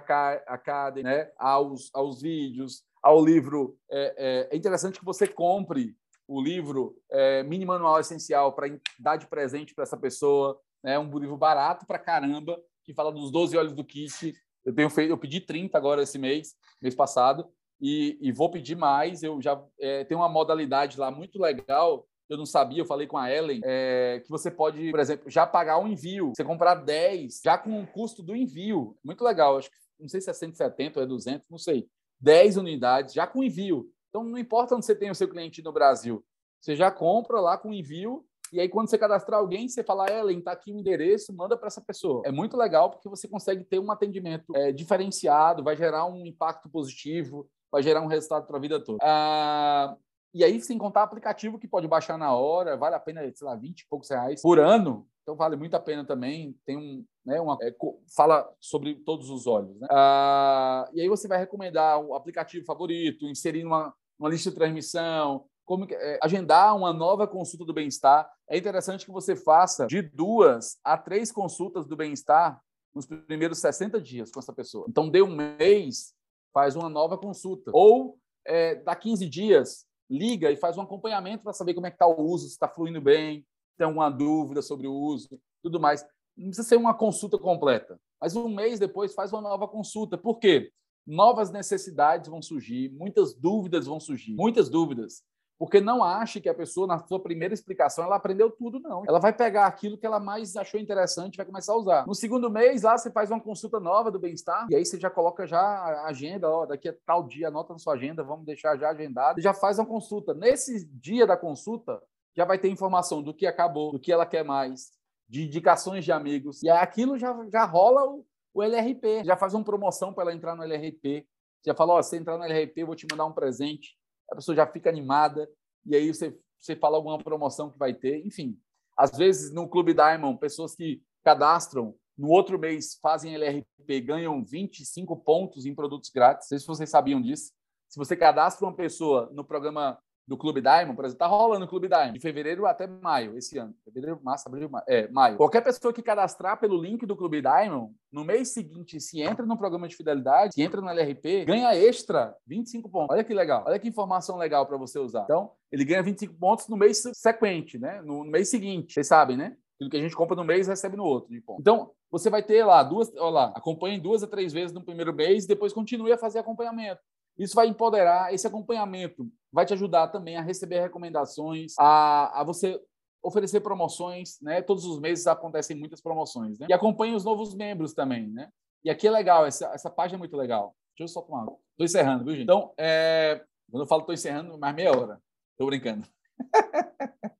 Academy, 0.47 1.03
né? 1.03 1.31
aos, 1.37 1.89
aos 1.93 2.21
vídeos, 2.21 2.83
ao 3.01 3.23
livro. 3.23 3.77
É, 3.89 4.47
é, 4.51 4.55
é 4.55 4.57
interessante 4.57 4.99
que 4.99 5.05
você 5.05 5.27
compre 5.27 5.95
o 6.31 6.41
livro 6.41 6.95
é, 7.11 7.43
Mini 7.43 7.65
Manual 7.65 7.99
Essencial 7.99 8.53
para 8.53 8.67
dar 8.97 9.17
de 9.17 9.27
presente 9.27 9.75
para 9.75 9.83
essa 9.83 9.97
pessoa. 9.97 10.57
É 10.81 10.97
um 10.97 11.19
livro 11.19 11.35
barato 11.35 11.85
para 11.85 11.99
caramba, 11.99 12.57
que 12.85 12.93
fala 12.93 13.11
dos 13.11 13.29
12 13.31 13.57
olhos 13.57 13.73
do 13.73 13.83
kit. 13.83 14.33
Eu, 14.63 14.73
tenho 14.73 14.89
feito, 14.89 15.09
eu 15.09 15.17
pedi 15.17 15.41
30 15.41 15.77
agora 15.77 16.03
esse 16.03 16.17
mês, 16.17 16.55
mês 16.81 16.95
passado, 16.95 17.49
e, 17.81 18.17
e 18.21 18.31
vou 18.31 18.49
pedir 18.49 18.77
mais. 18.77 19.23
Eu 19.23 19.41
já 19.41 19.61
é, 19.77 20.05
tenho 20.05 20.21
uma 20.21 20.29
modalidade 20.29 20.97
lá 20.97 21.11
muito 21.11 21.37
legal, 21.37 22.07
eu 22.29 22.37
não 22.37 22.45
sabia, 22.45 22.79
eu 22.79 22.85
falei 22.85 23.07
com 23.07 23.17
a 23.17 23.29
Ellen, 23.29 23.59
é, 23.65 24.21
que 24.23 24.29
você 24.29 24.49
pode, 24.49 24.89
por 24.89 25.01
exemplo, 25.01 25.29
já 25.29 25.45
pagar 25.45 25.79
um 25.79 25.87
envio. 25.87 26.31
Você 26.33 26.45
comprar 26.45 26.75
10, 26.75 27.41
já 27.43 27.57
com 27.57 27.81
o 27.81 27.85
custo 27.85 28.23
do 28.23 28.33
envio. 28.33 28.97
Muito 29.03 29.21
legal. 29.21 29.57
Acho 29.57 29.69
que, 29.69 29.75
não 29.99 30.07
sei 30.07 30.21
se 30.21 30.29
é 30.29 30.33
170 30.33 30.97
ou 30.97 31.03
é 31.03 31.07
200, 31.07 31.49
não 31.49 31.57
sei. 31.57 31.89
10 32.21 32.55
unidades, 32.55 33.13
já 33.13 33.27
com 33.27 33.43
envio. 33.43 33.91
Então, 34.11 34.23
não 34.23 34.37
importa 34.37 34.75
onde 34.75 34.85
você 34.85 34.95
tem 34.95 35.09
o 35.09 35.15
seu 35.15 35.27
cliente 35.27 35.63
no 35.63 35.71
Brasil. 35.71 36.23
Você 36.59 36.75
já 36.75 36.91
compra 36.91 37.39
lá 37.39 37.57
com 37.57 37.73
envio 37.73 38.23
e 38.51 38.59
aí, 38.59 38.67
quando 38.67 38.89
você 38.89 38.97
cadastrar 38.97 39.39
alguém, 39.39 39.69
você 39.69 39.81
fala, 39.81 40.11
Ellen, 40.11 40.41
tá 40.41 40.51
aqui 40.51 40.73
o 40.73 40.77
endereço, 40.77 41.33
manda 41.33 41.55
para 41.55 41.67
essa 41.67 41.79
pessoa. 41.79 42.21
É 42.25 42.31
muito 42.31 42.57
legal 42.57 42.89
porque 42.89 43.07
você 43.07 43.25
consegue 43.25 43.63
ter 43.63 43.79
um 43.79 43.89
atendimento 43.89 44.53
é, 44.53 44.73
diferenciado, 44.73 45.63
vai 45.63 45.77
gerar 45.77 46.05
um 46.05 46.25
impacto 46.25 46.69
positivo, 46.69 47.49
vai 47.71 47.81
gerar 47.81 48.01
um 48.01 48.07
resultado 48.07 48.45
para 48.45 48.57
a 48.57 48.59
vida 48.59 48.83
toda. 48.83 48.97
Ah, 49.01 49.95
e 50.33 50.43
aí, 50.43 50.59
sem 50.59 50.77
contar 50.77 51.03
aplicativo 51.03 51.57
que 51.57 51.67
pode 51.67 51.87
baixar 51.87 52.17
na 52.17 52.35
hora, 52.35 52.75
vale 52.75 52.95
a 52.95 52.99
pena, 52.99 53.21
sei 53.33 53.47
lá, 53.47 53.55
20 53.55 53.81
e 53.81 53.87
poucos 53.89 54.09
reais 54.09 54.41
por 54.41 54.59
ano. 54.59 55.07
Então, 55.23 55.35
vale 55.35 55.55
muito 55.55 55.75
a 55.75 55.79
pena 55.79 56.03
também. 56.03 56.53
Tem 56.65 56.75
um, 56.75 57.05
né, 57.25 57.39
uma, 57.39 57.57
é, 57.61 57.73
fala 58.13 58.51
sobre 58.59 58.95
todos 58.95 59.29
os 59.29 59.47
olhos. 59.47 59.79
Né? 59.79 59.87
Ah, 59.89 60.89
e 60.93 60.99
aí, 60.99 61.07
você 61.07 61.25
vai 61.25 61.37
recomendar 61.37 62.01
o 62.01 62.15
aplicativo 62.15 62.65
favorito, 62.65 63.25
inserir 63.25 63.63
uma, 63.65 63.93
uma 64.21 64.29
lista 64.29 64.51
de 64.51 64.55
transmissão, 64.55 65.45
como 65.65 65.87
é, 65.89 66.19
agendar 66.21 66.75
uma 66.77 66.93
nova 66.93 67.27
consulta 67.27 67.65
do 67.65 67.73
bem-estar. 67.73 68.29
É 68.47 68.55
interessante 68.55 69.05
que 69.05 69.11
você 69.11 69.35
faça 69.35 69.87
de 69.87 70.01
duas 70.01 70.77
a 70.83 70.95
três 70.95 71.31
consultas 71.31 71.87
do 71.87 71.95
bem-estar 71.95 72.61
nos 72.93 73.07
primeiros 73.07 73.57
60 73.57 73.99
dias 73.99 74.31
com 74.31 74.39
essa 74.39 74.53
pessoa. 74.53 74.85
Então, 74.87 75.09
dê 75.09 75.23
um 75.23 75.35
mês, 75.35 76.13
faz 76.53 76.75
uma 76.75 76.87
nova 76.87 77.17
consulta. 77.17 77.71
Ou, 77.73 78.17
é, 78.45 78.75
dá 78.75 78.95
15 78.95 79.27
dias, 79.27 79.87
liga 80.09 80.51
e 80.51 80.57
faz 80.57 80.77
um 80.77 80.81
acompanhamento 80.81 81.43
para 81.43 81.53
saber 81.53 81.73
como 81.73 81.87
é 81.87 81.89
que 81.89 81.95
está 81.95 82.05
o 82.05 82.21
uso, 82.21 82.45
se 82.45 82.53
está 82.53 82.67
fluindo 82.67 83.01
bem, 83.01 83.45
tem 83.77 83.87
alguma 83.87 84.09
dúvida 84.09 84.61
sobre 84.61 84.87
o 84.87 84.93
uso, 84.93 85.39
tudo 85.63 85.79
mais. 85.79 86.05
Não 86.37 86.47
precisa 86.47 86.67
ser 86.67 86.75
uma 86.75 86.93
consulta 86.93 87.39
completa, 87.39 87.99
mas 88.19 88.35
um 88.35 88.49
mês 88.49 88.77
depois 88.77 89.15
faz 89.15 89.33
uma 89.33 89.41
nova 89.41 89.67
consulta. 89.67 90.17
Por 90.17 90.37
quê? 90.37 90.71
Novas 91.05 91.51
necessidades 91.51 92.29
vão 92.29 92.41
surgir, 92.41 92.89
muitas 92.91 93.33
dúvidas 93.33 93.85
vão 93.87 93.99
surgir, 93.99 94.35
muitas 94.35 94.69
dúvidas. 94.69 95.23
Porque 95.61 95.79
não 95.79 96.03
ache 96.03 96.41
que 96.41 96.49
a 96.49 96.55
pessoa, 96.55 96.87
na 96.87 96.97
sua 97.05 97.21
primeira 97.21 97.53
explicação, 97.53 98.03
ela 98.03 98.15
aprendeu 98.15 98.49
tudo, 98.49 98.79
não. 98.79 99.03
Ela 99.07 99.19
vai 99.19 99.31
pegar 99.31 99.67
aquilo 99.67 99.95
que 99.95 100.07
ela 100.07 100.19
mais 100.19 100.55
achou 100.55 100.79
interessante 100.79 101.35
e 101.35 101.37
vai 101.37 101.45
começar 101.45 101.73
a 101.73 101.77
usar. 101.77 102.07
No 102.07 102.15
segundo 102.15 102.49
mês, 102.49 102.81
lá 102.81 102.97
você 102.97 103.11
faz 103.11 103.29
uma 103.29 103.39
consulta 103.39 103.79
nova 103.79 104.09
do 104.09 104.17
bem-estar, 104.17 104.65
e 104.71 104.75
aí 104.75 104.83
você 104.83 104.99
já 104.99 105.07
coloca 105.07 105.45
já 105.45 105.59
a 105.59 106.07
agenda, 106.07 106.49
ó, 106.49 106.65
daqui 106.65 106.89
a 106.89 106.95
tal 107.05 107.27
dia, 107.27 107.49
anota 107.49 107.73
na 107.73 107.77
sua 107.77 107.93
agenda, 107.93 108.23
vamos 108.23 108.43
deixar 108.43 108.75
já 108.75 108.89
agendado, 108.89 109.39
e 109.39 109.43
já 109.43 109.53
faz 109.53 109.77
uma 109.77 109.85
consulta. 109.85 110.33
Nesse 110.33 110.83
dia 110.95 111.27
da 111.27 111.37
consulta, 111.37 112.01
já 112.35 112.43
vai 112.43 112.57
ter 112.57 112.69
informação 112.69 113.21
do 113.21 113.31
que 113.31 113.45
acabou, 113.45 113.91
do 113.91 113.99
que 113.99 114.11
ela 114.11 114.25
quer 114.25 114.43
mais, 114.43 114.89
de 115.29 115.43
indicações 115.43 116.03
de 116.03 116.11
amigos. 116.11 116.63
E 116.63 116.69
aquilo 116.71 117.19
já, 117.19 117.37
já 117.51 117.65
rola 117.65 118.03
o, 118.03 118.25
o 118.53 118.61
LRP, 118.61 119.23
já 119.23 119.37
faz 119.37 119.53
uma 119.53 119.63
promoção 119.63 120.13
para 120.13 120.23
ela 120.23 120.33
entrar 120.33 120.55
no 120.55 120.63
LRP. 120.63 121.25
Já 121.65 121.75
fala, 121.75 121.93
ó, 121.93 122.01
se 122.01 122.09
você 122.09 122.17
entrar 122.17 122.37
no 122.37 122.43
LRP, 122.43 122.81
eu 122.81 122.87
vou 122.87 122.95
te 122.95 123.07
mandar 123.09 123.25
um 123.25 123.33
presente 123.33 123.95
a 124.31 124.35
pessoa 124.35 124.55
já 124.55 124.65
fica 124.65 124.89
animada, 124.89 125.49
e 125.85 125.95
aí 125.95 126.07
você, 126.07 126.35
você 126.57 126.75
fala 126.75 126.95
alguma 126.95 127.19
promoção 127.19 127.69
que 127.69 127.77
vai 127.77 127.93
ter. 127.93 128.25
Enfim, 128.25 128.57
às 128.97 129.11
vezes 129.11 129.53
no 129.53 129.67
Clube 129.67 129.93
Diamond, 129.93 130.39
pessoas 130.39 130.73
que 130.73 131.03
cadastram 131.23 131.93
no 132.17 132.29
outro 132.29 132.57
mês 132.57 132.97
fazem 133.01 133.35
LRP, 133.35 134.01
ganham 134.01 134.43
25 134.43 135.17
pontos 135.17 135.65
em 135.65 135.75
produtos 135.75 136.09
grátis. 136.09 136.45
Não 136.45 136.49
sei 136.49 136.59
se 136.59 136.67
vocês 136.67 136.89
sabiam 136.89 137.21
disso. 137.21 137.51
Se 137.89 137.97
você 137.97 138.15
cadastra 138.15 138.65
uma 138.65 138.75
pessoa 138.75 139.29
no 139.33 139.43
programa 139.43 139.99
do 140.31 140.37
Clube 140.37 140.61
Diamond, 140.61 140.95
por 140.95 141.03
exemplo, 141.03 141.19
tá 141.19 141.27
rolando 141.27 141.65
o 141.65 141.67
Clube 141.67 141.89
Diamond, 141.89 142.13
de 142.13 142.19
fevereiro 142.21 142.65
até 142.65 142.87
maio, 142.87 143.37
esse 143.37 143.57
ano. 143.57 143.75
Fevereiro, 143.83 144.17
março, 144.23 144.47
abril, 144.47 144.69
maio. 144.69 144.85
É, 144.87 145.09
maio. 145.09 145.35
Qualquer 145.35 145.59
pessoa 145.59 145.91
que 145.93 146.01
cadastrar 146.01 146.57
pelo 146.57 146.81
link 146.81 147.05
do 147.05 147.17
Clube 147.17 147.41
Diamond, 147.41 147.93
no 148.09 148.23
mês 148.23 148.47
seguinte, 148.47 148.97
se 149.01 149.21
entra 149.21 149.45
no 149.45 149.57
programa 149.57 149.89
de 149.89 149.95
fidelidade, 149.97 150.53
se 150.53 150.61
entra 150.61 150.79
no 150.79 150.87
LRP, 150.89 151.43
ganha 151.43 151.75
extra 151.75 152.33
25 152.47 152.87
pontos. 152.87 153.13
Olha 153.13 153.25
que 153.25 153.33
legal. 153.33 153.65
Olha 153.67 153.77
que 153.77 153.89
informação 153.89 154.37
legal 154.37 154.65
para 154.65 154.77
você 154.77 154.97
usar. 154.99 155.23
Então, 155.23 155.51
ele 155.69 155.83
ganha 155.83 156.01
25 156.01 156.33
pontos 156.35 156.69
no 156.69 156.77
mês 156.77 157.03
sequente, 157.13 157.77
né? 157.77 158.01
No, 158.01 158.23
no 158.23 158.31
mês 158.31 158.47
seguinte. 158.49 158.93
Vocês 158.93 159.07
sabem, 159.07 159.35
né? 159.35 159.57
Aquilo 159.75 159.89
que 159.89 159.97
a 159.97 160.01
gente 160.01 160.15
compra 160.15 160.37
no 160.37 160.45
mês 160.45 160.65
recebe 160.65 160.95
no 160.95 161.03
outro. 161.03 161.29
De 161.29 161.41
ponto. 161.41 161.59
Então, 161.59 161.91
você 162.09 162.29
vai 162.29 162.41
ter 162.41 162.63
lá 162.63 162.81
duas, 162.83 163.13
olha 163.17 163.29
lá, 163.29 163.53
acompanhe 163.53 163.99
duas 163.99 164.23
a 164.23 164.27
três 164.27 164.53
vezes 164.53 164.71
no 164.71 164.81
primeiro 164.81 165.13
mês, 165.13 165.45
depois 165.45 165.73
continue 165.73 166.13
a 166.13 166.17
fazer 166.17 166.39
acompanhamento. 166.39 167.01
Isso 167.37 167.55
vai 167.55 167.67
empoderar, 167.67 168.33
esse 168.33 168.45
acompanhamento 168.45 169.27
vai 169.51 169.65
te 169.65 169.73
ajudar 169.73 170.07
também 170.07 170.37
a 170.37 170.41
receber 170.41 170.79
recomendações, 170.79 171.73
a, 171.77 172.41
a 172.41 172.43
você 172.43 172.79
oferecer 173.23 173.61
promoções, 173.61 174.39
né? 174.41 174.61
Todos 174.61 174.85
os 174.85 174.99
meses 174.99 175.27
acontecem 175.27 175.77
muitas 175.77 176.01
promoções, 176.01 176.57
né? 176.57 176.67
E 176.69 176.73
acompanhe 176.73 177.13
os 177.13 177.23
novos 177.23 177.53
membros 177.53 177.93
também, 177.93 178.27
né? 178.27 178.49
E 178.83 178.89
aqui 178.89 179.07
é 179.07 179.11
legal, 179.11 179.45
essa, 179.45 179.67
essa 179.67 179.89
página 179.89 180.17
é 180.17 180.19
muito 180.19 180.35
legal. 180.35 180.75
Deixa 180.97 181.03
eu 181.03 181.07
só 181.07 181.21
tomar 181.21 181.43
água. 181.43 181.57
Estou 181.71 181.85
encerrando, 181.85 182.23
viu, 182.23 182.33
gente? 182.33 182.43
Então, 182.43 182.73
é... 182.77 183.43
quando 183.69 183.83
eu 183.83 183.87
falo 183.87 184.01
estou 184.01 184.13
encerrando, 184.13 184.57
mais 184.57 184.75
meia 184.75 184.91
hora. 184.91 185.21
Estou 185.51 185.67
brincando. 185.67 186.05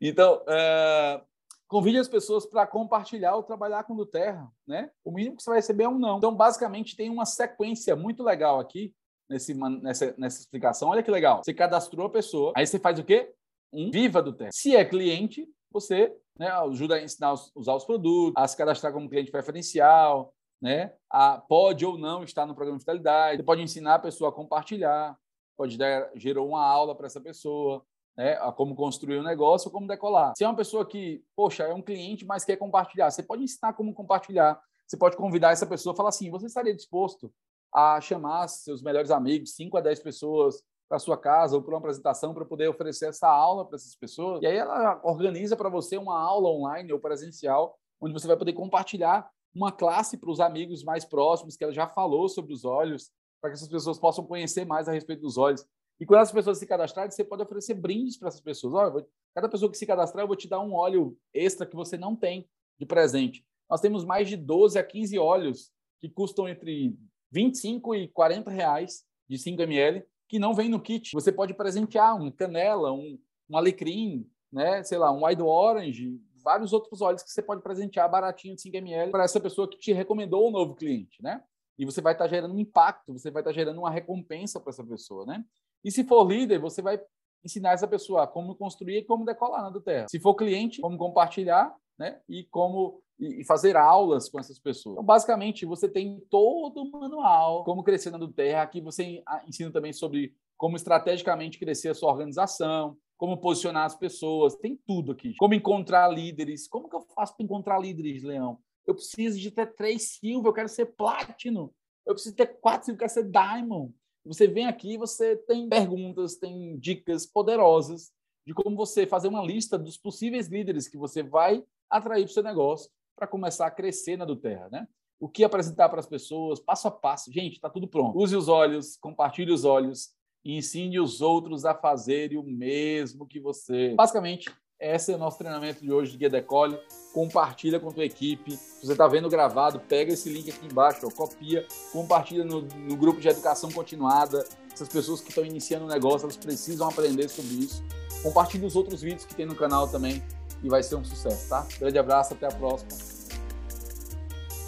então, 0.00 0.44
é... 0.46 1.20
convide 1.66 1.98
as 1.98 2.08
pessoas 2.08 2.46
para 2.46 2.66
compartilhar 2.66 3.34
ou 3.34 3.42
trabalhar 3.42 3.82
com 3.82 3.94
o 3.94 4.06
Terra, 4.06 4.48
né? 4.66 4.90
O 5.04 5.10
mínimo 5.10 5.36
que 5.36 5.42
você 5.42 5.50
vai 5.50 5.58
receber 5.58 5.84
é 5.84 5.88
um 5.88 5.98
não. 5.98 6.18
Então, 6.18 6.34
basicamente, 6.34 6.96
tem 6.96 7.10
uma 7.10 7.26
sequência 7.26 7.96
muito 7.96 8.22
legal 8.22 8.60
aqui 8.60 8.94
nesse, 9.30 9.54
nessa, 9.54 10.14
nessa 10.18 10.40
explicação. 10.40 10.88
Olha 10.88 11.02
que 11.02 11.10
legal. 11.10 11.42
Você 11.42 11.54
cadastrou 11.54 12.06
a 12.06 12.10
pessoa, 12.10 12.52
aí 12.56 12.66
você 12.66 12.78
faz 12.78 12.98
o 12.98 13.04
quê? 13.04 13.32
Um 13.72 13.90
viva 13.90 14.20
do 14.20 14.32
teste. 14.32 14.60
Se 14.60 14.74
é 14.76 14.84
cliente, 14.84 15.48
você 15.70 16.12
né, 16.36 16.48
ajuda 16.48 16.96
a 16.96 17.02
ensinar 17.02 17.28
a 17.28 17.34
usar 17.54 17.74
os 17.74 17.84
produtos, 17.84 18.34
a 18.36 18.48
se 18.48 18.56
cadastrar 18.56 18.92
como 18.92 19.08
cliente 19.08 19.30
preferencial, 19.30 20.34
né? 20.60 20.92
A, 21.08 21.38
pode 21.38 21.86
ou 21.86 21.96
não 21.96 22.24
estar 22.24 22.44
no 22.44 22.54
programa 22.54 22.78
de 22.78 22.84
fidelidade. 22.84 23.36
Você 23.36 23.44
pode 23.44 23.62
ensinar 23.62 23.94
a 23.94 24.00
pessoa 24.00 24.30
a 24.30 24.32
compartilhar, 24.32 25.16
pode 25.56 25.78
dar, 25.78 26.10
gerou 26.16 26.48
uma 26.48 26.66
aula 26.66 26.96
para 26.96 27.06
essa 27.06 27.20
pessoa, 27.20 27.84
né? 28.16 28.32
A 28.40 28.50
como 28.50 28.74
construir 28.74 29.20
um 29.20 29.22
negócio, 29.22 29.70
como 29.70 29.86
decolar. 29.86 30.32
Se 30.36 30.42
é 30.42 30.48
uma 30.48 30.56
pessoa 30.56 30.84
que, 30.84 31.22
poxa, 31.36 31.62
é 31.62 31.72
um 31.72 31.82
cliente, 31.82 32.26
mas 32.26 32.44
quer 32.44 32.56
compartilhar, 32.56 33.10
você 33.10 33.22
pode 33.22 33.44
ensinar 33.44 33.74
como 33.74 33.94
compartilhar. 33.94 34.60
Você 34.86 34.96
pode 34.96 35.16
convidar 35.16 35.52
essa 35.52 35.66
pessoa 35.66 35.94
e 35.94 35.96
falar 35.96 36.08
assim: 36.08 36.30
você 36.30 36.46
estaria 36.46 36.74
disposto 36.74 37.32
a 37.72 38.00
chamar 38.00 38.48
seus 38.48 38.82
melhores 38.82 39.10
amigos, 39.10 39.54
5 39.54 39.76
a 39.76 39.80
10 39.80 40.00
pessoas 40.00 40.62
para 40.88 40.98
sua 40.98 41.16
casa 41.16 41.54
ou 41.56 41.62
para 41.62 41.72
uma 41.72 41.78
apresentação 41.78 42.34
para 42.34 42.44
poder 42.44 42.68
oferecer 42.68 43.08
essa 43.08 43.28
aula 43.28 43.64
para 43.64 43.76
essas 43.76 43.94
pessoas. 43.94 44.42
E 44.42 44.46
aí 44.46 44.56
ela 44.56 45.00
organiza 45.04 45.56
para 45.56 45.68
você 45.68 45.96
uma 45.96 46.18
aula 46.18 46.48
online 46.48 46.92
ou 46.92 46.98
presencial, 46.98 47.78
onde 48.00 48.12
você 48.12 48.26
vai 48.26 48.36
poder 48.36 48.52
compartilhar 48.54 49.30
uma 49.54 49.70
classe 49.70 50.16
para 50.16 50.30
os 50.30 50.40
amigos 50.40 50.82
mais 50.82 51.04
próximos 51.04 51.56
que 51.56 51.62
ela 51.62 51.72
já 51.72 51.86
falou 51.86 52.28
sobre 52.28 52.52
os 52.52 52.64
olhos, 52.64 53.10
para 53.40 53.50
que 53.50 53.56
essas 53.56 53.68
pessoas 53.68 53.98
possam 53.98 54.24
conhecer 54.24 54.64
mais 54.64 54.88
a 54.88 54.92
respeito 54.92 55.22
dos 55.22 55.38
olhos. 55.38 55.64
E 56.00 56.06
quando 56.06 56.20
as 56.20 56.32
pessoas 56.32 56.58
se 56.58 56.66
cadastrarem, 56.66 57.10
você 57.10 57.22
pode 57.22 57.42
oferecer 57.42 57.74
brindes 57.74 58.16
para 58.16 58.28
essas 58.28 58.40
pessoas. 58.40 58.74
Olha, 58.74 59.06
cada 59.34 59.48
pessoa 59.48 59.70
que 59.70 59.78
se 59.78 59.86
cadastrar, 59.86 60.24
eu 60.24 60.28
vou 60.28 60.36
te 60.36 60.48
dar 60.48 60.60
um 60.60 60.74
óleo 60.74 61.16
extra 61.32 61.66
que 61.66 61.76
você 61.76 61.96
não 61.96 62.16
tem 62.16 62.48
de 62.78 62.86
presente. 62.86 63.44
Nós 63.68 63.80
temos 63.80 64.04
mais 64.04 64.28
de 64.28 64.36
12 64.36 64.78
a 64.78 64.82
15 64.82 65.18
óleos 65.18 65.70
que 66.00 66.08
custam 66.08 66.48
entre 66.48 66.96
25 67.30 67.94
e 67.94 68.08
40 68.08 68.50
reais 68.50 69.04
de 69.28 69.38
5 69.38 69.62
ml, 69.62 70.04
que 70.28 70.38
não 70.38 70.54
vem 70.54 70.68
no 70.68 70.80
kit. 70.80 71.12
Você 71.12 71.32
pode 71.32 71.54
presentear 71.54 72.16
um 72.16 72.30
canela, 72.30 72.92
um, 72.92 73.18
um 73.48 73.56
alecrim, 73.56 74.28
né? 74.52 74.82
sei 74.82 74.98
lá, 74.98 75.12
um 75.12 75.26
white 75.26 75.42
orange, 75.42 76.20
vários 76.42 76.72
outros 76.72 77.00
óleos 77.00 77.22
que 77.22 77.30
você 77.30 77.42
pode 77.42 77.62
presentear 77.62 78.10
baratinho 78.10 78.54
de 78.54 78.62
5 78.62 78.76
ml 78.76 79.10
para 79.10 79.24
essa 79.24 79.40
pessoa 79.40 79.68
que 79.68 79.78
te 79.78 79.92
recomendou 79.92 80.48
um 80.48 80.50
novo 80.50 80.74
cliente, 80.74 81.22
né? 81.22 81.42
E 81.78 81.84
você 81.84 82.00
vai 82.00 82.12
estar 82.12 82.24
tá 82.24 82.30
gerando 82.30 82.54
um 82.54 82.58
impacto, 82.58 83.12
você 83.12 83.30
vai 83.30 83.40
estar 83.40 83.50
tá 83.50 83.54
gerando 83.54 83.78
uma 83.78 83.90
recompensa 83.90 84.60
para 84.60 84.70
essa 84.70 84.84
pessoa, 84.84 85.24
né? 85.24 85.44
E 85.84 85.90
se 85.90 86.04
for 86.04 86.24
líder, 86.30 86.58
você 86.58 86.82
vai 86.82 87.00
ensinar 87.44 87.72
essa 87.72 87.88
pessoa 87.88 88.26
como 88.26 88.54
construir 88.54 88.98
e 88.98 89.04
como 89.04 89.24
decolar 89.24 89.62
na 89.62 89.70
do 89.70 89.80
Terra. 89.80 90.06
Se 90.10 90.20
for 90.20 90.34
cliente, 90.34 90.80
como 90.80 90.98
compartilhar, 90.98 91.74
né? 91.98 92.20
E 92.28 92.44
como 92.44 93.02
e 93.20 93.44
fazer 93.44 93.76
aulas 93.76 94.28
com 94.28 94.40
essas 94.40 94.58
pessoas. 94.58 94.94
Então, 94.94 95.04
basicamente, 95.04 95.66
você 95.66 95.88
tem 95.88 96.18
todo 96.30 96.82
o 96.82 96.90
manual, 96.90 97.64
como 97.64 97.84
crescer 97.84 98.10
na 98.10 98.32
Terra. 98.32 98.62
Aqui 98.62 98.80
você 98.80 99.22
ensina 99.46 99.70
também 99.70 99.92
sobre 99.92 100.34
como 100.56 100.76
estrategicamente 100.76 101.58
crescer 101.58 101.90
a 101.90 101.94
sua 101.94 102.10
organização, 102.10 102.96
como 103.16 103.36
posicionar 103.36 103.84
as 103.84 103.94
pessoas, 103.94 104.56
tem 104.56 104.80
tudo 104.86 105.12
aqui. 105.12 105.34
Como 105.38 105.52
encontrar 105.52 106.08
líderes. 106.08 106.66
Como 106.66 106.88
que 106.88 106.96
eu 106.96 107.02
faço 107.14 107.36
para 107.36 107.44
encontrar 107.44 107.78
líderes, 107.78 108.22
Leão? 108.22 108.58
Eu 108.86 108.94
preciso 108.94 109.38
de 109.38 109.50
ter 109.50 109.74
três 109.74 110.18
Silva, 110.18 110.48
eu 110.48 110.52
quero 110.54 110.68
ser 110.68 110.86
Platinum. 110.86 111.68
Eu 112.06 112.14
preciso 112.14 112.34
ter 112.34 112.46
quatro 112.60 112.86
Silva, 112.86 112.96
eu 112.96 112.98
quero 113.00 113.12
ser 113.12 113.30
Diamond. 113.30 113.94
Você 114.24 114.46
vem 114.46 114.66
aqui, 114.66 114.96
você 114.96 115.36
tem 115.36 115.68
perguntas, 115.68 116.36
tem 116.36 116.78
dicas 116.78 117.26
poderosas 117.26 118.10
de 118.46 118.54
como 118.54 118.74
você 118.74 119.06
fazer 119.06 119.28
uma 119.28 119.42
lista 119.42 119.78
dos 119.78 119.98
possíveis 119.98 120.48
líderes 120.48 120.88
que 120.88 120.96
você 120.96 121.22
vai 121.22 121.62
atrair 121.90 122.24
para 122.24 122.30
o 122.30 122.34
seu 122.34 122.42
negócio 122.42 122.90
para 123.20 123.28
começar 123.28 123.66
a 123.66 123.70
crescer 123.70 124.16
na 124.16 124.24
do 124.24 124.34
Terra, 124.34 124.70
né? 124.72 124.88
O 125.20 125.28
que 125.28 125.44
apresentar 125.44 125.90
para 125.90 126.00
as 126.00 126.06
pessoas, 126.06 126.58
passo 126.58 126.88
a 126.88 126.90
passo. 126.90 127.30
Gente, 127.30 127.56
está 127.56 127.68
tudo 127.68 127.86
pronto. 127.86 128.18
Use 128.18 128.34
os 128.34 128.48
olhos, 128.48 128.96
compartilhe 128.96 129.52
os 129.52 129.66
olhos, 129.66 130.08
e 130.42 130.56
ensine 130.56 130.98
os 130.98 131.20
outros 131.20 131.66
a 131.66 131.74
fazerem 131.74 132.38
o 132.38 132.42
mesmo 132.42 133.26
que 133.26 133.38
você. 133.38 133.94
Basicamente, 133.94 134.50
esse 134.80 135.12
é 135.12 135.16
o 135.16 135.18
nosso 135.18 135.36
treinamento 135.36 135.82
de 135.82 135.92
hoje 135.92 136.12
de 136.12 136.16
Guia 136.16 136.30
Decole. 136.30 136.78
Compartilha 137.12 137.78
com 137.78 137.90
a 137.90 137.92
tua 137.92 138.06
equipe. 138.06 138.52
Se 138.52 138.86
você 138.86 138.92
está 138.92 139.06
vendo 139.06 139.28
gravado, 139.28 139.80
pega 139.80 140.14
esse 140.14 140.30
link 140.30 140.48
aqui 140.48 140.64
embaixo, 140.64 141.06
ó, 141.06 141.10
copia, 141.10 141.66
compartilha 141.92 142.42
no, 142.42 142.62
no 142.62 142.96
grupo 142.96 143.20
de 143.20 143.28
educação 143.28 143.70
continuada. 143.70 144.42
Essas 144.72 144.88
pessoas 144.88 145.20
que 145.20 145.28
estão 145.28 145.44
iniciando 145.44 145.84
o 145.84 145.88
negócio, 145.88 146.24
elas 146.24 146.38
precisam 146.38 146.88
aprender 146.88 147.28
sobre 147.28 147.52
isso. 147.56 147.84
Compartilhe 148.22 148.64
os 148.64 148.74
outros 148.74 149.02
vídeos 149.02 149.26
que 149.26 149.34
tem 149.34 149.44
no 149.44 149.54
canal 149.54 149.86
também 149.86 150.22
e 150.62 150.68
vai 150.68 150.82
ser 150.82 150.96
um 150.96 151.04
sucesso, 151.04 151.48
tá? 151.48 151.66
Grande 151.78 151.98
abraço, 151.98 152.34
até 152.34 152.46
a 152.46 152.50
próxima. 152.50 152.90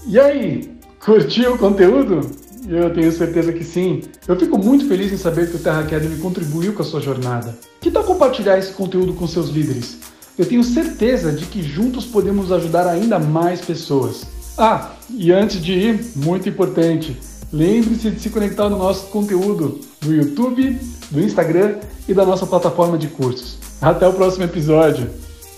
E 0.07 0.19
aí, 0.19 0.79
curtiu 1.05 1.55
o 1.55 1.59
conteúdo? 1.59 2.21
Eu 2.69 2.93
tenho 2.95 3.11
certeza 3.11 3.53
que 3.53 3.65
sim. 3.65 4.03
Eu 4.27 4.39
fico 4.39 4.57
muito 4.57 4.87
feliz 4.87 5.13
em 5.13 5.17
saber 5.17 5.51
que 5.51 5.57
o 5.57 5.59
Terra 5.59 5.81
Academy 5.81 6.17
contribuiu 6.19 6.73
com 6.73 6.83
a 6.83 6.85
sua 6.85 7.01
jornada. 7.01 7.57
Que 7.81 7.91
tal 7.91 8.05
compartilhar 8.05 8.59
esse 8.59 8.73
conteúdo 8.73 9.15
com 9.15 9.27
seus 9.27 9.49
líderes? 9.49 9.99
Eu 10.39 10.47
tenho 10.47 10.63
certeza 10.65 11.33
de 11.33 11.45
que 11.47 11.63
juntos 11.63 12.05
podemos 12.05 12.51
ajudar 12.53 12.87
ainda 12.87 13.19
mais 13.19 13.61
pessoas. 13.61 14.25
Ah, 14.57 14.93
e 15.11 15.33
antes 15.33 15.63
de 15.63 15.73
ir, 15.73 16.13
muito 16.17 16.49
importante, 16.49 17.17
lembre-se 17.53 18.11
de 18.11 18.21
se 18.21 18.31
conectar 18.31 18.69
no 18.69 18.79
nosso 18.79 19.07
conteúdo 19.07 19.81
do 20.01 20.15
YouTube, 20.15 20.79
do 21.11 21.21
Instagram 21.21 21.77
e 22.09 22.15
da 22.15 22.25
nossa 22.25 22.47
plataforma 22.47 22.97
de 22.97 23.09
cursos. 23.09 23.59
Até 23.81 24.07
o 24.07 24.13
próximo 24.13 24.45
episódio. 24.45 25.11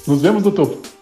Nos 0.07 0.21
vemos 0.21 0.43
no 0.43 0.53
topo. 0.53 0.94